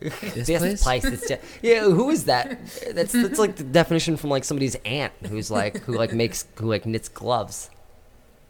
[0.00, 1.04] This Yes, place?
[1.04, 2.58] It's just, yeah, who is that?
[2.94, 6.66] That's that's like the definition from like somebody's aunt who's like who like makes who
[6.66, 7.70] like knits gloves.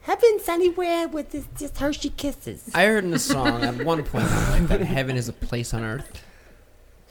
[0.02, 2.70] Heaven's anywhere with this, just Hershey kisses.
[2.74, 5.32] I heard in a song at one point in my life that heaven is a
[5.32, 6.22] place on earth.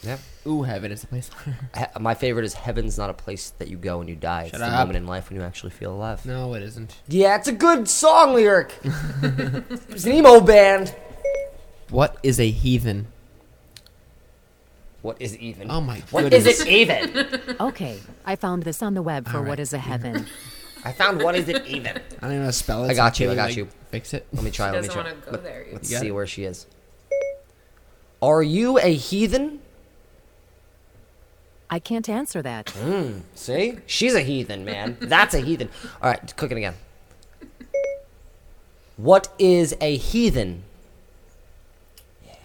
[0.04, 0.18] Yeah.
[0.46, 1.90] Ooh, heaven is a place on earth.
[1.96, 4.44] He- My favorite is heaven's not a place that you go when you die.
[4.46, 6.26] Shut it's the moment in life when you actually feel alive.
[6.26, 6.98] No, it isn't.
[7.08, 8.76] Yeah, it's a good song lyric.
[9.24, 10.94] it's an emo band.
[11.90, 13.08] What is a heathen?
[15.04, 15.70] What is even?
[15.70, 16.62] Oh my What is goodness.
[16.62, 17.56] it even?
[17.60, 19.50] Okay, I found this on the web for All right.
[19.50, 20.26] what is a heaven.
[20.86, 21.98] I found what is it even?
[21.98, 22.90] I don't even know how to spell it.
[22.92, 23.68] I got you, I got like, you.
[23.92, 24.26] Fix it.
[24.34, 24.68] Let me try.
[24.70, 25.12] She let me doesn't try.
[25.12, 25.66] want to go Let, there.
[25.74, 26.12] let's You got see it?
[26.12, 26.66] where she is.
[28.22, 29.60] Are you a heathen?
[31.70, 32.70] I can't answer that.
[32.70, 33.80] Hmm, see?
[33.86, 34.96] She's a heathen, man.
[35.02, 35.70] That's a heathen.
[36.02, 36.76] All right, cook it again.
[38.96, 40.64] What is a heathen?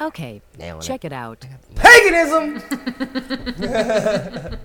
[0.01, 1.45] Okay, Nailing check it out.
[1.75, 2.61] Paganism!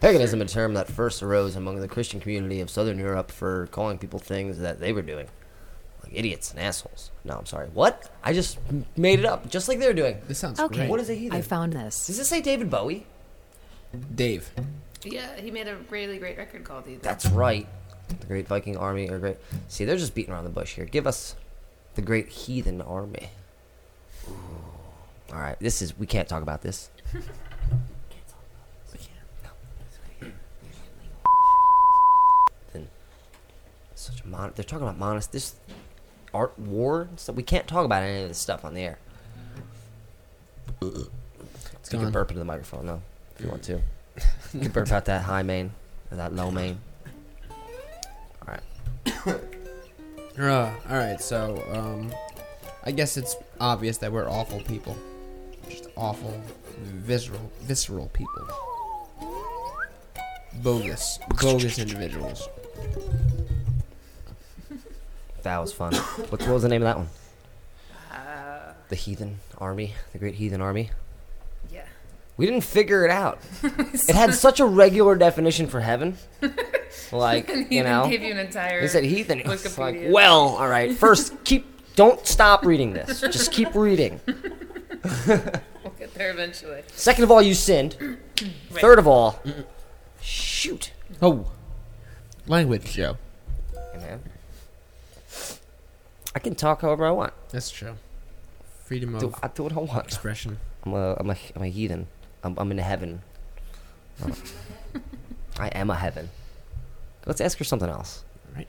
[0.00, 3.98] Paganism, a term that first arose among the Christian community of Southern Europe for calling
[3.98, 5.28] people things that they were doing.
[6.02, 7.10] Like idiots and assholes.
[7.24, 7.68] No, I'm sorry.
[7.72, 8.10] What?
[8.24, 8.58] I just
[8.96, 10.18] made it up, just like they're doing.
[10.26, 10.90] This sounds Okay, great.
[10.90, 11.36] What is a heathen?
[11.38, 12.06] I found this.
[12.06, 13.06] Does this say David Bowie?
[14.14, 14.50] Dave.
[15.04, 17.00] Yeah, he made a really great record called Heathen.
[17.02, 17.66] That's right.
[18.08, 19.36] The Great Viking Army, or great.
[19.68, 20.84] See, they're just beating around the bush here.
[20.84, 21.36] Give us
[21.94, 23.30] the Great Heathen Army.
[25.32, 25.96] All right, this is.
[25.98, 26.90] We can't talk about this.
[32.72, 32.88] Then,
[33.94, 34.52] such a mon.
[34.54, 35.30] They're talking about monast.
[35.30, 35.54] This
[36.32, 37.36] art war and stuff.
[37.36, 38.98] We can't talk about any of this stuff on the air.
[40.80, 41.08] You
[41.88, 42.12] can Gone.
[42.12, 43.02] burp into the microphone, though,
[43.36, 43.80] if you want to.
[44.52, 45.70] You can burp out that high main
[46.10, 46.80] or that low main.
[48.46, 49.34] All right.
[50.38, 52.10] Uh, all right, so um,
[52.84, 54.96] I guess it's obvious that we're awful people,
[56.00, 56.42] awful,
[56.82, 58.48] visceral, visceral people,
[60.62, 62.48] bogus, bogus individuals.
[65.42, 65.94] That was fun.
[65.94, 67.08] what, what was the name of that one?
[68.12, 70.90] Uh, The Heathen Army, the Great Heathen Army.
[71.72, 71.84] yeah.
[72.36, 73.38] We didn't figure it out.
[73.62, 76.16] it had such a regular definition for heaven.
[77.12, 78.80] Like, And he you know, gave you an entire.
[78.82, 79.40] he said heathen.
[79.40, 80.92] It like, well, all right.
[80.96, 81.66] First, keep.
[81.96, 83.20] Don't stop reading this.
[83.20, 84.20] Just keep reading.
[86.20, 86.82] We'll get there eventually.
[86.92, 87.96] Second of all, you sinned.
[88.72, 89.40] Third of all,
[90.20, 90.92] shoot.
[91.22, 91.50] Oh,
[92.46, 93.16] language, Joe.
[93.92, 94.20] Hey, man.
[96.34, 97.32] I can talk however I want.
[97.50, 97.96] That's true.
[98.84, 100.04] Freedom of Do, I do what I want.
[100.04, 100.58] expression.
[100.84, 102.06] I'm a, I'm a, I'm a heathen.
[102.44, 103.22] I'm, I'm in heaven.
[104.22, 104.32] Uh,
[105.58, 106.28] I am a heaven.
[107.26, 108.24] Let's ask her something else.
[108.54, 108.68] Right.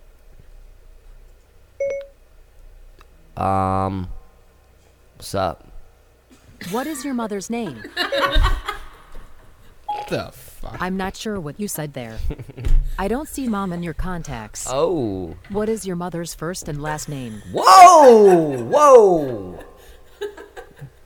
[3.38, 4.07] Um,
[5.18, 5.70] what's up?
[6.70, 7.84] What is your mother's name?
[10.10, 10.78] The fuck?
[10.80, 12.18] I'm not sure what you said there.
[13.00, 14.68] I don't see mom in your contacts.
[14.70, 17.42] Oh, What is your mother's first and last name?
[17.52, 19.60] whoa, whoa!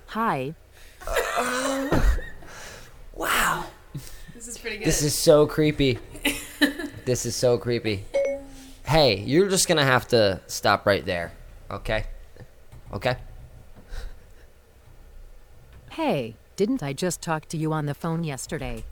[0.08, 0.54] Hi.
[3.14, 3.66] Wow,
[4.34, 4.88] This is pretty good.
[4.88, 6.00] this is so creepy.
[7.06, 8.04] this is so creepy.
[8.86, 11.32] Hey, you're just gonna have to stop right there,
[11.72, 12.08] okay?
[12.92, 13.16] Okay.
[15.96, 18.84] Hey, didn't I just talk to you on the phone yesterday?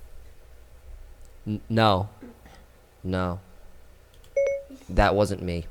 [1.45, 2.07] N- no,
[3.03, 3.41] no,
[4.87, 5.65] that wasn't me.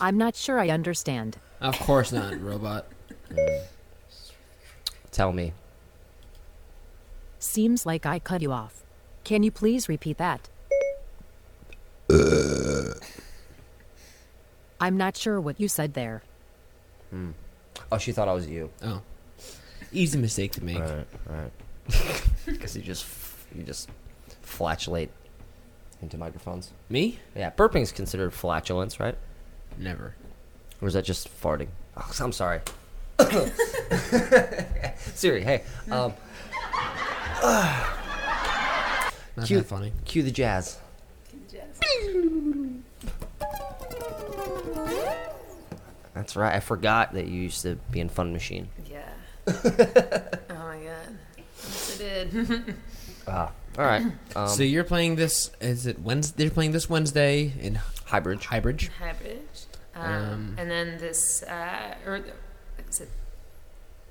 [0.00, 1.36] I'm not sure I understand.
[1.60, 2.86] Of course not, robot.
[3.30, 3.64] Mm.
[5.10, 5.52] Tell me.
[7.38, 8.82] Seems like I cut you off.
[9.24, 10.48] Can you please repeat that?
[12.08, 12.94] Uh.
[14.80, 16.22] I'm not sure what you said there.
[17.10, 17.32] Hmm.
[17.92, 18.70] Oh, she thought I was you.
[18.82, 19.02] Oh,
[19.98, 20.78] easy mistake to make.
[20.78, 21.52] Right, right.
[22.46, 23.06] Because you just
[23.54, 23.88] you just
[24.42, 25.10] flatulate
[26.02, 26.70] into microphones.
[26.88, 27.18] Me?
[27.34, 29.16] Yeah, burping is considered flatulence, right?
[29.78, 30.14] Never.
[30.80, 31.68] Or is that just farting?
[31.96, 32.60] Oh, I'm sorry.
[35.14, 36.12] Siri, hey, um,
[39.36, 39.62] Not Cute.
[39.62, 39.92] that funny.
[40.04, 40.78] cue the jazz.
[46.14, 46.54] That's right.
[46.54, 48.68] I forgot that you used to be in Fun Machine.
[49.46, 49.52] Yeah.
[50.50, 51.18] oh my god.
[51.36, 52.74] Yes, I did.
[53.28, 54.06] Ah, all right.
[54.36, 55.50] Um, so you're playing this?
[55.60, 56.44] Is it Wednesday?
[56.44, 58.44] You're playing this Wednesday in hybrid.
[58.44, 58.82] Hybrid.
[59.00, 59.48] Hybrid.
[59.94, 62.20] Um, Um, and then this, uh, or
[62.88, 63.08] is it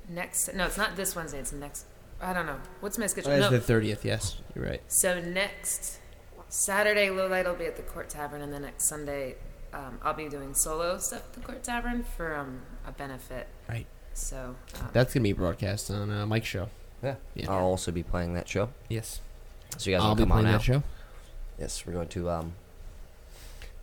[0.10, 0.54] next?
[0.54, 1.40] No, it's not this Wednesday.
[1.40, 1.86] It's next.
[2.20, 2.60] I don't know.
[2.80, 3.32] What's my schedule?
[3.34, 3.50] It's no.
[3.52, 4.04] the thirtieth.
[4.04, 4.82] Yes, you're right.
[4.88, 6.00] So next
[6.50, 9.36] Saturday, Low Light will be at the Court Tavern, and then next Sunday,
[9.74, 13.48] um, I'll be doing solo stuff at the Court Tavern for um, a benefit.
[13.70, 13.86] Right.
[14.16, 16.70] So um, That's gonna be broadcast on uh, Mike's show.
[17.04, 17.16] yeah.
[17.36, 17.52] Yeah.
[17.52, 18.70] I'll also be playing that show.
[18.90, 19.20] Yes.
[19.78, 20.64] So you guys I'll will be come playing on that out.
[20.64, 20.84] show.
[21.60, 22.54] Yes, we're going to um,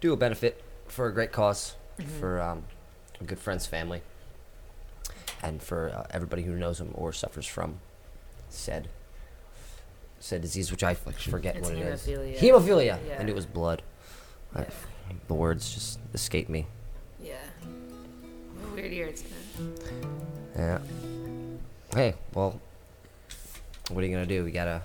[0.01, 1.75] do a benefit for a great cause
[2.19, 2.65] for um,
[3.21, 4.01] a good friend's family
[5.43, 7.81] and for uh, everybody who knows him or suffers from
[8.49, 8.89] said
[10.19, 12.07] said disease, which I forget It's what it is.
[12.07, 12.39] hemophilia.
[12.39, 12.99] Hemophilia.
[13.07, 13.17] Yeah.
[13.19, 13.83] And it was blood.
[14.55, 14.67] I-
[15.29, 16.67] the words just escape me.
[17.23, 17.35] yeah.
[18.61, 19.33] What weird year it's been.
[20.57, 20.79] Yeah.
[21.95, 22.61] Hey, well,
[23.91, 24.45] what are you gonna do?
[24.45, 24.83] We gotta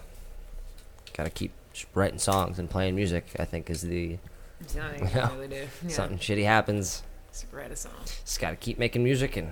[1.16, 1.52] gotta keep
[1.94, 3.26] writing songs and playing music.
[3.40, 4.18] I think is the
[4.62, 5.34] It's the only thing I Yeah.
[5.36, 5.68] really do.
[5.84, 5.90] Yeah.
[5.90, 7.04] something shitty happens.
[7.32, 7.92] Just write a song.
[8.06, 9.52] Just gotta keep making music and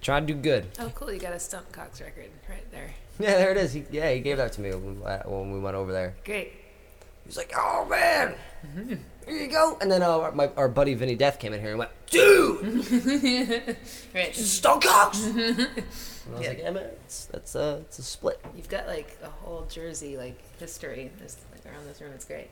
[0.00, 0.66] try to do good.
[0.78, 1.12] Oh, cool!
[1.12, 2.90] You got a Stump Cox record right there.
[3.18, 3.72] Yeah, there it is.
[3.72, 6.14] He, yeah, he gave that to me when, we went over there.
[6.26, 6.48] Great.
[6.48, 8.34] He was like, "Oh man,
[8.76, 8.94] mm-hmm.
[9.26, 11.78] Here you go." And then uh, my our buddy Vinny Death came in here and
[11.78, 13.76] went, "Dude,
[14.14, 14.34] Right.
[14.34, 18.68] Stone Cox." and I was like, "Yeah, man, it's, that's a it's a split." You've
[18.68, 22.12] got like a whole Jersey like history just like around this room.
[22.14, 22.48] It's great.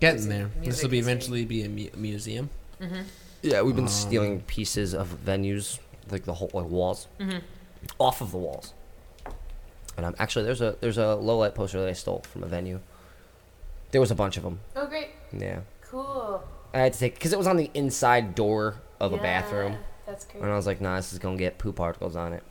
[0.00, 0.64] Getting Music- there.
[0.64, 1.12] This will be history.
[1.12, 2.50] eventually be a mu- museum.
[3.42, 5.78] Yeah, we've been Um, stealing pieces of venues,
[6.10, 7.06] like the whole like walls,
[7.98, 8.72] off of the walls.
[9.96, 12.46] And I'm actually there's a there's a low light poster that I stole from a
[12.46, 12.80] venue.
[13.90, 14.60] There was a bunch of them.
[14.74, 15.08] Oh, great.
[15.36, 15.60] Yeah,
[15.92, 16.42] Cool.
[16.74, 20.24] I had to take because it was on the inside door of a bathroom, That's
[20.24, 20.42] great.
[20.42, 22.42] and I was like, "Nah, this is gonna get poop particles on it."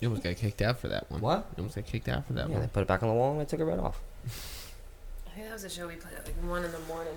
[0.00, 1.20] You almost got kicked out for that one.
[1.20, 1.46] What?
[1.56, 2.54] You almost got kicked out for that one.
[2.54, 4.00] Yeah, they put it back on the wall, and I took it right off.
[4.26, 7.14] I think that was a show we played at like one in the morning.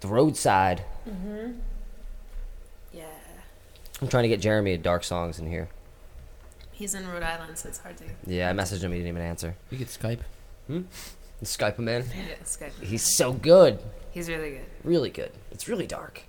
[0.00, 0.82] The roadside.
[1.06, 1.52] Mm-hmm.
[2.94, 3.04] Yeah.
[4.00, 5.68] I'm trying to get Jeremy a dark songs in here.
[6.72, 8.90] He's in Rhode Island, so it's hard to Yeah, I messaged him.
[8.92, 9.54] He didn't even answer.
[9.70, 10.20] You could Skype.
[10.66, 10.82] Hmm.
[11.42, 12.04] Skype him in.
[12.16, 12.82] yeah, Skype.
[12.82, 13.78] He's so good.
[14.14, 14.66] He's really good.
[14.84, 15.32] Really good.
[15.50, 16.22] It's really dark.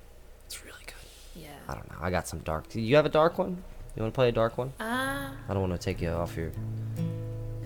[0.47, 0.95] It's really good.
[1.43, 1.49] Yeah.
[1.69, 1.97] I don't know.
[2.01, 2.67] I got some dark.
[2.69, 3.63] Do you have a dark one?
[3.95, 4.73] You want to play a dark one?
[4.79, 6.51] Uh, I don't want to take you off your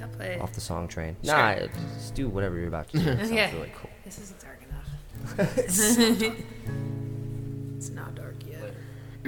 [0.02, 0.38] I'll play.
[0.40, 1.16] off the song train.
[1.24, 1.34] Sure.
[1.36, 1.56] Nah,
[1.96, 3.04] just do whatever you're about to do.
[3.10, 3.52] It sounds Yeah.
[3.54, 3.90] really cool.
[4.06, 4.90] This isn't dark enough.
[7.78, 8.74] it's not dark yet.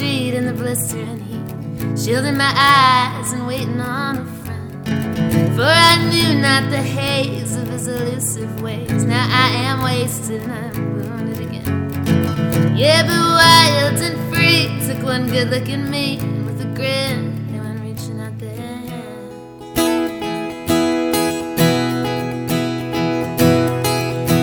[0.00, 5.54] street in the blistering heat, shielding my eyes and waiting on a friend.
[5.54, 9.04] For I knew not the haze of his elusive ways.
[9.04, 12.74] Now I am wasted and I'm wounded again.
[12.74, 14.72] Yeah, but wild and free.
[14.86, 17.36] Took one good look at me, and with a grin.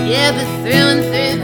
[0.07, 1.36] Yeah, but through and through,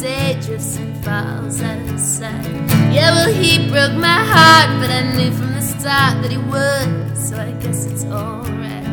[0.00, 2.44] day drifts and falls out of sight.
[2.92, 7.16] Yeah, well, he broke my heart, but I knew from the start that he would,
[7.16, 8.86] so I guess it's alright.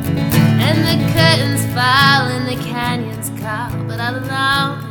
[0.65, 4.84] And the curtains fall and the canyons call, but all alone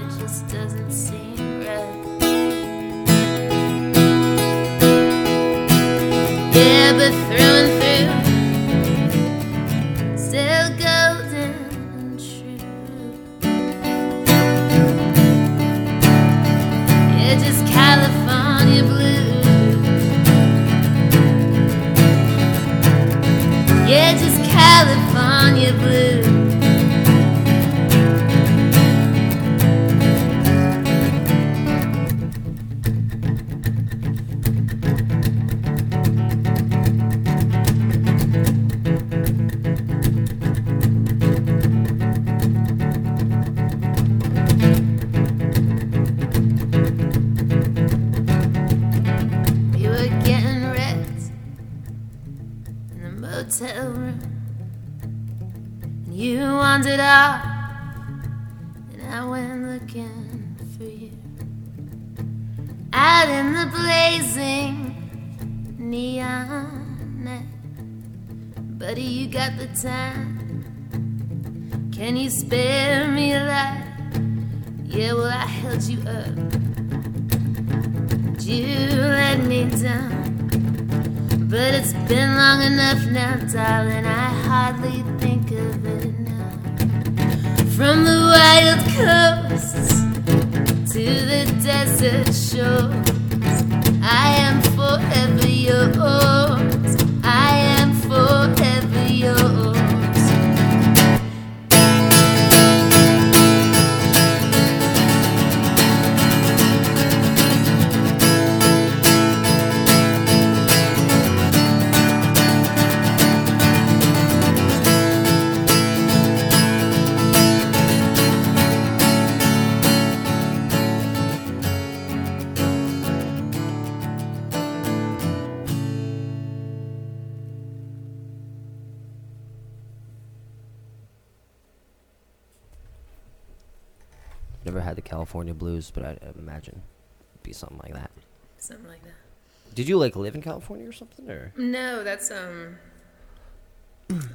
[140.04, 142.78] like live in California or something, or No, that's um.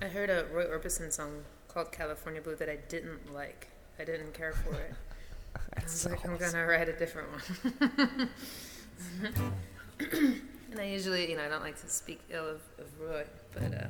[0.01, 3.67] I heard a Roy Orbison song called California Blue that I didn't like.
[3.99, 4.93] I didn't care for it.
[5.77, 8.29] I was like, I'm gonna write a different one.
[10.71, 13.23] and I usually, you know, I don't like to speak ill of, of Roy,
[13.53, 13.87] but uh,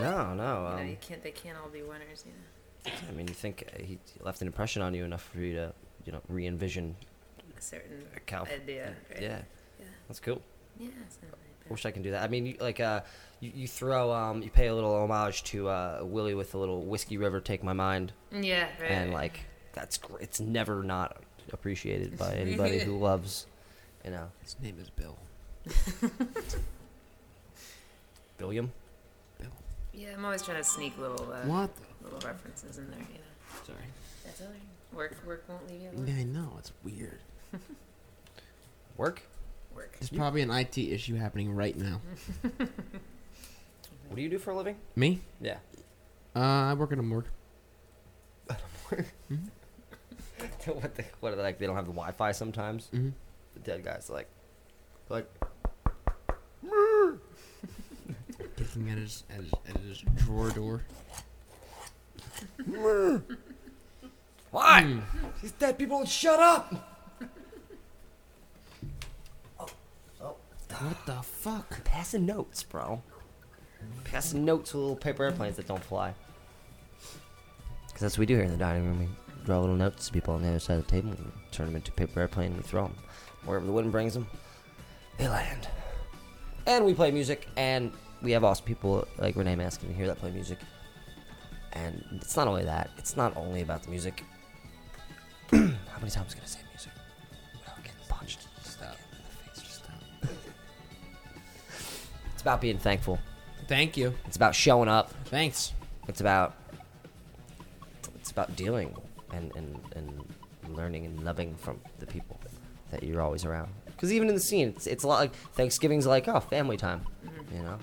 [0.00, 0.30] no, no?
[0.32, 1.22] you know, Um, you can't.
[1.22, 2.92] They can't all be winners, you know.
[3.08, 5.72] I mean, you think uh, he left an impression on you enough for you to,
[6.04, 6.94] you know, re-envision
[7.56, 9.22] A certain a Calif- idea, right?
[9.22, 9.40] Yeah,
[9.80, 9.86] Yeah.
[10.08, 10.42] that's cool.
[10.78, 12.22] Yeah, it's not really I wish I can do that.
[12.22, 13.00] I mean, you, like, uh,
[13.40, 16.84] you, you throw, um, you pay a little homage to uh, Willie with a little
[16.84, 18.12] whiskey river, take my mind.
[18.30, 18.90] Yeah, right.
[18.90, 19.40] and like,
[19.72, 20.22] that's great.
[20.22, 21.16] It's never not
[21.52, 23.46] appreciated by anybody who loves,
[24.04, 25.16] you know, His name is Bill.
[28.38, 28.70] Billiam.
[29.38, 29.48] Bill.
[29.94, 31.70] Yeah, I'm always trying to sneak little uh, What?
[32.02, 33.64] little references in there, you know.
[33.66, 33.78] Sorry.
[34.24, 34.56] That's all right.
[34.94, 36.06] Work, work won't leave you alone.
[36.06, 36.52] Yeah, I know.
[36.58, 37.20] It's weird.
[38.96, 39.22] Work.
[40.04, 40.10] Work.
[40.10, 42.00] There's probably an IT issue happening right now.
[44.08, 44.76] What do you do for a living?
[44.94, 45.20] Me?
[45.40, 45.56] Yeah.
[46.36, 47.26] Uh, I work at a morgue.
[50.66, 50.94] what?
[50.94, 51.58] The, what are they like?
[51.58, 52.90] They don't have the Wi-Fi sometimes.
[52.94, 53.10] Mm-hmm.
[53.54, 54.28] The dead guys like,
[55.08, 55.28] like,
[58.56, 60.82] Picking at his, at his at his drawer door.
[64.50, 64.82] why?
[64.82, 65.00] Hmm.
[65.42, 66.93] These dead people don't shut up.
[70.80, 71.84] What the fuck?
[71.84, 73.02] Passing notes, bro.
[74.04, 76.14] Passing notes with little paper airplanes that don't fly.
[77.86, 78.98] Because that's what we do here in the dining room.
[78.98, 79.08] We
[79.44, 81.76] draw little notes to people on the other side of the table and turn them
[81.76, 82.96] into paper airplane and we throw them.
[83.44, 84.26] Wherever the wind brings them,
[85.18, 85.68] they land.
[86.66, 87.92] and we play music, and
[88.22, 90.58] we have awesome people like Renee Maskin here that play music.
[91.74, 94.24] And it's not only that; it's not only about the music.
[95.50, 95.58] How
[95.98, 96.60] many times am I say
[102.44, 103.18] about being thankful.
[103.68, 104.12] Thank you.
[104.26, 105.10] It's about showing up.
[105.24, 105.72] Thanks.
[106.08, 106.54] It's about
[108.16, 108.94] it's about dealing
[109.32, 112.38] and, and, and learning and loving from the people
[112.90, 113.70] that you're always around.
[113.86, 117.06] Because even in the scene, it's, it's a lot like Thanksgiving's like oh family time,
[117.54, 117.78] you know.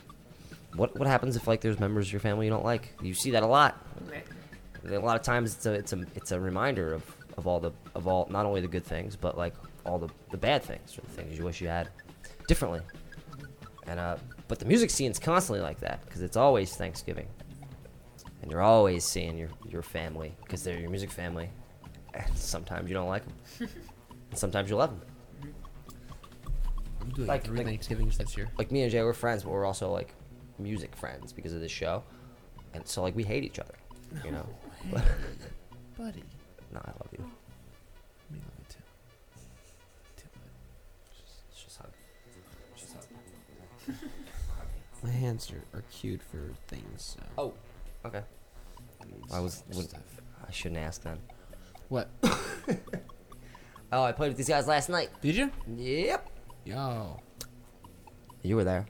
[0.75, 2.93] What what happens if like there's members of your family you don't like?
[3.01, 3.83] You see that a lot.
[4.09, 4.93] Right.
[4.93, 7.03] A lot of times it's a it's a it's a reminder of,
[7.35, 9.55] of all the of all not only the good things but like
[9.85, 11.89] all the, the bad things or the things you wish you had
[12.47, 12.81] differently.
[13.87, 14.17] And uh,
[14.51, 17.27] but the music scene's constantly like that because it's always Thanksgiving,
[18.41, 21.49] and you're always seeing your your family because they're your music family.
[22.13, 23.69] And sometimes you don't like them,
[24.29, 25.53] and sometimes you love them.
[26.99, 28.49] I'm doing Like- three like- Thanksgivings this year.
[28.57, 30.13] Like me and Jay, we're friends, but we're also like
[30.59, 32.03] music friends because of this show,
[32.73, 33.75] and so like we hate each other,
[34.25, 34.45] you know.
[34.91, 35.05] But
[35.97, 36.23] Buddy.
[36.73, 37.23] no, I love you.
[45.03, 47.15] My hands are, are cute for things.
[47.17, 47.23] So.
[47.37, 47.53] Oh,
[48.05, 48.21] okay.
[49.33, 49.63] I was.
[49.71, 50.01] Stuff.
[50.47, 51.17] I shouldn't ask then.
[51.89, 52.09] What?
[53.93, 55.09] Oh, I played with these guys last night.
[55.19, 55.51] Did you?
[55.75, 56.29] Yep.
[56.63, 57.19] Yo.
[58.41, 58.85] You were there.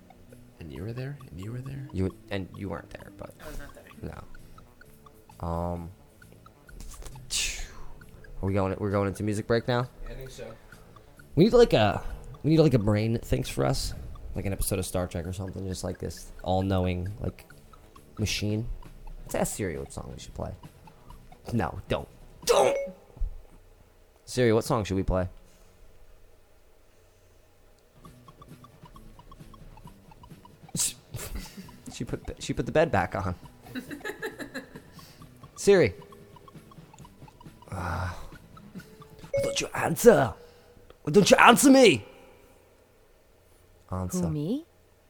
[0.60, 1.18] And you were there.
[1.28, 1.88] And you were there.
[1.92, 3.84] You were, and you weren't there, but I was not there.
[5.42, 5.48] no.
[5.48, 5.90] Um.
[8.44, 8.76] Are we going?
[8.78, 9.88] We're going into music break now.
[10.08, 10.46] I think so.
[11.36, 12.04] We need like a.
[12.44, 13.96] We need like a brain that thinks for us,
[14.36, 17.46] like an episode of Star Trek or something, just like this all-knowing like
[18.18, 18.68] machine.
[19.24, 20.52] Let's ask Siri what song we should play.
[21.54, 22.08] No, don't,
[22.46, 22.78] don't.
[24.26, 25.28] Siri, what song should we play?
[31.94, 33.36] She put she put the bed back on.
[35.56, 35.94] Siri.
[37.72, 38.18] Ah.
[38.74, 40.34] Why don't you answer?
[41.04, 42.06] Why don't you answer me?
[43.92, 44.26] Answer.
[44.26, 44.66] Who, me?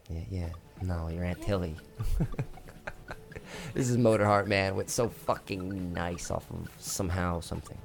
[0.10, 0.50] Yeah, yeah.
[0.82, 1.76] No, your Aunt Tilly.
[3.74, 7.78] this is Motorheart Man with so fucking nice off of somehow something.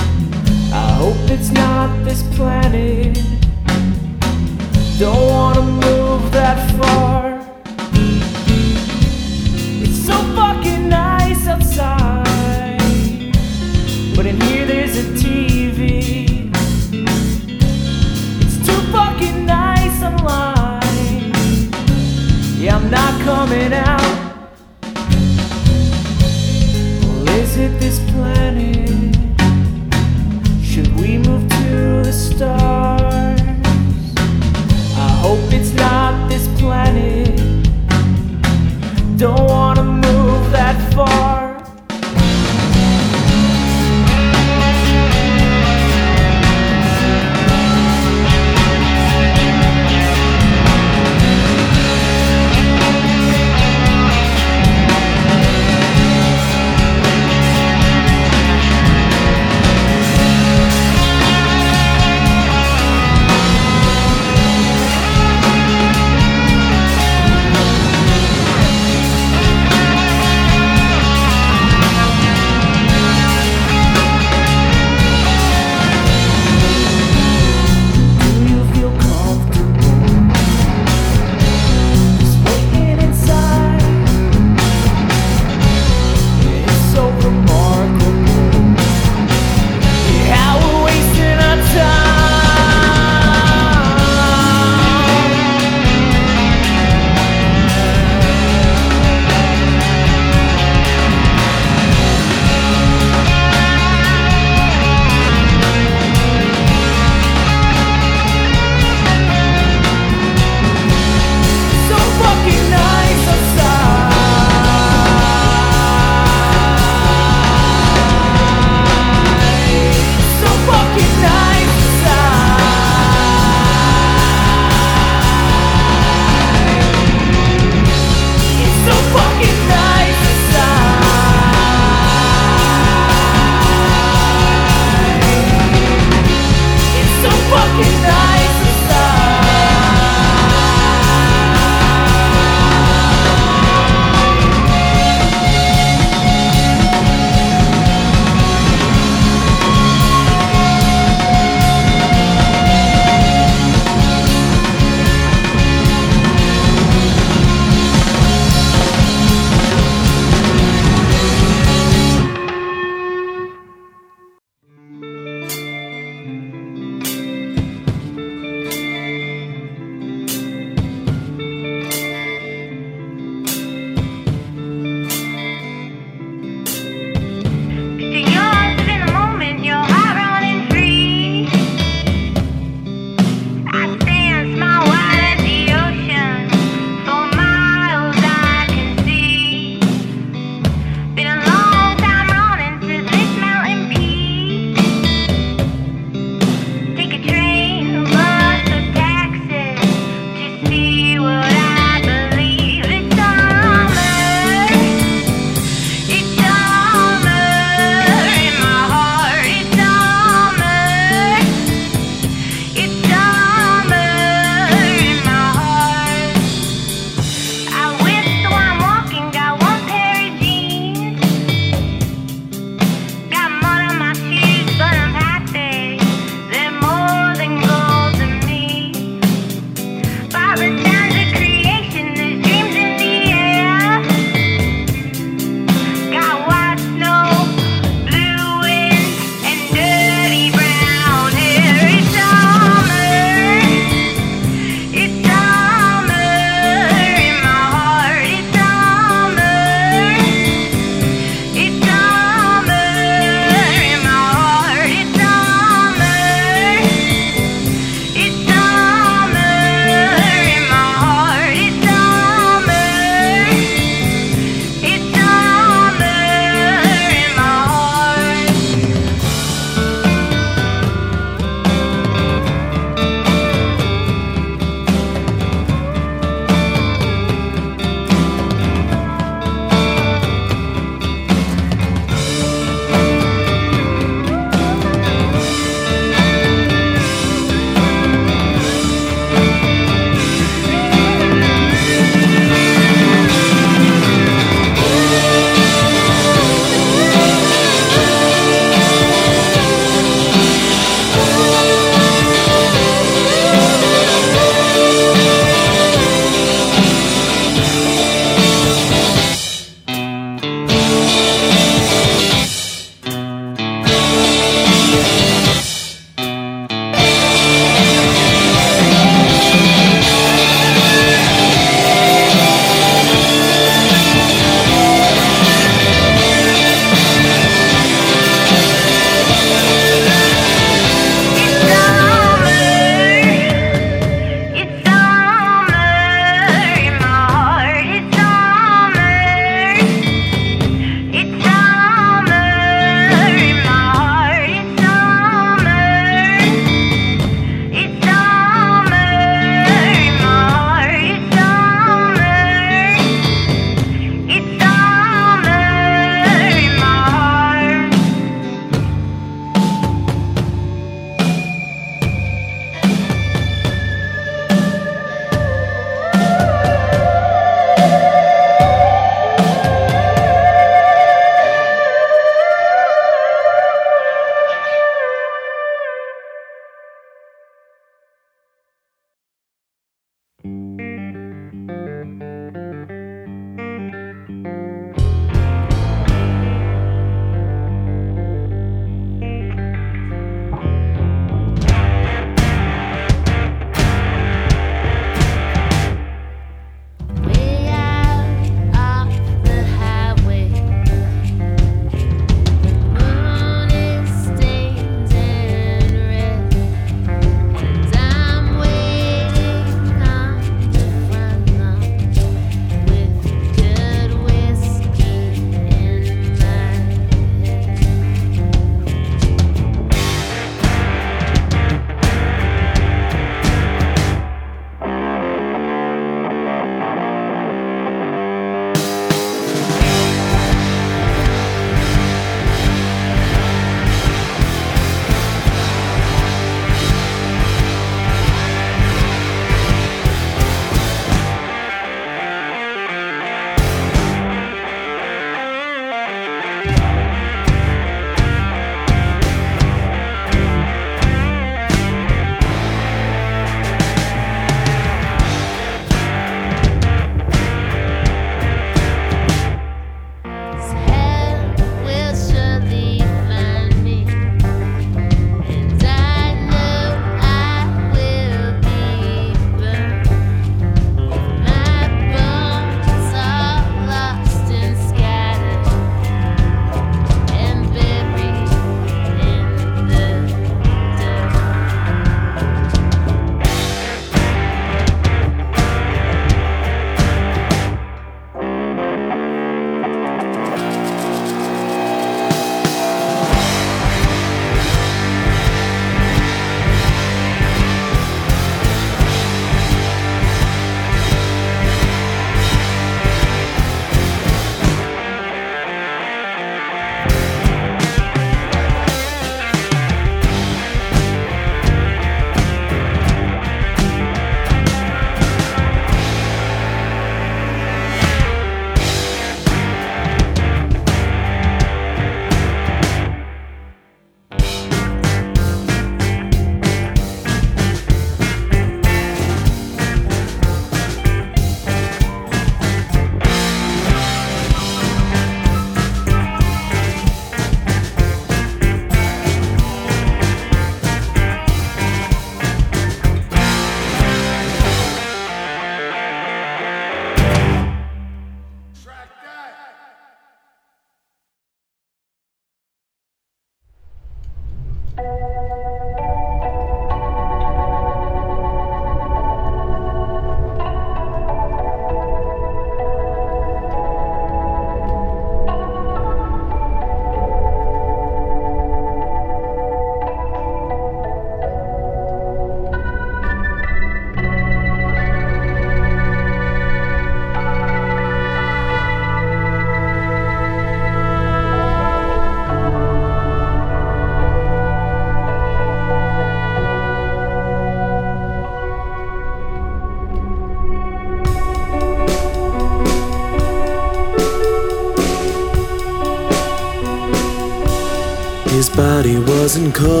[599.54, 600.00] Wasn't cold.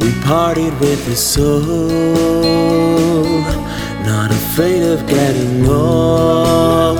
[0.00, 1.88] We partied with his soul,
[4.06, 6.98] not afraid of getting old.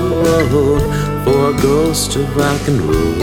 [1.25, 3.18] For a ghost of rock and roll.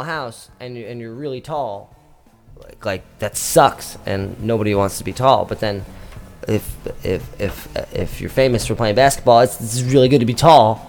[0.00, 1.94] Small house and you and you're really tall,
[2.56, 5.44] like like that sucks, and nobody wants to be tall.
[5.44, 5.84] But then,
[6.48, 10.34] if if if if you're famous for playing basketball, it's, it's really good to be
[10.34, 10.86] tall.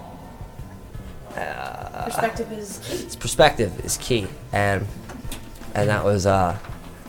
[2.06, 2.96] Perspective is key.
[3.06, 4.86] It's perspective is key, and
[5.76, 6.58] and that was uh,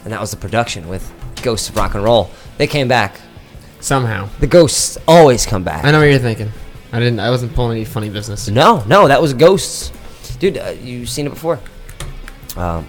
[0.04, 1.10] and that was the production with
[1.42, 2.30] Ghosts of Rock and Roll.
[2.58, 3.20] They came back.
[3.80, 4.28] Somehow.
[4.38, 5.84] The ghosts always come back.
[5.84, 6.52] I know what you're thinking.
[6.92, 7.18] I didn't.
[7.18, 8.48] I wasn't pulling any funny business.
[8.48, 9.90] No, no, that was Ghosts,
[10.38, 10.56] dude.
[10.56, 11.58] Uh, you seen it before?
[12.56, 12.86] Um,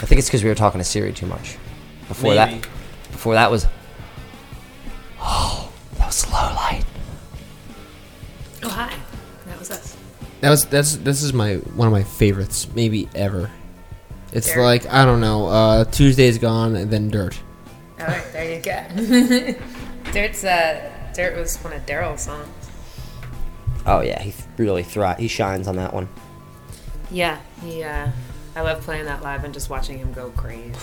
[0.00, 1.56] I think it's because we were talking to Siri too much.
[2.08, 2.60] Before Maybe.
[2.60, 2.68] that,
[3.12, 3.66] before that was.
[5.20, 6.84] Oh, that was low light.
[8.62, 8.94] Oh hi,
[9.46, 9.96] that was us.
[10.40, 13.50] That was that's this is my one of my favorites, maybe ever.
[14.32, 14.62] It's Dirt.
[14.62, 15.46] like I don't know.
[15.46, 17.38] Uh, Tuesday's gone and then dirt.
[18.00, 19.54] All right, there you go.
[20.12, 22.48] Dirt's uh, Dirt was one of Daryl's songs.
[23.86, 26.08] Oh yeah, he really thri- He shines on that one.
[27.10, 27.82] Yeah, he.
[27.82, 28.08] Uh,
[28.60, 30.74] I love playing that live and just watching him go crazy.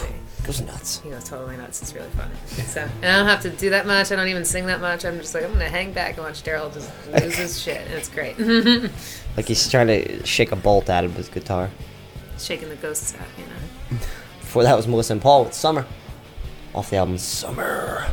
[0.43, 0.99] Goes nuts.
[1.01, 1.79] He goes totally nuts.
[1.83, 2.33] It's really funny.
[2.65, 4.11] So, and I don't have to do that much.
[4.11, 5.05] I don't even sing that much.
[5.05, 7.93] I'm just like I'm gonna hang back and watch Daryl just lose his shit, and
[7.93, 8.35] it's great.
[9.37, 11.69] Like he's trying to shake a bolt out of his guitar.
[12.39, 13.99] Shaking the ghosts out, you know.
[14.39, 15.85] Before that was Melissa and Paul with Summer,
[16.73, 18.07] off the album Summer.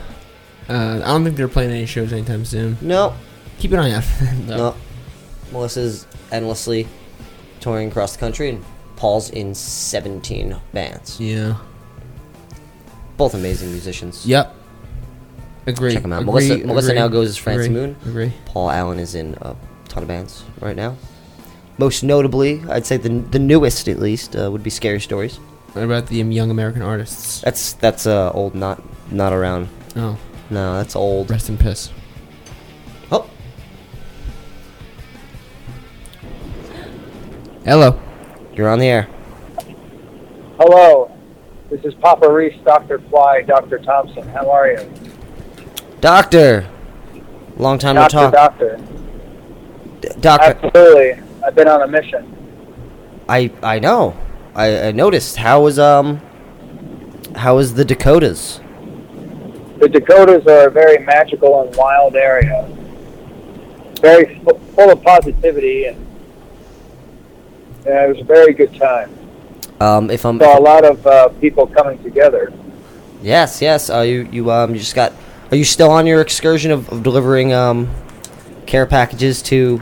[0.68, 2.76] Uh, I don't think they're playing any shows anytime soon.
[2.82, 3.14] No,
[3.58, 4.46] Keep an eye out for them.
[4.46, 4.56] though.
[4.56, 4.76] no.
[5.50, 6.86] Melissa's endlessly
[7.60, 8.62] touring across the country, and
[9.04, 11.20] Paul's in 17 bands.
[11.20, 11.58] Yeah.
[13.18, 14.24] Both amazing musicians.
[14.24, 14.54] Yep.
[15.66, 15.92] Agree.
[15.92, 16.22] Check them out.
[16.22, 17.96] Agree, Melissa, Melissa now goes as Francie agree, Moon.
[18.06, 18.32] Agree.
[18.46, 19.54] Paul Allen is in a
[19.88, 20.96] ton of bands right now.
[21.76, 25.36] Most notably, I'd say the the newest at least uh, would be Scary Stories.
[25.74, 27.42] What about the young American artists?
[27.42, 28.82] That's that's uh, old, not
[29.12, 29.68] not around.
[29.96, 30.16] Oh,
[30.48, 31.28] No, that's old.
[31.30, 31.90] rest in piss.
[33.12, 33.28] Oh,
[37.66, 38.00] Hello.
[38.56, 39.08] You're on the air.
[40.58, 41.10] Hello,
[41.70, 43.00] this is Papa Reese, Dr.
[43.10, 43.78] Fly, Dr.
[43.78, 44.26] Thompson.
[44.28, 44.90] How are you?
[46.00, 46.68] Doctor.
[47.56, 48.32] Long time doctor, no talk.
[48.32, 48.76] doctor.
[50.00, 51.22] D- Doctor, Absolutely.
[51.44, 52.30] I've been on a mission.
[53.28, 54.16] I I know.
[54.54, 55.36] I, I noticed.
[55.36, 56.20] How was um
[57.36, 58.60] how was the Dakotas?
[59.78, 62.68] The Dakotas are a very magical and wild area.
[64.00, 66.03] Very fu- full of positivity, and
[67.84, 69.16] yeah, it was a very good time.
[69.80, 72.52] Um, if I'm Saw a lot of uh, people coming together.
[73.22, 73.90] yes, yes.
[73.90, 75.12] Uh, you you um you just got.
[75.50, 77.90] Are you still on your excursion of, of delivering um
[78.66, 79.80] care packages to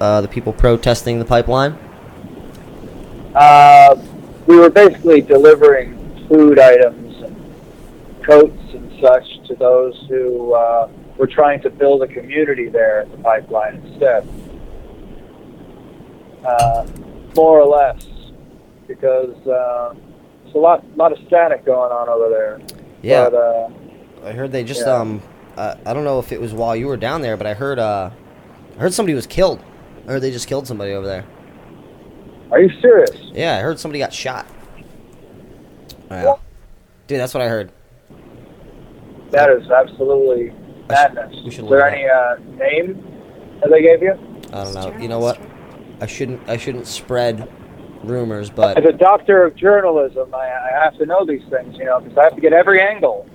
[0.00, 1.76] uh, the people protesting the pipeline?
[3.34, 3.96] Uh,
[4.46, 5.96] we were basically delivering
[6.28, 7.36] food items and
[8.24, 13.10] coats and such to those who uh, were trying to build a community there at
[13.10, 14.28] the pipeline instead.
[16.44, 16.86] Uh,
[17.34, 18.04] more or less,
[18.88, 19.94] because uh,
[20.42, 22.60] there's a lot, lot of static going on over there.
[23.02, 23.30] Yeah.
[23.30, 23.68] But, uh,
[24.24, 24.94] I heard they just Yeah.
[24.94, 25.20] um
[25.56, 27.78] uh, I don't know if it was while you were down there, but I heard
[27.78, 28.10] uh
[28.76, 29.60] I heard somebody was killed.
[30.06, 31.24] I heard they just killed somebody over there.
[32.50, 33.10] are you serious?
[33.32, 34.46] Yeah, I heard somebody got shot.
[36.10, 36.34] Yeah.
[37.06, 37.72] Dude, that's what I heard.
[39.30, 41.36] That is absolutely I should- madness.
[41.44, 43.02] we should Is there any uh, name
[43.60, 44.12] that they gave you?
[44.52, 44.96] I don't know.
[45.00, 45.40] You know what?
[46.02, 47.48] I shouldn't I shouldn't spread
[48.02, 51.84] rumors, but As a doctor of journalism, I, I have to know these things, you
[51.84, 53.28] know, because I have to get every angle.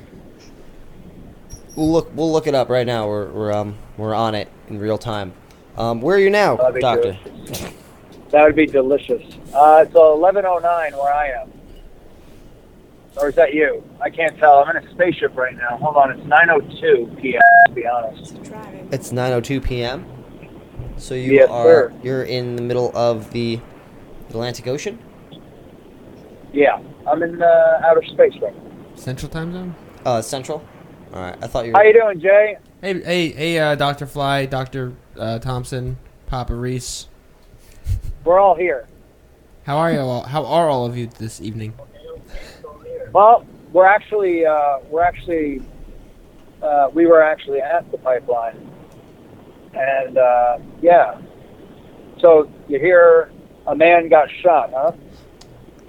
[1.77, 3.07] we'll look we'll look it up right now.
[3.07, 5.31] We're we're um we're on it in real time.
[5.77, 7.17] Um, where are you now, That'd be doctor?
[7.23, 7.73] delicious.
[8.31, 9.23] That would be delicious.
[9.53, 11.53] Uh, it's 11:09 where I am.
[13.15, 13.81] Or is that you?
[14.01, 14.59] I can't tell.
[14.59, 15.77] I'm in a spaceship right now.
[15.77, 17.41] Hold on, it's 9:02 p.m.
[17.67, 18.35] To be honest.
[18.91, 20.05] It's 9:02 p.m.
[20.97, 21.93] So you Yes, are sir.
[22.03, 23.59] you're in the middle of the
[24.29, 24.97] Atlantic Ocean?
[26.53, 28.71] Yeah, I'm in uh, outer space right now.
[28.95, 29.75] Central time zone.
[30.05, 30.63] Uh, Central.
[31.13, 31.37] All right.
[31.41, 31.85] I thought you How were.
[31.85, 32.57] you doing, Jay?
[32.81, 37.07] Hey, hey, hey, uh, Doctor Fly, Doctor uh, Thompson, Papa Reese.
[38.23, 38.87] We're all here.
[39.63, 40.23] How are you all?
[40.23, 41.73] How are all of you this evening?
[43.13, 45.61] Well, we're actually uh, we're actually
[46.61, 48.55] uh, we were actually at the pipeline,
[49.77, 51.19] and uh, yeah.
[52.19, 53.31] So you hear
[53.67, 54.91] a man got shot, huh?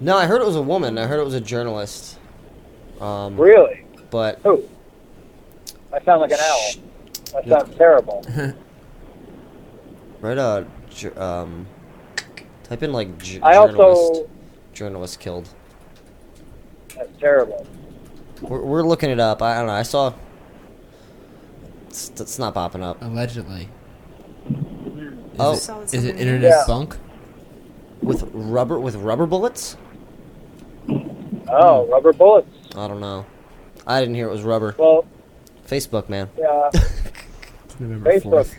[0.01, 0.99] No, I heard it was a woman.
[0.99, 2.19] I heard it was a journalist.
[3.01, 3.85] Um, Really?
[4.11, 4.65] But Who?
[5.93, 6.73] I sound like an owl.
[7.33, 7.59] That Yeah.
[7.59, 8.25] sounds terrible.
[10.21, 11.67] right, uh, ju- um,
[12.65, 13.79] type in like j- I journalist.
[13.81, 14.31] also
[14.73, 15.49] journalist killed.
[16.95, 17.67] that's terrible.
[18.43, 19.43] We're, we're looking it up.
[19.43, 19.73] I, don't know.
[19.73, 20.13] I saw.
[21.89, 23.03] It's, it's not popping up.
[23.03, 23.69] Allegedly.
[24.49, 25.53] Is Oh.
[25.53, 25.69] it's is
[26.05, 26.65] it something- internet Yeah.
[26.67, 26.97] bunk?
[28.03, 29.77] With rubber with rubber bullets?
[31.51, 32.49] Oh, rubber bullets.
[32.77, 33.25] I don't know.
[33.87, 34.75] I didn't hear it was rubber.
[34.79, 35.05] Well,
[35.67, 36.29] Facebook, man.
[36.39, 36.71] yeah,
[37.81, 38.45] November Facebook.
[38.45, 38.55] 4th.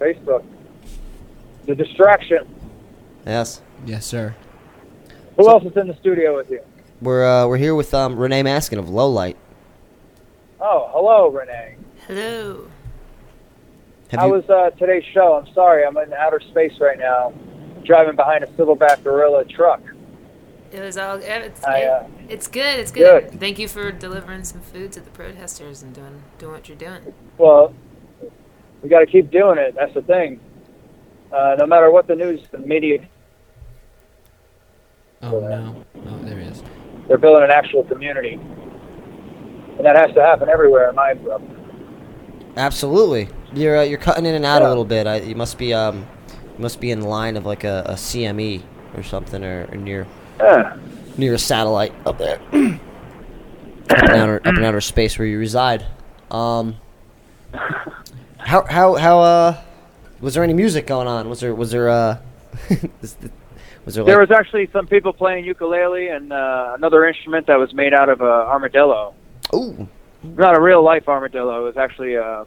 [0.00, 0.44] Facebook.
[1.66, 2.46] The distraction.
[3.26, 3.60] Yes.
[3.86, 4.34] Yes, sir.
[5.36, 6.60] Who else is in the studio with you?
[7.00, 9.36] We're uh, we're here with um, Renee Maskin of Lowlight.
[10.60, 11.76] Oh, hello, Renee.
[12.06, 12.66] Hello.
[14.12, 14.32] Have How you?
[14.34, 15.34] was uh, today's show?
[15.34, 17.32] I'm sorry, I'm in outer space right now,
[17.84, 19.80] driving behind a silverback gorilla truck.
[20.70, 21.16] It was all.
[21.16, 22.78] It's, I, uh, it's good.
[22.78, 23.30] It's good.
[23.30, 23.40] good.
[23.40, 27.14] Thank you for delivering some food to the protesters and doing doing what you're doing.
[27.38, 27.74] Well,
[28.82, 29.74] we got to keep doing it.
[29.74, 30.40] That's the thing.
[31.32, 33.06] Uh, no matter what the news, the media,
[35.22, 35.84] Oh no.
[36.06, 36.62] Oh, there he is.
[37.08, 41.40] they're building an actual community, and that has to happen everywhere in my book.
[42.58, 43.28] Absolutely.
[43.54, 45.06] You're uh, you're cutting in and out a little bit.
[45.06, 46.06] I, you must be um,
[46.56, 48.62] you must be in line of like a, a CME
[48.96, 50.06] or something, or, or near
[50.40, 50.76] Yeah.
[51.18, 55.84] near a satellite up there, up in outer up in outer space where you reside.
[56.30, 56.76] Um,
[58.38, 59.60] how how how uh,
[60.20, 61.28] was there any music going on?
[61.28, 62.18] Was there was there uh,
[63.00, 63.16] was
[63.94, 67.74] there like There was actually some people playing ukulele and uh, another instrument that was
[67.74, 69.12] made out of uh, armadillo.
[69.54, 69.86] ooh
[70.22, 71.60] Not a real life armadillo.
[71.62, 72.44] It was actually uh,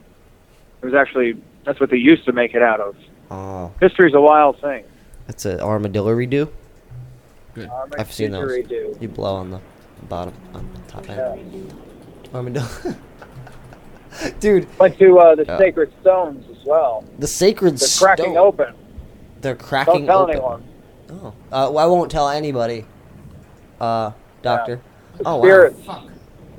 [0.81, 2.95] it was actually that's what they used to make it out of.
[3.31, 4.83] oh History's a wild thing.
[5.27, 6.49] that's an armadillo redo.
[7.53, 7.69] Good.
[7.97, 8.51] I've seen those.
[8.51, 9.01] Didgeridoo.
[9.01, 9.61] You blow on the
[10.09, 11.73] bottom on the top end.
[12.33, 12.67] Armadillo.
[14.39, 15.57] Dude, Went to uh, the Yeah.
[15.57, 17.03] Sacred Stones as well.
[17.19, 18.37] the sacred stones They're cracking stone.
[18.37, 18.73] open.
[19.41, 20.35] They're cracking Don't tell open.
[20.35, 20.63] anyone.
[21.09, 22.85] Oh, uh, well, I won't tell anybody.
[23.79, 24.11] Uh,
[24.41, 24.81] doctor.
[25.17, 26.09] The Oh spirit, wow!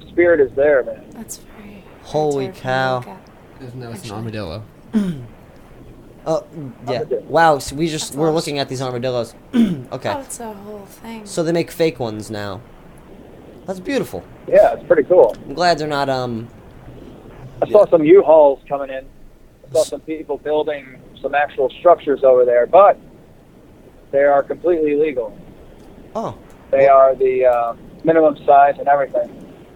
[0.09, 1.05] spirit is there, man.
[1.10, 1.82] That's very.
[2.05, 3.18] Holy cow!
[3.61, 4.65] There's no, it's an armadillo.
[6.28, 6.45] Oh
[6.89, 7.05] yeah!
[7.28, 7.61] Wow!
[7.61, 9.33] So we just we're looking at these armadillos.
[9.55, 10.11] okay.
[10.11, 11.24] Oh, it's a whole thing.
[11.24, 12.61] So they make fake ones now.
[13.65, 14.24] That's beautiful.
[14.49, 15.37] Yeah, it's pretty cool.
[15.47, 16.49] I'm glad they're not um.
[17.62, 19.07] I saw some U-Hauls coming in.
[19.69, 22.99] I saw some people building some actual structures over there, but
[24.11, 25.37] they are completely legal.
[26.16, 26.37] Oh.
[26.73, 29.31] They are the uh, minimum size and everything.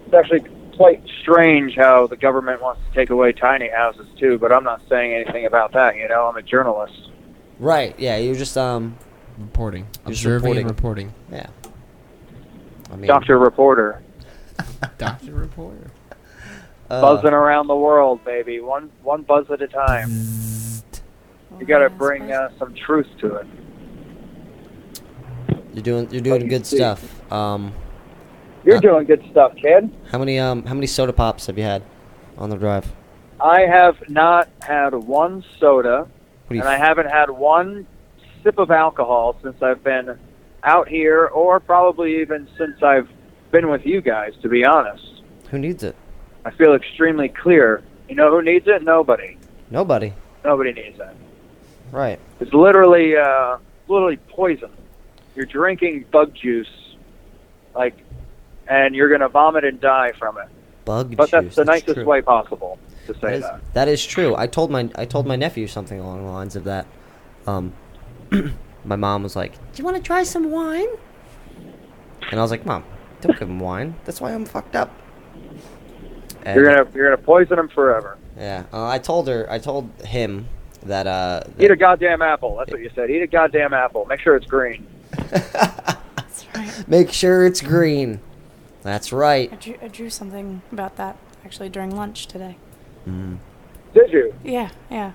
[0.07, 0.45] It's actually
[0.81, 4.81] quite strange how the government wants to take away tiny houses too, but I'm not
[4.89, 5.95] saying anything about that.
[5.95, 7.11] You know, I'm a journalist.
[7.59, 7.95] Right.
[8.01, 8.17] Yeah.
[8.17, 8.97] You're just um.
[9.37, 9.83] Reporting.
[10.07, 11.09] You're just Observing and reporting.
[11.09, 11.51] reporting.
[11.61, 12.91] Yeah.
[12.91, 13.09] I mean.
[13.09, 14.03] Doctor reporter,
[14.99, 15.91] Doctor reporter.
[16.89, 18.61] uh, buzzing around the world, baby.
[18.61, 20.11] One one buzz at a time.
[21.59, 23.47] You got to bring uh, some truth to it.
[25.75, 27.31] You're doing you're doing good stuff.
[27.31, 27.75] Um.
[28.65, 29.91] You're Uh, doing good stuff, kid.
[30.11, 31.83] How many um how many soda pops have you had
[32.39, 32.93] on the drive?
[33.41, 36.07] I have not had one soda,
[36.51, 37.87] and I haven't had one
[38.43, 40.19] sip of alcohol since I've been
[40.63, 43.09] out here, or probably even since I've
[43.51, 44.33] been with you guys.
[44.43, 45.97] To be honest, Who needs it?
[46.45, 47.83] I feel extremely clear.
[48.09, 48.83] You know who needs it?
[48.83, 49.37] Nobody.
[49.71, 50.13] Nobody.
[50.45, 51.17] Nobody needs it.
[51.93, 52.19] Right.
[52.41, 53.57] It's literally, uh,
[53.89, 54.71] literally poison.
[55.35, 56.69] You're drinking bug juice,
[57.75, 57.95] like,
[58.71, 60.47] and you're gonna vomit and die from it.
[60.87, 62.05] Bug But that's the that's nicest true.
[62.07, 63.61] way possible to say That is, that.
[63.75, 64.35] that is true.
[64.37, 66.87] I told my I told my nephew something along the lines of that.
[67.47, 67.75] Um,
[68.85, 70.89] my mom was like, "Do you want to try some wine?"
[72.31, 72.85] And I was like, "Mom,
[73.21, 73.95] don't give him wine.
[74.05, 74.91] That's why I'm fucked up."
[76.45, 78.17] And- You're gonna, you're gonna poison him forever.
[78.39, 79.47] Yeah, uh, I told her.
[79.51, 80.49] I told him
[80.85, 81.07] that.
[81.07, 82.57] Uh, that Eat a goddamn apple.
[82.57, 83.11] That's what you said.
[83.11, 84.07] Eat a goddamn apple.
[84.07, 84.87] Make sure it's green.
[86.87, 88.21] make sure it's green.
[88.83, 89.53] That's right.
[89.53, 92.57] I drew, I drew something about that actually during lunch today.
[93.07, 93.39] Mm.
[93.95, 94.35] Did you?
[94.45, 95.13] Yeah, yeah.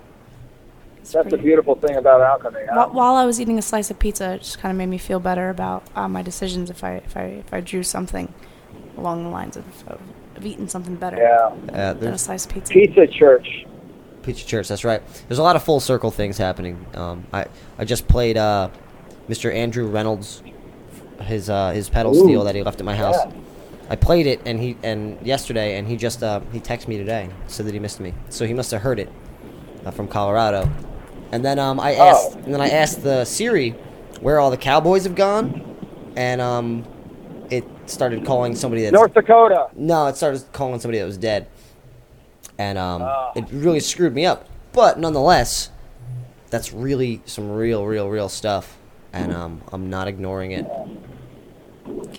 [1.11, 2.61] That's the beautiful thing about alchemy.
[2.71, 2.89] huh?
[2.91, 5.19] While I was eating a slice of pizza, it just kind of made me feel
[5.19, 8.33] better about uh, my decisions if I if I if I drew something
[8.97, 10.01] along the lines of, of,
[10.35, 11.53] of eating something better Yeah.
[11.71, 12.73] Yeah, than a slice of pizza.
[12.73, 13.65] Pizza Church.
[14.23, 14.67] Pizza Church.
[14.67, 15.03] That's right.
[15.27, 16.83] There's a lot of full circle things happening.
[16.95, 17.45] Um, I
[17.77, 18.69] I just played uh,
[19.29, 19.53] Mr.
[19.53, 20.41] Andrew Reynolds,
[21.21, 22.23] his uh, his pedal Ooh.
[22.23, 23.15] steel that he left at my house.
[23.23, 23.31] Yeah.
[23.89, 27.29] I played it and he and yesterday and he just uh, he texted me today
[27.47, 28.13] said that he missed me.
[28.29, 29.11] So he must have heard it
[29.85, 30.69] uh, from Colorado.
[31.31, 32.39] And then um, I asked Oh.
[32.43, 33.71] and then I asked the Siri
[34.21, 35.75] where all the cowboys have gone,
[36.15, 36.85] and um,
[37.49, 39.67] it started calling somebody that's North Dakota.
[39.75, 41.47] no, it started calling somebody that was dead,
[42.57, 43.33] and um, Ah.
[43.35, 44.47] it really screwed me up.
[44.71, 45.69] But nonetheless,
[46.49, 48.77] that's really some real, real, real stuff,
[49.13, 50.65] and um, I'm not ignoring it.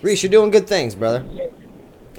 [0.01, 1.25] Reese, you're doing good things, brother.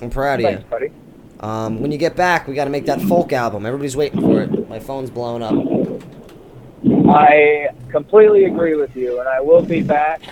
[0.02, 0.68] I'm proud of Thanks, you.
[0.70, 0.92] buddy.
[1.40, 3.64] Um, when you get back, we got to make that folk album.
[3.64, 4.68] Everybody's waiting for it.
[4.68, 5.54] My phone's blowing up.
[7.08, 10.22] I completely agree with you, and I will be back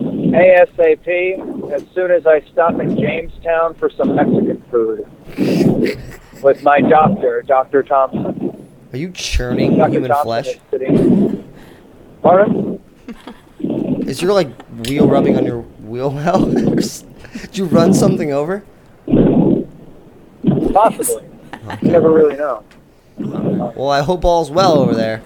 [0.00, 5.08] ASAP as soon as I stop in Jamestown for some Mexican food
[6.42, 7.82] with my doctor, Dr.
[7.82, 8.68] Thompson.
[8.92, 9.90] Are you churning Dr.
[9.92, 10.48] human Thompson flesh?
[10.72, 11.44] is.
[12.22, 12.82] Pardon?
[14.10, 14.48] Is your like
[14.88, 16.44] wheel rubbing on your wheel well?
[16.50, 18.64] Did you run something over?
[20.72, 21.22] Possibly.
[21.80, 22.64] You never really know.
[23.18, 25.22] Well, I hope all's well over there.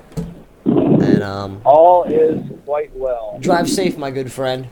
[0.66, 3.38] And um, All is quite well.
[3.40, 4.68] drive safe, my good friend.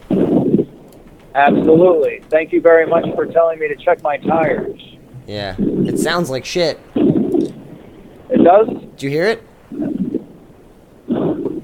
[1.34, 2.22] Absolutely.
[2.28, 4.78] Thank you very much for telling me to check my tires.
[5.26, 6.78] Yeah, it sounds like shit.
[6.94, 8.68] It does?
[8.68, 9.42] Did you hear it?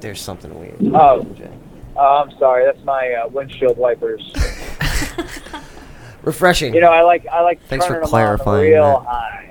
[0.01, 0.77] There's something weird.
[0.95, 1.27] Oh,
[1.99, 2.65] oh I'm sorry.
[2.65, 4.33] That's my uh, windshield wipers.
[6.23, 6.75] Refreshing.
[6.75, 9.07] You know, I like I like Thanks for turning them clarifying on real that.
[9.09, 9.45] high.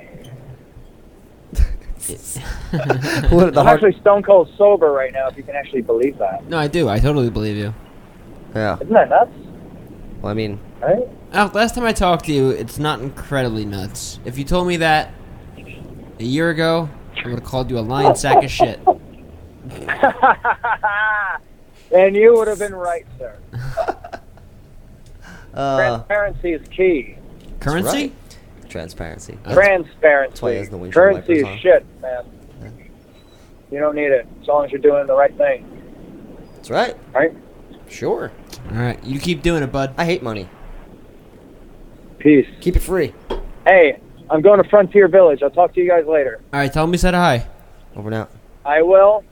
[3.29, 5.27] What, the I'm hard- actually stone cold sober right now.
[5.27, 6.87] If you can actually believe that, No, I do.
[6.89, 7.73] I totally believe you.
[8.55, 8.75] yeah.
[8.75, 9.31] isn't that nuts?
[10.21, 11.07] Well, I mean, Right?
[11.33, 14.19] Alec, last time I talked to you, it's not incredibly nuts.
[14.25, 15.11] If you told me that
[16.19, 18.79] a year ago, I would have called you a lying sack of shit.
[21.93, 23.37] and you would have been right, sir.
[25.53, 27.17] uh, Transparency is key.
[27.59, 28.07] Currency?
[28.07, 28.69] right.
[28.69, 29.37] transparency.
[29.43, 30.41] Transparency.
[30.41, 31.61] why he has the windshield Currency is wipers on.
[31.61, 32.25] shit, man.
[33.69, 35.65] You don't need it as long as you're doing the right thing,
[36.55, 36.95] That's right.
[37.13, 37.33] right?
[37.89, 38.31] Sure.
[38.71, 39.93] All right, you keep doing it, bud.
[39.97, 40.47] I hate money.
[42.19, 42.47] Peace.
[42.61, 43.13] Keep it free.
[43.65, 43.99] Hey,
[44.29, 45.43] I'm going to Frontier Village.
[45.43, 46.39] I'll talk to you guys later.
[46.53, 47.47] All right, tell him we said hi.
[47.95, 48.29] Over now.
[48.65, 49.23] I will.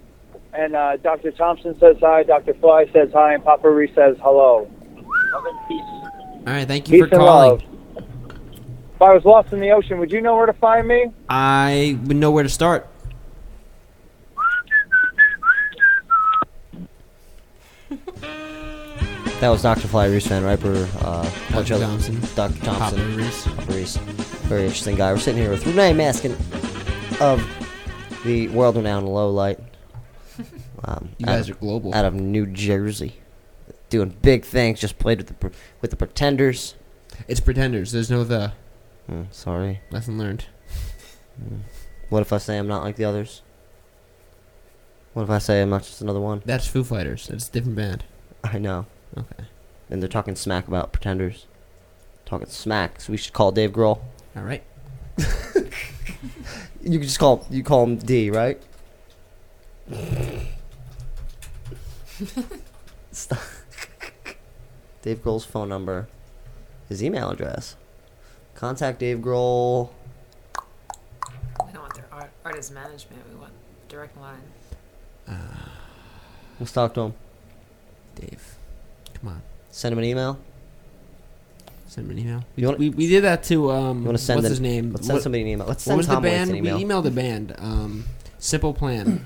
[0.55, 1.31] And uh, Dr.
[1.31, 2.23] Thompson says hi.
[2.23, 2.53] Dr.
[2.55, 3.33] Fly says hi.
[3.33, 4.69] And Papa Reese says hello.
[5.33, 7.51] All right, thank you Peace for calling.
[7.51, 7.63] love.
[8.95, 11.07] If I was lost in the ocean, would you know where to find me?
[11.27, 12.87] I would know where to start.
[19.41, 19.89] That was Dr.
[19.89, 21.77] Fly Reese Van Riper, uh, Dr.
[21.77, 22.19] Thompson.
[22.35, 22.57] Dr.
[22.63, 23.45] Thompson, Papa Reese.
[23.45, 23.97] Papa Reese.
[24.47, 25.11] Very interesting guy.
[25.11, 26.31] We're sitting here with Renee Maskin
[27.19, 27.45] of
[28.23, 29.59] the world-renowned Low Light.
[30.83, 31.93] Um, You out guys of- are global.
[31.95, 33.21] Out of New Jersey,
[33.89, 34.79] doing big things.
[34.79, 36.75] Just played with the with the Pretenders.
[37.27, 37.91] It's Pretenders.
[37.91, 38.51] There's no the.
[39.07, 39.81] Hmm, sorry.
[39.91, 40.45] Lesson learned.
[42.09, 43.41] What if I say I'm not like the others?
[45.13, 46.41] What if I say I'm not just another one?
[46.45, 47.29] That's Foo Fighters.
[47.29, 48.03] It's a different band.
[48.43, 48.85] I know.
[49.17, 49.45] Okay.
[49.89, 51.45] And they're talking smack about Pretenders.
[52.25, 52.99] Talking smack.
[53.01, 53.99] So we should call Dave Grohl.
[54.35, 54.63] All right.
[56.87, 58.61] You can just call you call him D, right?
[63.11, 63.39] Stop.
[65.01, 66.07] Dave Grohl's phone number,
[66.89, 67.75] his email address.
[68.55, 69.89] Contact Dave Grohl.
[71.65, 73.21] We don't want their art, artist management.
[73.31, 73.53] We want
[73.89, 74.41] direct line.
[76.59, 77.13] Let's talk to him.
[78.15, 78.55] Dave,
[79.15, 79.41] come on.
[79.71, 80.39] Send him an email.
[81.87, 82.43] Send him an email.
[82.55, 83.99] You wanna- we, we did that to um.
[83.99, 84.91] You wanna send what's an- his name?
[84.93, 85.67] let's send What- somebody an email.
[85.67, 86.49] Let's what send was Tom the band?
[86.51, 86.77] an email.
[86.77, 87.55] We emailed the band.
[87.57, 88.05] Um,
[88.39, 89.25] Simple Plan.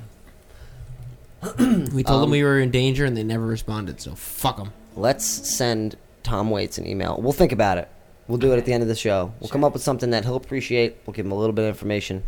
[1.60, 4.02] we told them Um, we were in danger, and they never responded.
[4.02, 4.74] So fuck them.
[4.96, 7.18] Let's send Tom Waits an email.
[7.22, 7.88] We'll think about it.
[8.28, 9.34] We'll do it at the end of the show.
[9.40, 10.98] We'll come up with something that he'll appreciate.
[11.06, 12.24] We'll give him a little bit of information,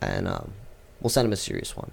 [0.00, 0.52] and um,
[1.00, 1.90] we'll send him a serious one.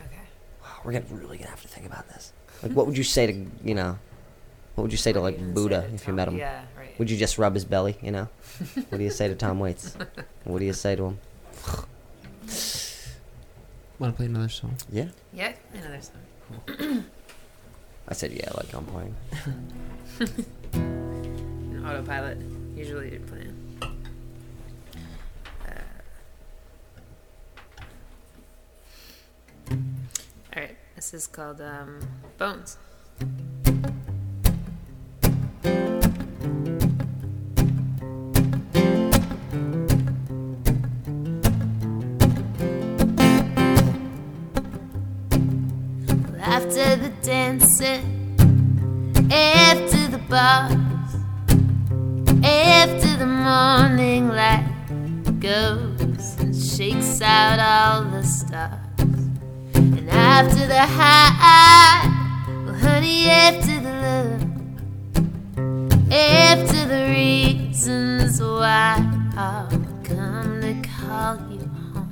[0.00, 0.16] Okay.
[0.62, 2.32] Wow, we're gonna really gonna have to think about this.
[2.62, 3.98] Like, what would you say to you know?
[4.76, 6.36] What would you say to like Buddha if you met him?
[6.36, 6.98] Yeah, right.
[6.98, 7.96] Would you just rub his belly?
[8.00, 8.28] You know?
[8.88, 9.96] what do you say to Tom Waits?
[10.44, 11.18] What do you say to him?
[13.98, 14.74] Want to play another song?
[14.90, 15.08] Yeah.
[15.32, 16.22] Yeah, another song.
[16.66, 17.04] Cool.
[18.08, 19.14] I said yeah, like I'm playing.
[20.74, 22.38] An autopilot.
[22.76, 23.78] Usually you're playing.
[25.64, 25.80] Uh,
[29.70, 32.00] all right, this is called um,
[32.36, 32.76] Bones.
[46.66, 48.36] After the dancing,
[49.30, 50.72] after the bars,
[52.42, 54.64] after the morning light
[55.40, 58.78] goes and shakes out all the stars,
[59.74, 62.08] and after the high,
[62.64, 64.42] well, honey, after the love,
[66.10, 68.96] after the reasons why
[69.36, 69.68] I'll
[70.02, 72.10] come to call you home.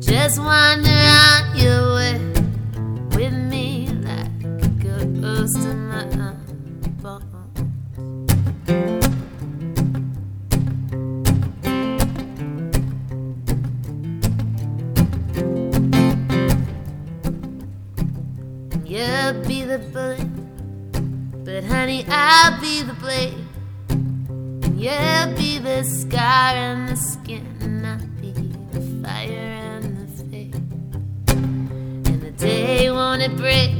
[0.00, 2.33] Just wander on your way
[3.14, 6.04] with me like a ghost in my
[7.00, 7.30] bones.
[18.84, 20.28] You'll be the bullet,
[21.44, 23.34] but honey, I'll be the blade.
[23.88, 27.53] And you'll be the scar and the skin,
[32.44, 32.90] day
[33.22, 33.70] it break,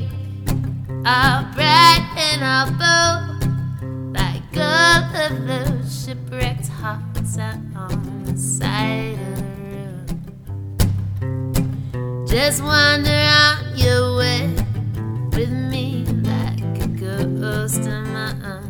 [1.05, 9.19] all bright and all bold, like all of those shipwrecked hearts out on the side
[9.19, 9.45] of the
[11.20, 12.27] road.
[12.27, 14.49] Just wander on your way
[15.36, 18.64] with me like a ghost in my own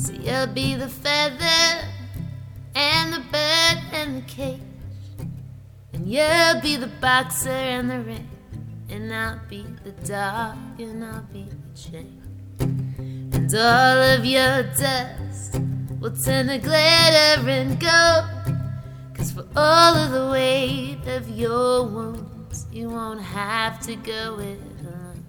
[0.00, 1.86] So you'll be the feather
[2.74, 4.58] and the bird and the cage.
[5.92, 8.26] And you'll be the boxer and the ring.
[8.88, 12.22] And I'll be the dog and I'll be the chain.
[12.60, 15.60] And all of your dust
[16.00, 18.24] will turn to glitter and gold.
[19.12, 24.62] Cause for all of the weight of your wounds, you won't have to go it
[24.80, 25.20] alone.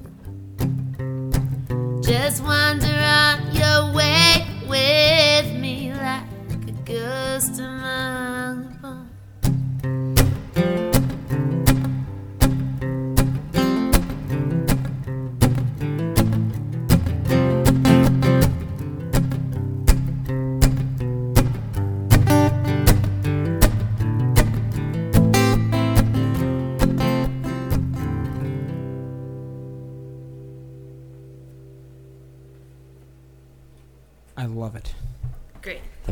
[2.02, 9.01] Just wander on your way with me like a ghost among the bones.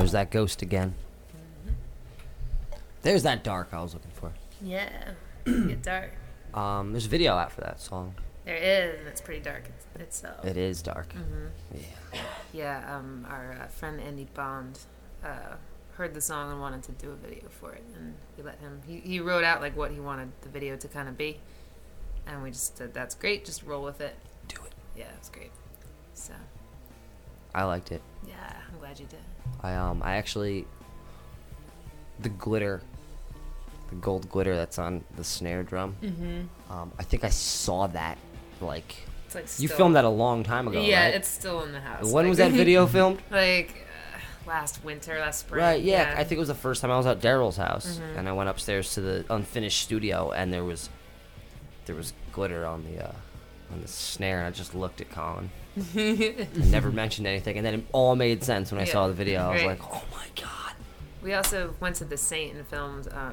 [0.10, 0.96] There's that ghost again.
[3.04, 4.32] There's that dark I was looking for.
[4.60, 5.12] Yeah.
[5.46, 6.14] Get dark.
[6.52, 8.16] Um, there's a video out for that song.
[8.44, 10.44] There is, and it's pretty dark it's, itself.
[10.44, 11.14] It is dark.
[11.14, 11.78] Mm-hmm.
[12.12, 12.22] Yeah.
[12.54, 12.96] Yeah.
[12.98, 14.80] Um, our uh, friend Andy Bond
[15.24, 15.58] uh,
[15.94, 18.82] heard the song and wanted to do a video for it, and we let him.
[18.88, 21.40] He he wrote out like what he wanted the video to kind of be,
[22.26, 23.46] and we just said that's great.
[23.46, 24.16] Just roll with it.
[24.48, 24.74] Do it.
[24.98, 25.52] Yeah, it's great.
[26.16, 26.34] So
[27.54, 28.02] I liked it.
[28.28, 29.20] yeah, I'm glad you did.
[29.64, 30.66] I um I actually
[32.20, 32.82] the glitter
[33.90, 35.96] the gold glitter that's on the snare drum.
[36.02, 36.48] Mhm.
[36.74, 38.18] Um I think I saw that
[38.62, 41.14] like It's like you filmed that a long time ago, Yeah, right?
[41.16, 42.12] it's still in the house.
[42.12, 43.22] When like- was that video filmed?
[43.32, 45.62] Like uh, last winter, last spring.
[45.64, 48.18] Right, yeah, I think it was the first time I was at Daryl's house, Mhm.
[48.20, 50.90] and I went upstairs to the unfinished studio, and there was
[51.86, 53.12] there was glitter on the uh,
[53.72, 55.50] on the snare, and I just looked at Colin,
[55.96, 59.14] and never mentioned anything, and then it all made sense when I Yeah, saw the
[59.14, 59.42] video.
[59.42, 59.80] I was right.
[59.80, 60.74] like, oh my god,
[61.22, 63.08] We also went to the Saint and filmed.
[63.08, 63.32] Uh,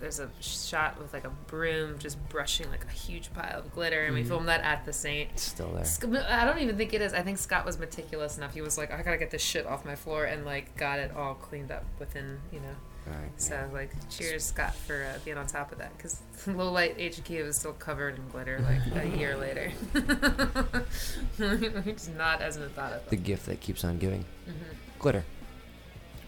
[0.00, 4.04] there's a shot with like a broom just brushing like a huge pile of glitter,
[4.04, 4.28] and we Mhm.
[4.28, 5.30] filmed that at the Saint.
[5.32, 6.26] It's still there.
[6.30, 7.12] I don't even think it is.
[7.12, 8.54] I think Scott was meticulous enough.
[8.54, 11.14] He was like, I gotta get this shit off my floor, and like got it
[11.16, 12.76] all cleaned up within, you know.
[13.06, 13.32] Right.
[13.36, 15.96] So like, cheers, Scott, for uh, being on top of that.
[15.96, 19.70] Because Low Light HQ was still covered in glitter like a year later.
[21.84, 23.02] Which is not as methodical.
[23.10, 24.52] the gift that keeps on giving, Mhm.
[25.00, 25.24] glitter.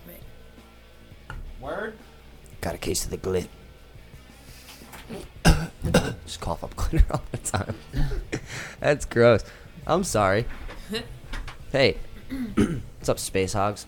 [0.09, 0.23] Right.
[1.61, 1.94] Word.
[2.61, 3.47] Got a case of the glit.
[6.27, 7.77] Just cough up glitter all the time.
[8.81, 9.44] That's gross.
[9.86, 10.47] I'm sorry.
[11.70, 11.99] Hey,
[12.55, 13.86] what's up, Space Hogs?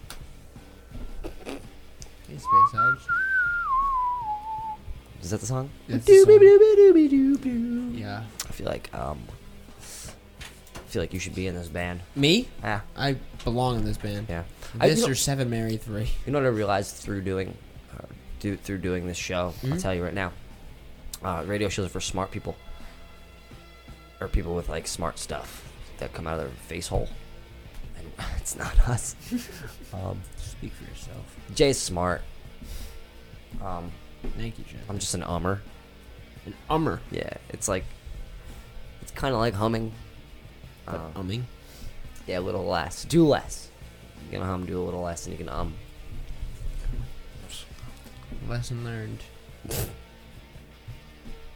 [2.28, 3.06] Hey, Space Hogs.
[5.22, 5.70] Is that the song?
[5.88, 7.94] That's the song.
[7.96, 8.22] Yeah.
[8.48, 9.18] I feel like um,
[9.80, 12.00] I feel like you should be in this band.
[12.14, 12.48] Me?
[12.62, 12.80] Yeah.
[12.96, 14.26] I belong in this band.
[14.28, 14.44] Yeah.
[14.80, 16.10] I- This you know- or Seven Mary Three.
[16.26, 17.56] You know what I realized through doing,
[17.98, 18.04] uh,
[18.40, 19.54] do, through doing this show?
[19.64, 19.80] I'll Mhm.
[19.82, 20.32] tell you right now.
[21.24, 22.56] Uh, radio shows are for smart people,
[24.20, 25.62] or people with like smart stuff
[25.98, 27.08] that come out of their face hole,
[27.98, 28.06] and
[28.36, 29.16] it's not us.
[29.94, 30.20] um,
[30.58, 31.36] Speak for yourself.
[31.54, 32.22] Jay's smart.
[33.62, 33.90] Um,
[34.36, 34.76] Thank you, Jay.
[34.88, 35.60] I'm just an ummer.
[36.46, 37.00] An ummer.
[37.10, 37.84] Yeah, it's like
[39.02, 39.92] it's kind of like humming.
[40.86, 41.42] But Uh, umming.
[42.26, 43.04] Yeah, a little less.
[43.04, 43.68] Do less.
[44.26, 45.74] You can hum, do a little less, and you can um.
[48.48, 49.18] Lesson learned.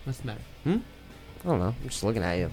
[0.05, 0.41] What's the matter?
[0.65, 0.77] Hmm?
[1.45, 1.75] I don't know.
[1.83, 2.51] I'm just looking at you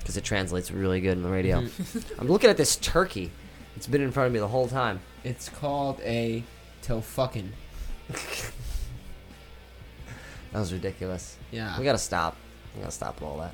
[0.00, 1.60] because it translates really good in the radio.
[1.62, 2.18] Mhm.
[2.20, 3.30] I'm looking at this turkey.
[3.78, 4.98] It's been in front of me the whole time.
[5.22, 6.42] It's called a
[6.82, 7.50] tofucking.
[10.50, 11.36] That was ridiculous.
[11.52, 11.78] Yeah.
[11.78, 12.34] We gotta stop.
[12.74, 13.52] We gotta stop all that.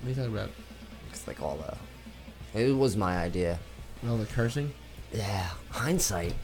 [0.00, 0.48] What are you talking about?
[1.10, 2.58] It's like all the.
[2.58, 3.58] It was my idea.
[4.08, 4.72] All the cursing?
[5.12, 5.50] Yeah.
[5.70, 6.34] Hindsight.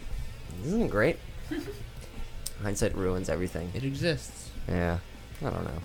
[0.65, 1.17] Isn't it great?
[2.63, 3.73] Hindsight ruins everything.
[3.75, 4.51] It exists.
[4.69, 4.99] Yeah.
[5.41, 5.81] I don't know.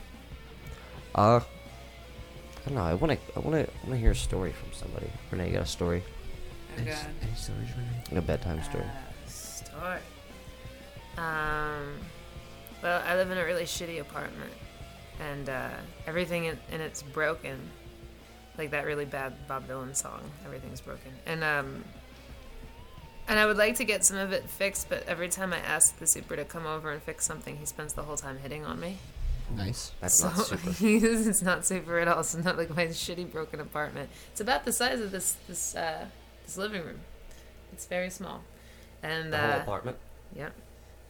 [1.16, 1.40] Uh.
[1.40, 2.84] I don't know.
[2.84, 3.38] I want to.
[3.38, 3.62] I want to.
[3.62, 5.10] I want to hear a story from somebody.
[5.32, 6.04] Renee, you got a story?
[6.76, 7.06] Oh, Any, God.
[7.22, 7.69] any stories,
[8.10, 8.19] Renee?
[8.19, 8.84] A bedtime story.
[8.84, 10.00] Uh, story.
[11.18, 11.95] Um,
[12.82, 14.52] well, I live in a really shitty apartment,
[15.19, 15.69] and uh,
[16.08, 17.58] everything in, in it's broken.
[18.58, 21.11] Like that really bad Bob Dylan song, everything's broken.
[21.26, 21.84] And um,
[23.27, 25.98] and I would like to get some of it fixed, but every time I ask
[25.98, 28.80] the super to come over and fix something, he spends the whole time hitting on
[28.80, 28.98] me.
[29.56, 29.92] Nice.
[30.02, 30.69] That's so not super.
[30.82, 32.19] it's not super at all.
[32.19, 34.10] It's not like my shitty broken apartment.
[34.32, 36.06] It's about the size of this this uh,
[36.44, 37.00] this living room.
[37.72, 38.44] It's very small,
[39.02, 39.98] and The whole uh, apartment.
[40.36, 40.50] yeah,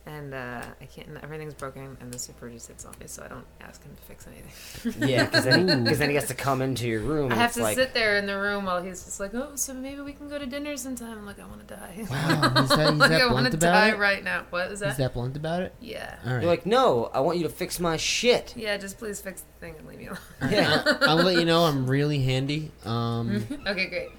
[0.06, 1.10] and uh, I can't.
[1.22, 4.02] Everything's broken, and the super just hits on me, so I don't ask him to
[4.04, 5.10] fix anything.
[5.10, 7.32] Yeah, because then, cause then he has to come into your room.
[7.34, 9.74] I have to like, sit there in the room while he's just like, "Oh, so
[9.74, 12.70] maybe we can go to dinner sometime." I'm like, "I want to die." Wow, he's
[12.70, 13.98] that- he's like, that I want blunt to about die it?
[13.98, 14.46] right now.
[14.50, 14.92] What is that?
[14.92, 15.74] Is that blunt about it?
[15.82, 16.16] Yeah.
[16.26, 16.42] All right.
[16.44, 18.54] You're like, no, I want you to fix my shit.
[18.56, 20.20] Yeah, just please fix the thing and leave me alone.
[20.50, 20.82] Yeah.
[20.86, 22.72] I- I'll let you know I'm really handy.
[22.86, 24.10] Um, okay, great.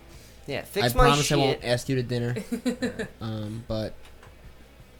[0.46, 1.38] Yeah, I my promise shit.
[1.38, 2.36] I won't ask you to dinner.
[3.20, 3.94] um, but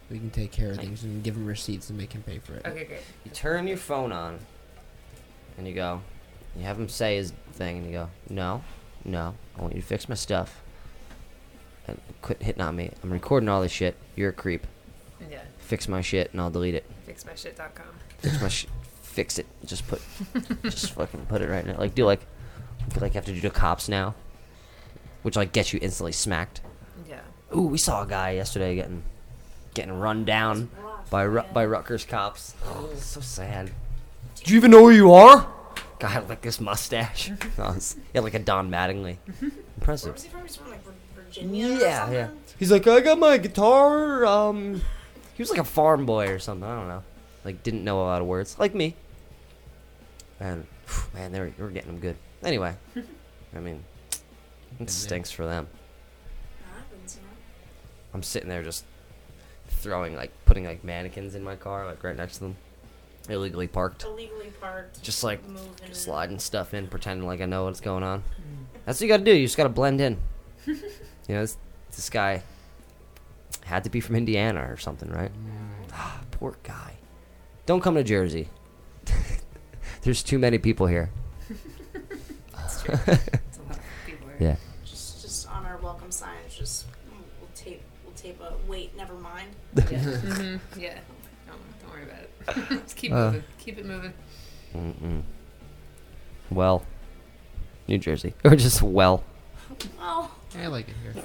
[0.09, 2.55] we can take care of things and give him receipts and make him pay for
[2.55, 2.65] it.
[2.65, 3.01] Okay, great.
[3.23, 4.39] You turn your phone on,
[5.57, 6.01] and you go.
[6.55, 8.63] You have him say his thing, and you go, no,
[9.03, 10.61] no, I want you to fix my stuff.
[11.87, 12.91] And quit hitting on me.
[13.03, 13.95] I'm recording all this shit.
[14.15, 14.65] You're a creep.
[15.29, 15.41] Yeah.
[15.57, 16.85] Fix my shit, and I'll delete it.
[17.07, 17.85] Fixmyshit.com.
[18.19, 18.69] Fix my shit.
[19.01, 19.45] Fix it.
[19.65, 20.01] Just put.
[20.63, 21.77] just fucking put it right now.
[21.77, 22.21] Like do like,
[22.99, 24.15] like you have to do the cops now,
[25.25, 26.61] which like gets you instantly smacked.
[27.09, 27.21] Yeah.
[27.55, 29.01] Ooh, we saw a guy yesterday getting
[29.73, 30.69] getting run down
[31.09, 32.53] by Ru- by Rutgers cops.
[32.67, 33.71] Oh, so sad.
[34.43, 35.47] Do you even know where you are?
[35.97, 37.31] Guy with like this mustache.
[37.57, 39.17] Oh, it's- like a Don Mattingly.
[39.77, 40.11] Impressive.
[40.11, 40.41] Where's he from?
[40.43, 40.91] He's from like Vir-
[41.23, 41.67] Virginia.
[41.69, 42.29] or Yeah, yeah.
[42.59, 44.25] He's like, I got my guitar.
[44.25, 44.75] Um,
[45.33, 46.69] he was like a farm boy or something.
[46.69, 47.03] I don't know.
[47.43, 48.95] Like, didn't know a lot of words, like me.
[50.39, 50.65] And
[51.13, 52.15] man, they were, they were getting him good.
[52.43, 52.75] Anyway,
[53.55, 53.83] I mean,
[54.79, 55.67] it stinks for them.
[56.73, 57.33] Happens, you know?
[58.13, 58.85] I'm sitting there just
[59.67, 62.55] throwing like putting like mannequins in my car, like right next to them,
[63.29, 64.03] illegally parked.
[64.03, 65.01] Illegally parked.
[65.01, 65.95] Just like moving it.
[65.95, 68.23] sliding stuff in, pretending like I know what's going on.
[68.85, 69.33] That's what you got to do.
[69.33, 70.17] You just got to blend in.
[70.65, 70.75] you
[71.29, 71.57] know, this,
[71.91, 72.43] this guy
[73.63, 75.31] had to be from Indiana or something, right?
[75.91, 76.93] Ah, poor guy.
[77.65, 78.49] Don't come to Jersey.
[80.03, 81.09] There's too many people here.
[89.75, 89.83] Yeah.
[89.99, 90.97] hmm yeah.
[91.47, 92.81] Don't, don't worry about it.
[92.83, 93.25] Just keep Uh.
[93.31, 93.43] moving.
[93.59, 94.13] Keep it moving.
[94.75, 95.21] Mm-mm.
[96.51, 96.85] Well,
[97.87, 99.23] New Jersey, or just well.
[99.99, 100.31] Oh.
[100.57, 101.23] I like it here.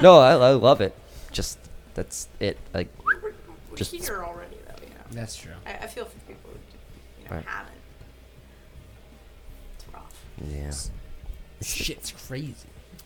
[0.00, 0.94] No, I, I love it.
[1.32, 1.58] Just
[1.94, 2.58] that's it.
[2.74, 4.74] Like, We're just here already, though.
[4.82, 5.00] You know.
[5.12, 5.52] That's true.
[5.66, 6.58] I, I feel for people who
[7.22, 7.44] you know Right.
[7.46, 7.74] haven't.
[9.76, 10.24] It's rough.
[10.46, 10.72] yeah.
[11.62, 12.54] Shit's crazy.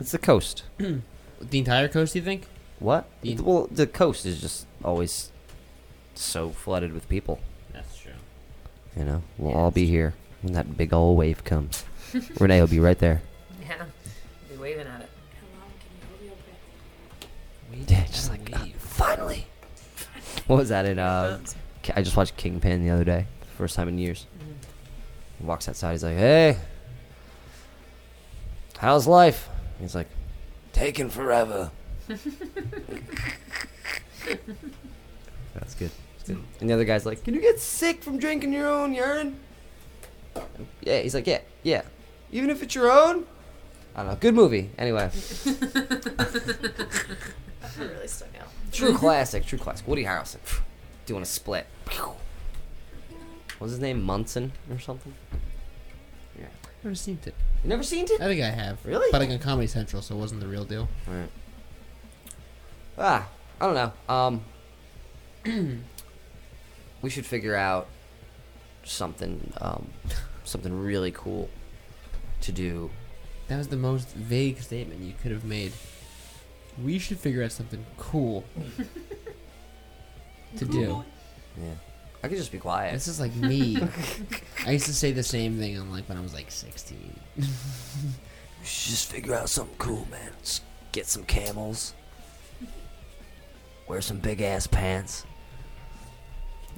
[0.01, 0.65] It's the coast.
[1.41, 2.47] The entire coast, you think?
[2.83, 3.07] What?
[3.23, 5.31] The- well, the coast is just always
[6.15, 7.39] so flooded with people.
[7.73, 8.13] That's true.
[8.97, 11.85] You know, we'll all be here when that big old wave comes.
[12.41, 13.23] Renee will be right there.
[13.63, 13.85] Yeah.
[14.51, 15.09] Be waving at it.
[17.89, 19.47] Yeah, just like uh, finally.
[20.47, 20.99] What was that in?
[20.99, 21.39] Uh,
[21.97, 24.27] I just watched Kingpin the other day, first time in years.
[25.39, 25.93] He walks outside.
[25.93, 26.59] He's like, "Hey,
[28.79, 29.49] how's life?"
[29.81, 30.09] He's like,
[30.73, 31.71] "Taking forever."
[35.55, 35.91] That's good.
[36.19, 36.37] That's good.
[36.37, 36.43] Mm.
[36.61, 39.39] And the other guy's like, "Can you get sick from drinking your own urine?"
[40.81, 41.83] Yeah, he's like, "Yeah, yeah.
[42.31, 43.27] Even if it's your own."
[43.95, 44.17] I don't know.
[44.21, 44.71] Good movie.
[44.79, 46.89] Anyway, That
[47.79, 48.49] really stuck out.
[48.73, 49.45] true classic.
[49.45, 49.87] True classic.
[49.87, 50.39] Woody Harrelson
[51.07, 51.67] doing a split.
[53.59, 54.03] What's his name?
[54.03, 55.13] Munson or something?
[56.39, 56.47] Yeah.
[56.83, 57.35] Never seen it.
[57.63, 58.21] You never seen it?
[58.21, 58.79] I think I have.
[58.85, 59.09] Really?
[59.13, 60.89] But like on Comedy Central, so it wasn't the real deal.
[61.07, 61.29] Right.
[62.99, 63.29] Ah,
[63.61, 63.93] I don't know.
[64.15, 64.45] Um,
[67.03, 67.89] we should figure out
[68.85, 69.89] something, um,
[70.45, 71.49] something really cool
[72.43, 72.91] to do.
[73.49, 75.73] That was the most vague statement you could have made.
[76.83, 78.45] We should figure out something cool
[80.57, 81.05] to do.
[81.61, 81.75] Yeah,
[82.23, 82.95] I could just be quiet.
[82.95, 83.77] This is like me.
[84.67, 87.21] I used to say the same thing on like when I was like 16.
[88.61, 90.31] We should just figure out something cool, man.
[90.41, 90.63] Just
[90.93, 91.95] get some camels.
[93.89, 95.27] Wear some big ass pants.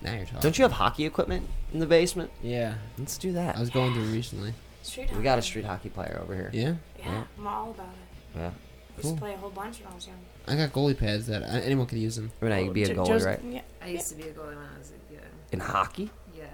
[0.02, 0.40] Now you're talking.
[0.40, 2.30] Don't you have hockey equipment in the basement?
[2.42, 2.74] Yeah.
[2.98, 3.56] Let's do that.
[3.56, 4.52] I was going through recently.
[4.82, 6.50] Street We got a street hockey player over here.
[6.52, 6.74] Yeah?
[6.98, 8.38] Yeah, I'm all about it.
[8.38, 8.46] Yeah.
[8.46, 9.14] I used Cool.
[9.14, 10.18] to play a whole bunch when I was young.
[10.46, 12.30] I got goalie pads that uh, anyone could use them.
[12.40, 13.40] Renee, you'd be a Jo- goalie, Joe's- right?
[13.48, 13.62] Yeah.
[13.82, 15.20] I used to be a goalie when I was a yeah.
[15.52, 16.10] In hockey?
[16.36, 16.44] Yeah.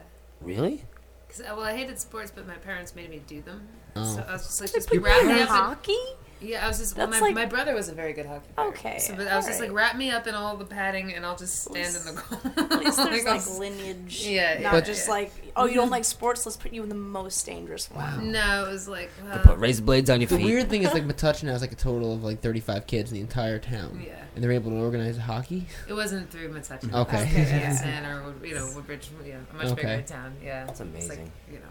[0.41, 0.85] Really?
[1.29, 3.67] Cause uh, well, I hated sports, but my parents made me do them.
[3.97, 4.15] Oh.
[4.17, 5.49] So I was just like, They just put wrap you me in up.
[5.49, 5.99] in- hockey?
[6.41, 6.97] Yeah, I was just.
[6.97, 8.69] Well, That's my, like- my brother was a very good hockey player.
[8.69, 11.25] Okay, So, but I was just like, wrap me up in all the padding, and
[11.27, 12.53] I'll just stand in the goal.
[12.71, 14.27] At least there's I'll like s- lineage.
[14.27, 14.73] Yeah, yeah.
[14.73, 15.15] Not just yeah.
[15.15, 16.47] like, oh, you don't like sports?
[16.47, 18.33] Let's put you in the most dangerous one.
[18.33, 19.11] No, it was like.
[19.23, 20.39] They Well, put razor blades on your feet.
[20.39, 23.17] The weird thing is like Metuchen has like a total of like 35 kids in
[23.17, 24.03] the entire town.
[24.07, 24.15] Yeah.
[24.35, 25.67] And they're able to organize hockey.
[25.89, 26.93] It wasn't through Metuchen.
[26.95, 27.19] Okay.
[27.19, 27.65] It was through Okay.
[27.65, 29.11] Edison or you know Woodbridge.
[29.27, 29.83] Yeah, a much Okay.
[29.97, 30.35] bigger town.
[30.43, 31.33] Yeah, That's It's like, amazing.
[31.51, 31.65] you know.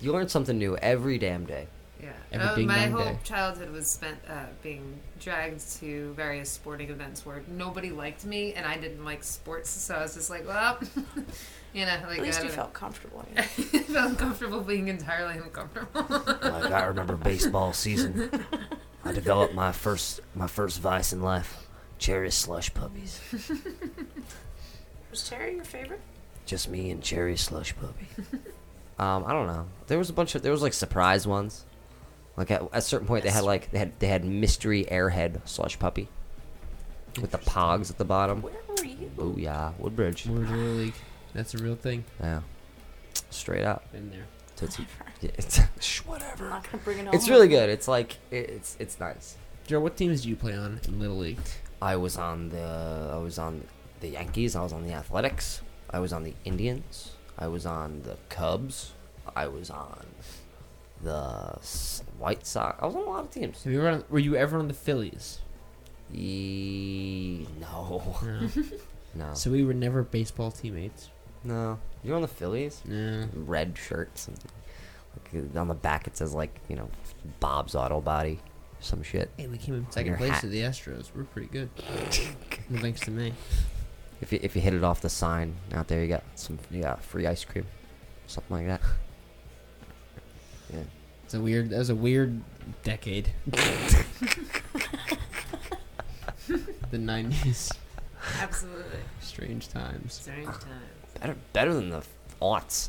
[0.00, 1.68] You learn something new every damn day.
[2.32, 2.36] Yeah.
[2.38, 3.18] Every Uh, ding my whole day.
[3.24, 8.66] childhood was spent uh, being dragged to various sporting events where nobody liked me and
[8.66, 10.78] I didn't like sports, so I was just like, well,
[11.74, 13.24] you know, like At least I you don't felt comfortable.
[13.34, 13.42] know.
[13.42, 16.06] I felt comfortable being entirely uncomfortable.
[16.42, 18.30] Like I remember baseball season.
[19.04, 21.66] I developed my first my first vice in life.
[21.98, 23.20] Cherry slush puppies.
[25.10, 26.00] Was Terry your favorite?
[26.46, 28.06] Just me and cherry slush puppy.
[28.98, 29.66] Um, I don't know.
[29.86, 31.64] There was a bunch of there was like surprise ones.
[32.36, 35.46] Like at, at a certain point, they had like they had they had mystery airhead
[35.46, 36.08] slush puppy
[37.20, 38.42] with the pogs at the bottom.
[38.42, 39.10] Where were you?
[39.18, 40.26] Oh yeah, Woodbridge.
[40.26, 40.94] Woodbridge Little League.
[41.34, 42.04] That's a real thing.
[42.20, 42.40] Yeah,
[43.30, 43.90] straight up.
[43.92, 44.26] Been there.
[44.56, 44.86] Tootsie.
[45.20, 46.46] Yeah, it's, shh, whatever.
[46.46, 47.14] I'm not gonna bring it home.
[47.14, 47.68] It's really good.
[47.70, 49.36] It's like it- it's it's nice.
[49.68, 51.38] Joe, what teams do you play on in Little League?
[51.80, 53.62] I was on the I was on
[54.00, 54.56] the Yankees.
[54.56, 55.62] I was on the Athletics.
[55.90, 57.12] I was on the Indians.
[57.38, 58.94] I was on the Cubs.
[59.36, 60.04] I was on
[61.02, 61.58] the
[62.18, 62.78] White Sox.
[62.82, 63.62] I was on a lot of teams.
[63.64, 65.40] Have you ever on, were you ever on the Phillies?
[66.14, 68.48] E- no, No.
[69.14, 71.10] no, so we were never baseball teammates.
[71.44, 71.78] no.
[72.04, 72.82] You're on the Phillies.
[72.84, 73.28] No.
[73.32, 74.26] Red shirts.
[74.26, 74.36] And,
[75.44, 76.88] like, on the back it says like you know
[77.38, 78.40] Bob's Auto Body.
[78.80, 79.30] some shit.
[79.36, 80.40] Hey, we came in second place hat.
[80.40, 81.10] to the Astros.
[81.14, 81.70] We're pretty good.
[82.74, 83.32] Thanks to me.
[84.20, 86.82] If you if you hit it off the sign out there, you got some you
[86.82, 87.66] got free ice cream,
[88.26, 88.80] something like that.
[91.32, 91.38] Yeah.
[91.38, 91.70] It's a weird.
[91.70, 92.40] That was a weird
[92.82, 93.30] decade.
[96.90, 97.72] the nineties.
[98.40, 98.98] Absolutely.
[99.20, 100.14] Strange times.
[100.14, 101.18] Strange times.
[101.20, 102.02] Better better than the
[102.40, 102.88] aughts.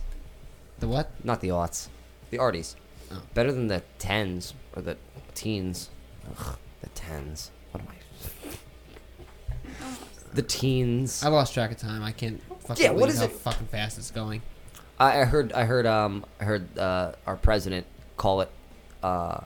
[0.80, 1.12] The what?
[1.24, 1.88] Not the aughts.
[2.32, 2.76] The arties.
[3.12, 3.22] Oh.
[3.34, 4.98] Better than the tens or the
[5.36, 5.90] teens.
[6.30, 7.52] Ugh, the tens.
[7.72, 7.96] What am I?
[10.34, 11.24] The teens.
[11.24, 12.02] I lost track of time.
[12.04, 13.32] I can't fucking Yeah, what believe is how it?
[13.32, 14.42] fucking fast it's going.
[15.00, 15.54] I, I heard.
[15.54, 15.86] I heard.
[15.86, 16.26] Um.
[16.40, 16.78] I heard.
[16.78, 17.14] Uh.
[17.28, 17.86] Our president
[18.24, 18.50] call it.
[19.04, 19.42] Uh.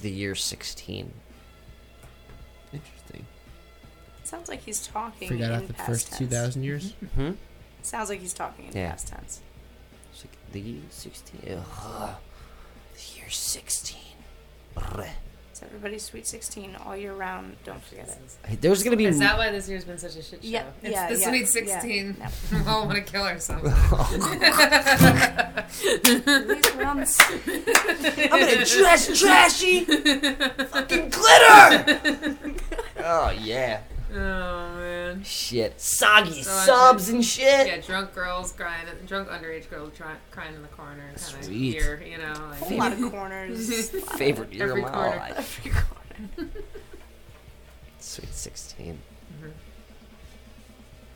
[0.00, 1.10] The year sixteen.
[2.72, 3.24] Interesting.
[4.24, 6.18] Sounds like he's talking Forgot in out the past first tense.
[6.18, 6.92] two thousand years.
[7.14, 7.30] Hmm.
[7.82, 8.90] Sounds like he's talking in Yeah.
[8.90, 9.40] past tense.
[10.12, 11.40] It's like the year sixteen.
[11.80, 12.14] Ugh.
[12.94, 14.16] The year sixteen.
[14.74, 15.08] Brr.
[15.56, 17.56] It's everybody's sweet 16 all year round.
[17.64, 18.10] Don't forget
[18.46, 18.60] it.
[18.60, 19.06] There's gonna be.
[19.06, 20.48] Is that why this year's been such a shit show?
[20.50, 21.80] Yeah, it's yeah, the yeah, Sweet yeah.
[21.80, 22.16] 16.
[22.20, 22.32] Yep.
[22.52, 23.66] we all want to kill ourselves.
[23.98, 24.04] Oh.
[26.04, 27.18] These ones.
[27.20, 29.84] I'm gonna dress trashy.
[29.84, 32.36] Fucking glitter.
[32.98, 33.80] oh yeah.
[34.12, 35.22] Oh, man.
[35.24, 35.80] Shit.
[35.80, 37.66] Soggy oh, So subs and shit.
[37.66, 41.74] Yeah, drunk girls crying, drunk underage girls try, crying in the corner, kind of Sweet.
[41.74, 42.32] here, you know.
[42.32, 43.90] Like, A whole lot of corners.
[44.16, 45.16] Favorite year Every of my corner.
[45.16, 45.60] life.
[45.66, 46.50] Every corner.
[47.98, 48.98] Sweet sixteen.
[49.38, 49.50] Mm-hmm.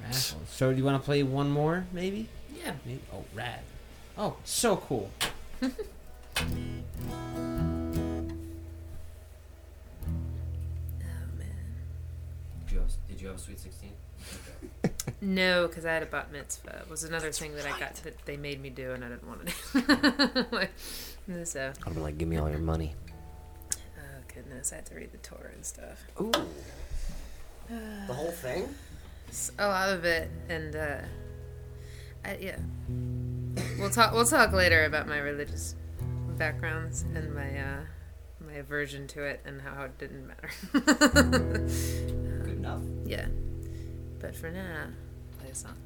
[0.02, 0.48] Raffles.
[0.48, 2.28] So do you want to play one more, maybe?
[2.62, 2.72] Yeah.
[2.84, 3.00] Maybe?
[3.12, 3.60] Oh, rad.
[4.18, 5.10] Oh, so cool.
[12.70, 13.90] Did you have, did you have a sweet sixteen?
[15.22, 16.82] No, because I had a bat mitzvah.
[16.84, 19.26] It was another thing that I got that they made me do, and I didn't
[19.26, 19.52] want to
[20.34, 20.46] do.
[20.56, 20.70] like,
[21.46, 22.94] so, I'd be like, give me all your money.
[23.98, 26.04] oh goodness, I had to read the Torah and stuff.
[26.20, 26.30] Ooh.
[28.06, 28.68] The whole thing?
[29.30, 30.98] S- A lot of it, and uh,
[32.24, 32.56] I, yeah,
[33.78, 34.12] we'll talk.
[34.12, 35.74] We'll talk later about my religious
[36.38, 37.80] backgrounds and my uh,
[38.46, 41.66] my aversion to it and how it didn't matter.
[42.76, 42.82] Enough.
[43.06, 43.26] yeah,
[44.20, 44.86] but for now,
[45.38, 45.76] play a song.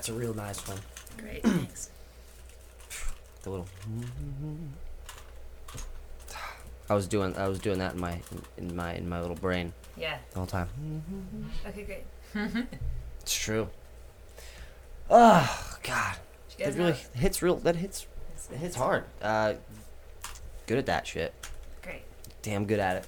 [0.00, 0.78] That's a real nice one.
[1.18, 1.90] Great, thanks.
[3.42, 3.66] The little.
[6.88, 8.18] I was doing I was doing that in my
[8.56, 10.16] in my in my little brain Yeah.
[10.30, 10.70] the whole time.
[11.68, 12.04] Okay, great.
[13.20, 13.68] It's true.
[15.10, 16.16] Oh God,
[16.48, 17.56] Did you guys that really know- hits real.
[17.56, 18.06] That hits.
[18.50, 19.04] It hits hard.
[19.20, 19.52] Uh,
[20.66, 21.34] good at that shit.
[21.82, 22.04] Great.
[22.40, 23.06] Damn good at it.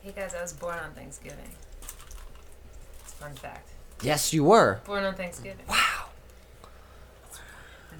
[0.00, 1.50] Hey guys, I was born on Thanksgiving.
[1.82, 3.68] It's a fun fact.
[4.00, 4.80] Yes, you were.
[4.86, 5.66] Born on Thanksgiving.
[5.68, 6.01] Wow.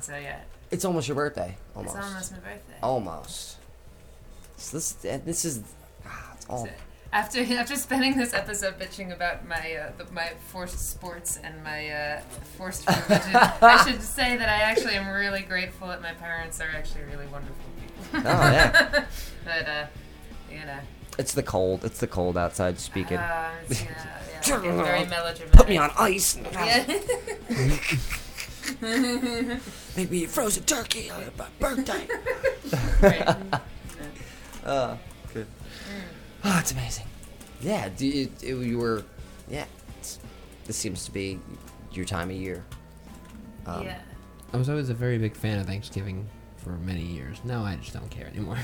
[0.02, 0.40] So yeah,
[0.70, 1.56] It's almost your birthday.
[1.76, 1.96] Almost.
[1.96, 2.74] it's almost my birthday.
[2.82, 3.56] Almost.
[4.56, 5.60] So this this is.
[6.06, 6.68] ah, It's all.
[7.12, 11.88] After after spending this episode bitching about my uh, the, my forced sports and my
[11.90, 12.20] uh,
[12.56, 13.30] forced religion,
[13.62, 17.26] I should say that I actually am really grateful that my parents are actually really
[17.26, 18.22] wonderful people.
[18.26, 19.04] Oh, yeah.
[19.44, 19.86] but uh,
[20.50, 20.78] you know.
[21.18, 21.84] It's the cold.
[21.84, 23.18] It's the cold outside speaking.
[23.18, 23.76] Uh, yeah,
[24.48, 25.52] yeah, very melodramatic.
[25.52, 26.38] Put me on ice.
[26.52, 26.84] Yeah.
[29.96, 32.06] Make me a frozen turkey on my birthday.
[33.00, 33.36] Right.
[34.64, 34.96] uh,
[35.34, 35.46] good.
[36.44, 37.06] Oh, it's amazing.
[37.60, 39.04] Yeah, do you, it, you were.
[39.48, 39.66] Yeah,
[39.98, 40.18] it's,
[40.64, 41.38] this seems to be
[41.92, 42.64] your time of year.
[43.66, 44.00] Um, yeah.
[44.52, 47.38] I was always a very big fan of Thanksgiving for many years.
[47.44, 48.58] Now I just don't care anymore.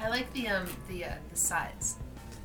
[0.00, 1.96] I like the um the uh, the sides.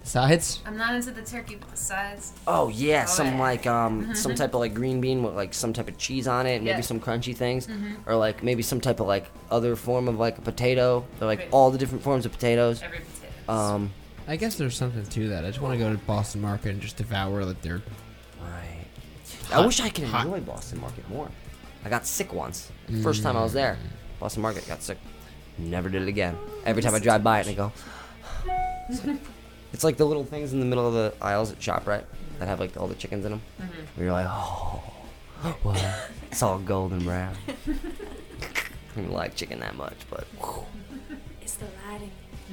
[0.07, 0.61] Sides?
[0.65, 2.31] I'm not into the turkey, sides.
[2.47, 3.39] Oh yeah, some yeah.
[3.39, 6.45] like um some type of like green bean with like some type of cheese on
[6.47, 6.81] it, maybe Yeah.
[6.81, 7.97] some crunchy things, Mhm.
[8.05, 11.39] or like maybe some type of like other form of like a potato, or like
[11.39, 11.47] Right.
[11.51, 12.81] all the different forms of potatoes.
[12.81, 13.51] Every potato.
[13.51, 13.91] Um,
[14.29, 15.43] I guess there's something to that.
[15.43, 17.81] I just want to go to Boston Market and just devour like their.
[18.41, 18.85] Right.
[19.51, 21.27] I wish I could hot- enjoy Boston Market more.
[21.83, 22.71] I got sick once.
[23.03, 24.19] First time I was there, Mm.
[24.21, 24.99] Boston Market got sick.
[25.57, 26.37] Never did it again.
[26.65, 27.71] Every time I drive by it, and I go.
[29.73, 32.05] It's like, the little things in the middle of the aisles at Shoprite
[32.39, 33.41] that have like all the chickens in them.
[33.59, 33.67] Mhm.
[33.95, 34.83] Where you're like, oh,
[35.63, 35.95] well,
[36.31, 37.35] it's all golden brown.
[37.67, 40.25] I don't like chicken that much, but
[41.41, 42.11] It's the lighting.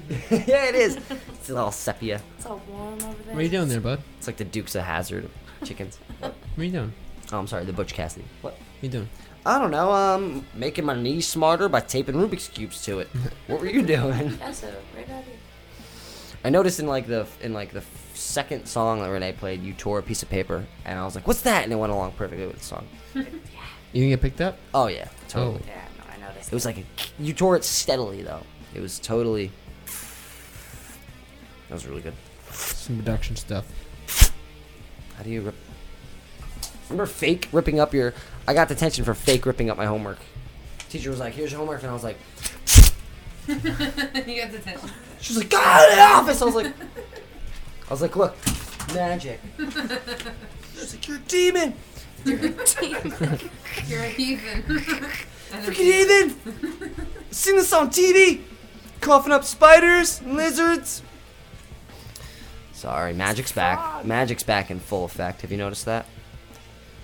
[0.48, 0.98] yeah, it is.
[1.32, 2.20] It's all sepia.
[2.36, 3.34] It's all warm over there.
[3.34, 4.00] What are you doing there, bud?
[4.18, 5.30] It's like the Dukes of Hazzard of
[5.66, 5.98] chickens.
[6.20, 6.92] What are you doing?
[7.32, 8.24] Oh, I'm sorry, the Butch Cassidy.
[8.42, 8.52] What?
[8.52, 9.08] What are you doing?
[9.46, 9.92] I don't know.
[9.92, 13.08] Um, making my knees smarter by taping Rubik's cubes to it.
[13.46, 14.36] what were you doing?
[14.38, 15.34] That's a great idea.
[16.44, 17.82] I noticed in like the in like the
[18.12, 21.26] second song that Renee played, you tore a piece of paper, and I was like,
[21.26, 22.86] "What's that?" And it went along perfectly with the song.
[23.94, 24.58] You didn't get picked up?
[24.74, 25.60] Oh yeah, totally.
[25.62, 25.68] Oh.
[25.68, 26.48] Yeah, no, I noticed.
[26.48, 26.84] It was like a,
[27.20, 28.42] you tore it steadily though.
[28.74, 29.52] It was totally.
[31.68, 32.14] That was really good.
[32.50, 33.64] Some production stuff.
[35.16, 35.54] How do you rip?
[36.88, 38.14] Remember fake ripping up your?
[38.48, 40.18] I got detention for fake ripping up my homework.
[40.88, 42.18] Teacher was like, "Here's your homework," and I was like,
[43.48, 43.56] you
[44.40, 44.90] got the attention.
[45.20, 48.36] She was like, "Get out of the office!" I was like, I was like, "Look,
[48.94, 51.74] magic." She's like, "You're a demon."
[52.24, 53.14] You're a demon.
[53.86, 54.62] You're a heathen.
[54.62, 56.36] Freaking heathen!
[57.30, 58.40] Seen this on TV?
[59.00, 61.02] Coughing up spiders and lizards.
[62.72, 64.04] Sorry, magic's back.
[64.04, 65.42] Magic's back in full effect.
[65.42, 66.06] Have you noticed that?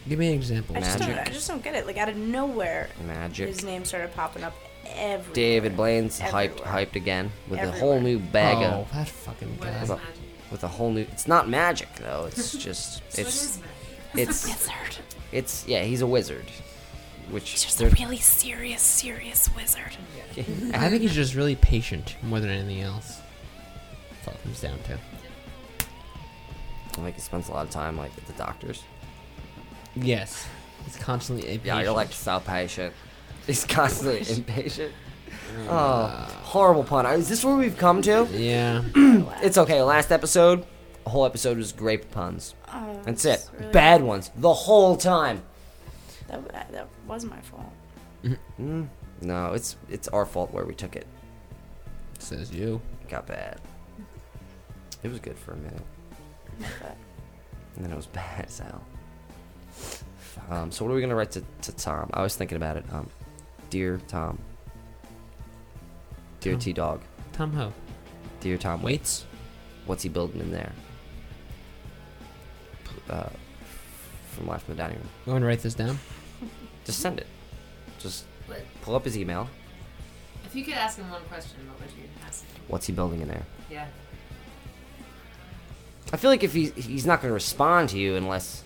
[0.09, 0.77] Give me an example.
[0.77, 1.28] I just, don't, Magic.
[1.28, 1.86] I just don't get it.
[1.86, 3.49] Like out of nowhere, Magic.
[3.49, 4.55] his name started popping up
[4.97, 5.35] everywhere.
[5.35, 6.86] David Blaine's hyped, Everywhere.
[6.86, 7.81] hyped again with a Everywhere.
[7.81, 8.93] whole new bag Oh, of.
[8.93, 9.75] that fucking What guy.
[9.83, 10.15] is with a- magic?
[10.51, 11.02] with a whole new.
[11.12, 12.27] It's not magic though.
[12.27, 12.94] It's just.
[13.12, 13.44] So what It's.
[13.44, 13.70] is magic?
[14.28, 14.44] It's.
[14.47, 14.97] Wizard.
[15.33, 15.83] It's yeah.
[15.85, 16.47] He's a wizard.
[17.31, 17.51] Which.
[17.51, 19.97] He's just they're- a really serious, serious wizard.
[20.75, 23.20] I think he's just really patient more than anything else.
[24.10, 24.99] That's all it comes down to.
[27.01, 28.83] Like he spends a lot of time like at the doctors.
[29.94, 30.47] Yes.
[30.85, 32.93] He's constantly a Yeah, you're like so patient.
[33.47, 34.93] He's constantly impatient.
[35.69, 37.07] Oh, Uh, horrible pun.
[37.07, 38.28] Is this where we've come to?
[38.33, 38.83] Yeah.
[39.43, 39.83] it's okay.
[39.83, 40.65] Last episode,
[41.07, 42.55] a whole episode was grape puns.
[42.73, 43.49] Oh, That's it.
[43.52, 44.02] really Bad bad.
[44.02, 45.43] ones the whole time.
[46.28, 47.73] That, that, that was my fault.
[48.60, 48.86] Mm,
[49.23, 51.07] no, it's it's our fault where we took it.
[52.19, 52.81] Says you.
[53.09, 53.59] Got bad.
[55.02, 55.83] It was good for a minute,
[56.60, 56.93] Okay.
[57.77, 58.85] and then it was bad as hell.
[60.51, 62.10] Um, so what are we gonna write to, to Tom?
[62.12, 62.85] I was thinking about it.
[62.93, 63.09] Um,
[63.70, 64.39] dear Tom.
[66.40, 66.60] Dear Tom.
[66.60, 67.00] T Dog.
[67.32, 67.73] Tom Ho.
[68.40, 69.24] Dear Tom Waits.
[69.86, 70.73] What's he building in there?
[73.08, 73.28] Uh,
[74.32, 75.08] from Life in the Dining Room.
[75.26, 75.99] Go and write this down.
[76.84, 77.26] Just send it.
[77.99, 78.62] Just What?
[78.82, 79.49] pull up his email.
[80.44, 82.62] If you could ask him one question, what would you ask him?
[82.68, 83.44] What's he building in there?
[83.70, 83.86] Yeah.
[86.12, 88.65] I feel like if he he's not going to respond to you unless,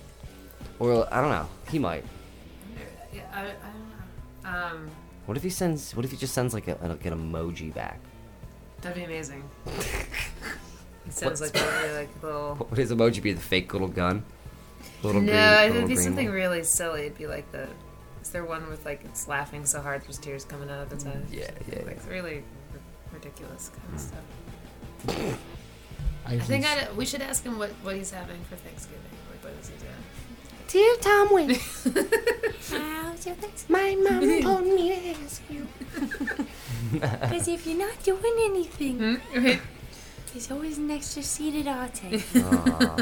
[0.78, 2.04] or I don't know, he might.
[3.12, 3.73] Yeah, I, I don't know.
[4.44, 4.90] Um,
[5.26, 5.94] What if he sends?
[5.96, 7.98] What if he just sends like a, like an emoji back?
[8.82, 9.42] that'd be amazing.
[11.06, 12.54] It sounds like really, like little.
[12.54, 13.34] What would his emoji be?
[13.34, 14.24] The fake little gun.
[15.02, 16.34] Little no, green, it'd little be something one?
[16.34, 17.02] really silly.
[17.02, 17.68] It'd be like the.
[18.22, 21.04] Is there one with like it's laughing so hard there's tears coming out of its
[21.04, 21.26] eyes?
[21.30, 22.10] Yeah, yeah, Like yeah.
[22.10, 22.36] really
[22.72, 22.80] r-
[23.12, 25.38] ridiculous kind of stuff.
[26.26, 29.02] I, I think i we should ask him what, what he's having for Thanksgiving.
[29.30, 29.92] Like, what is he doing?
[30.74, 31.84] Dear Tom Waits,
[32.72, 33.68] how's your Thanksgiving?
[33.68, 35.68] My mom told me to ask you.
[36.90, 39.20] Because if you're not doing anything,
[40.32, 42.22] there's always an extra seat at our table.
[42.36, 42.96] Aw,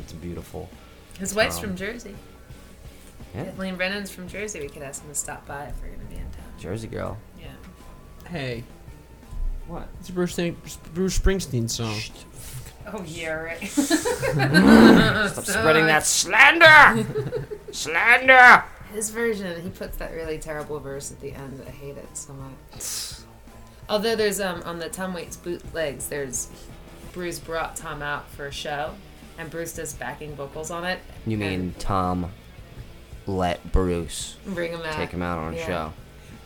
[0.00, 0.68] it's beautiful.
[1.20, 2.14] His wife's Um, from Jersey.
[3.34, 4.60] Yeah, Kathleen Brennan's from Jersey.
[4.60, 6.44] We could ask him to stop by if we're going to be in town.
[6.60, 7.16] Jersey girl.
[7.40, 7.48] Yeah.
[8.28, 8.64] Hey.
[9.68, 9.88] What?
[10.00, 10.60] It's a Bruce, Sting-
[10.94, 11.96] Bruce Springsteen song.
[12.86, 13.62] Oh, yeah, right.
[13.68, 17.04] Stop spreading that slander.
[17.72, 18.64] slander.
[18.92, 21.62] His version, he puts that really terrible verse at the end.
[21.66, 23.24] I hate it so much.
[23.88, 26.48] Although there's um on the Tom Waits bootlegs, there's
[27.12, 28.94] Bruce brought Tom out for a show,
[29.38, 31.00] and Bruce does backing vocals on it.
[31.26, 32.30] You mean Tom
[33.26, 34.94] let Bruce Bring him out.
[34.94, 35.92] take him out on a show?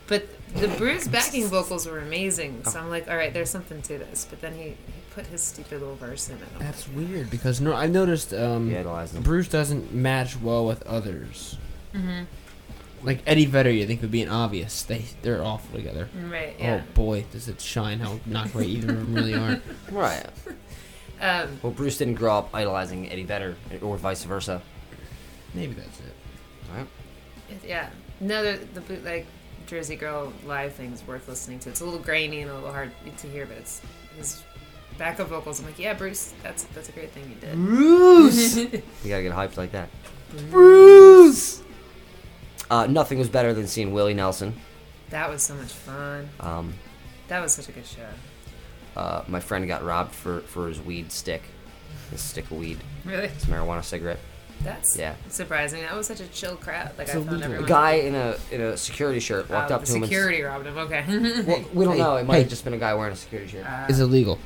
[0.07, 3.99] But the Bruce backing vocals were amazing, so I'm like, all right, there's something to
[3.99, 4.27] this.
[4.29, 6.43] But then he, he put his stupid little verse in it.
[6.55, 9.23] I'm That's weird because no, I noticed um, He idolized him.
[9.23, 11.57] Bruce doesn't match well with others.
[11.95, 12.27] Mhm.
[13.03, 14.83] Like Eddie Vedder, you think would be an obvious.
[14.83, 16.09] They they're awful together.
[16.29, 16.83] Right, yeah.
[16.83, 19.61] Oh boy, does it shine how not great either of them really are.
[19.91, 20.27] Right.
[21.21, 24.63] Um, Well, Bruce didn't grow up idolizing Eddie Vedder, or vice versa.
[25.55, 26.15] Maybe that's it.
[26.75, 26.87] Right.
[27.67, 27.91] Yeah.
[28.21, 29.27] No, the, the bootleg
[29.67, 31.71] Jersey Girl live thing is worth listening to.
[31.71, 33.81] It's a little grainy and a little hard to hear, but it's
[34.17, 34.43] his
[35.01, 35.59] backup vocals.
[35.59, 37.55] I'm like, yeah, Bruce, that's that's a great thing you did.
[37.57, 38.57] Bruce!
[38.57, 38.69] you
[39.09, 39.89] gotta get hyped like that.
[40.51, 41.63] Bruce!
[42.71, 44.55] Uh, nothing was better than seeing Willie Nelson.
[45.09, 46.29] that was so much fun.
[46.39, 46.75] Um,
[47.29, 48.07] That was such a good show.
[49.01, 51.43] uh, my friend got robbed for, for his weed stick.
[52.13, 52.79] His stick of weed.
[53.05, 53.29] Really?
[53.29, 54.19] His marijuana cigarette.
[54.63, 55.15] That's Yeah.
[55.29, 55.81] surprising.
[55.83, 56.91] That was such a chill crowd.
[56.99, 57.65] Like It's I found illegal.
[57.65, 60.43] A guy in a in a security shirt Oh, walked up the to him security
[60.43, 60.77] robbed him.
[60.77, 61.05] Okay.
[61.47, 62.17] well, we don't Hey, know.
[62.17, 62.41] It might hey.
[62.43, 63.65] have just been a guy wearing a security shirt.
[63.67, 64.39] Uh, It's illegal.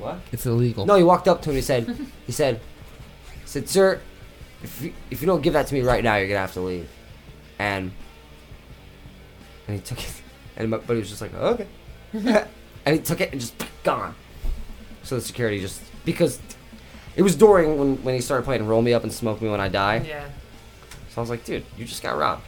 [0.00, 0.18] What?
[0.32, 0.86] It's illegal.
[0.86, 1.56] No, he walked up to him.
[1.56, 1.86] He said,
[2.26, 2.60] he said,
[3.42, 4.00] he said, sir,
[4.62, 6.60] if you, if you don't give that to me right now, you're gonna have to
[6.60, 6.88] leave.
[7.58, 7.92] And
[9.66, 10.22] and he took it,
[10.56, 11.66] and my buddy was just like, okay,
[12.12, 13.54] and he took it and just
[13.84, 14.14] gone.
[15.02, 16.40] So the security just because
[17.16, 19.60] it was during when when he started playing "Roll Me Up and Smoke Me When
[19.60, 20.28] I Die." yeah.
[21.10, 22.44] So I was like, dude, you just got robbed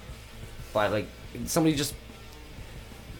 [0.72, 1.06] by like
[1.46, 1.94] somebody just.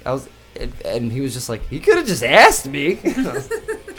[0.05, 0.29] I was,
[0.59, 2.99] and, and he was just like, he could have just asked me.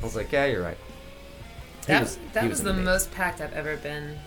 [0.00, 0.76] I was like, yeah, you're right.
[1.80, 4.18] He That was- was, that was, was the most packed I've ever been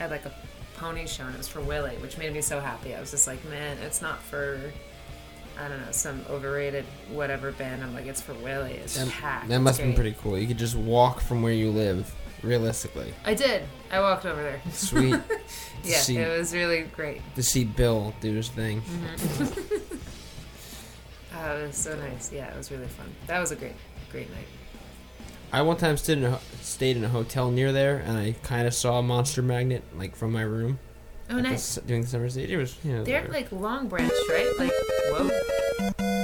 [0.00, 0.32] at like a
[0.76, 2.94] pony show, and it was for Willie, which made me so happy.
[2.94, 4.60] I was just like, man, it's not for
[5.60, 7.82] I don't know some overrated whatever band.
[7.82, 8.74] I'm like, it's for Willie.
[8.74, 9.48] It's That, packed.
[9.48, 10.38] that must have been pretty cool.
[10.38, 13.12] You could just walk from where you live, realistically.
[13.24, 13.64] I did.
[13.90, 14.60] I walked over there.
[14.72, 15.16] Sweet.
[15.84, 17.22] Yeah, see, it was really great.
[17.36, 18.82] to see Bill do his thing.
[18.82, 19.84] Mm-hmm.
[21.40, 22.32] Oh, it was so nice.
[22.32, 23.06] Yeah, it was really fun.
[23.28, 23.74] That was a great,
[24.10, 24.46] great night.
[25.52, 28.66] I one time stayed in a, stayed in a hotel near there, and I kind
[28.66, 30.78] of saw a monster magnet like from my room.
[31.30, 31.78] Oh, at the nice.
[31.78, 33.30] s- during the summer stage, it was you know They're there.
[33.32, 34.52] like Long Branch, right?
[34.58, 34.72] Like
[35.10, 35.30] whoa,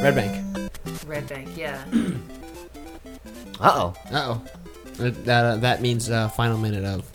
[0.02, 0.70] Red Bank.
[1.06, 1.48] Red Bank.
[1.56, 1.82] Yeah.
[3.60, 3.94] Uh oh.
[4.12, 4.44] Uh oh.
[4.98, 7.08] That uh, that means uh, final minute of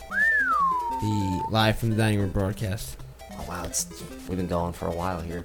[1.02, 2.96] the live from the dining room broadcast.
[3.32, 3.86] Oh wow, it's
[4.26, 5.44] we've been going for a while here.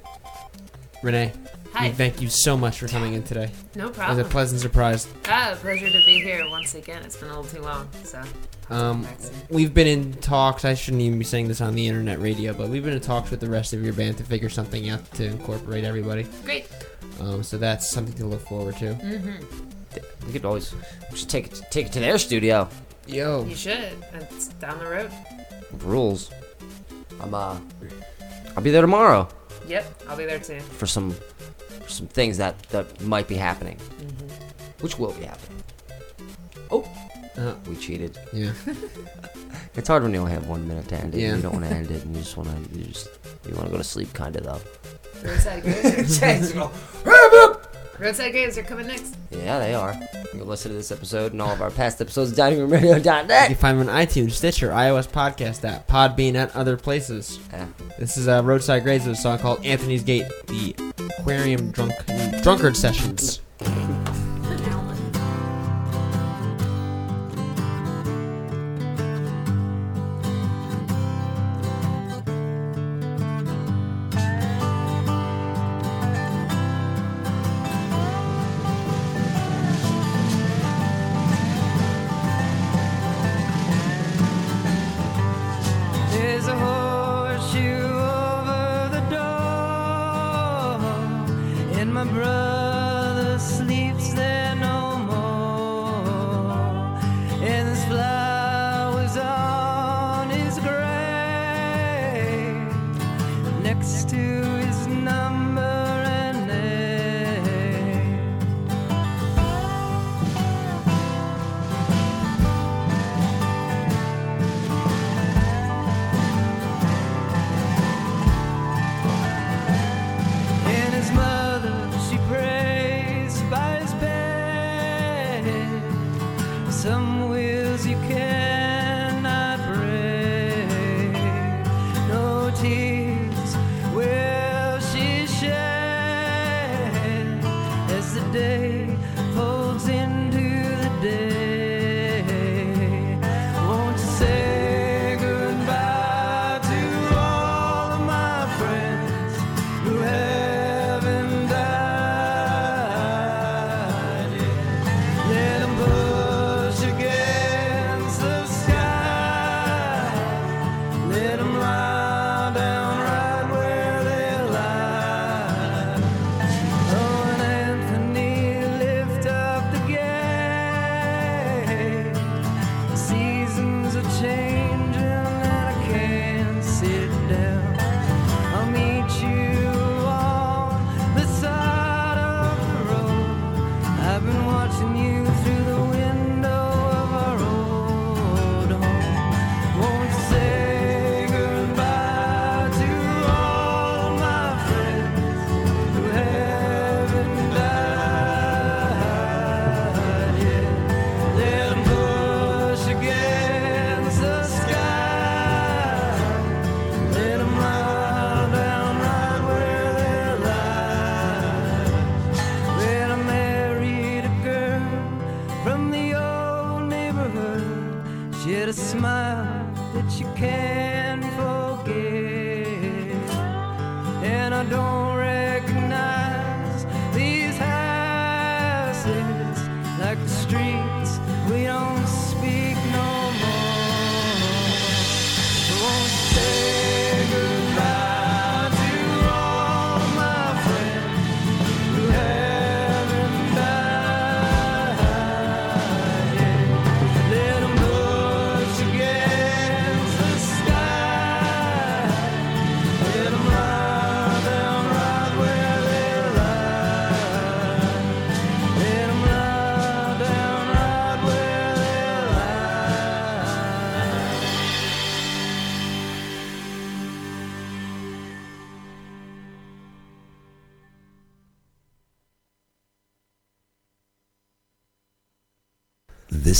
[1.04, 1.34] Renee,
[1.76, 1.92] Hi.
[1.92, 3.52] Thank you so much for coming in today.
[3.76, 4.18] No problem.
[4.18, 5.08] It was a pleasant surprise.
[5.28, 7.04] Ah, a pleasure to be here once again.
[7.04, 8.24] It's been a little too long, so.
[8.70, 9.06] Um,
[9.50, 10.64] we've been in talks.
[10.64, 13.30] I shouldn't even be saying this on the internet radio, but we've been in talks
[13.30, 16.26] with the rest of your band to figure something out to incorporate everybody.
[16.46, 16.68] Great.
[17.20, 18.94] Um, so that's something to look forward to.
[18.94, 20.28] Mm-hmm.
[20.28, 20.74] We could always
[21.12, 22.70] we should take it take it to their studio.
[23.06, 23.46] Yo.
[23.46, 23.94] You should.
[24.14, 25.12] It's down the road.
[25.80, 26.32] Rules.
[27.22, 27.58] I'm uh
[28.56, 29.28] I'll be there tomorrow
[29.68, 30.60] Yep, I'll be there too.
[30.60, 33.78] for some for some things that that might be happening.
[34.82, 35.64] Which will be happening.
[36.72, 36.84] Oh,
[37.38, 38.18] Uh, we cheated.
[38.34, 38.54] Yeah.
[39.78, 41.20] It's hard when you only have one minute to end it.
[41.20, 41.36] Yeah.
[41.36, 42.78] You don't want to end it, and you just want to.
[42.80, 43.10] You just
[43.46, 44.62] you want to go to sleep, kind of though.
[48.00, 49.16] Roadside Graves are are coming next.
[49.32, 49.94] Yeah, they are.
[50.34, 53.50] You can listen to this episode and all of our past episodes at diningroomradio.net.
[53.50, 57.40] You can find them on iTunes, Stitcher, iOS Podcast app, Podbean, and other places.
[57.52, 57.68] Yeah.
[57.98, 60.76] This is uh, Roadside Graves with a song called Anthony's Gate, the
[61.20, 61.94] Aquarium Drunk
[62.44, 63.42] Drunkard Sessions.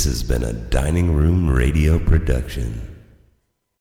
[0.06, 2.95] This has been a Dining Room Radio production.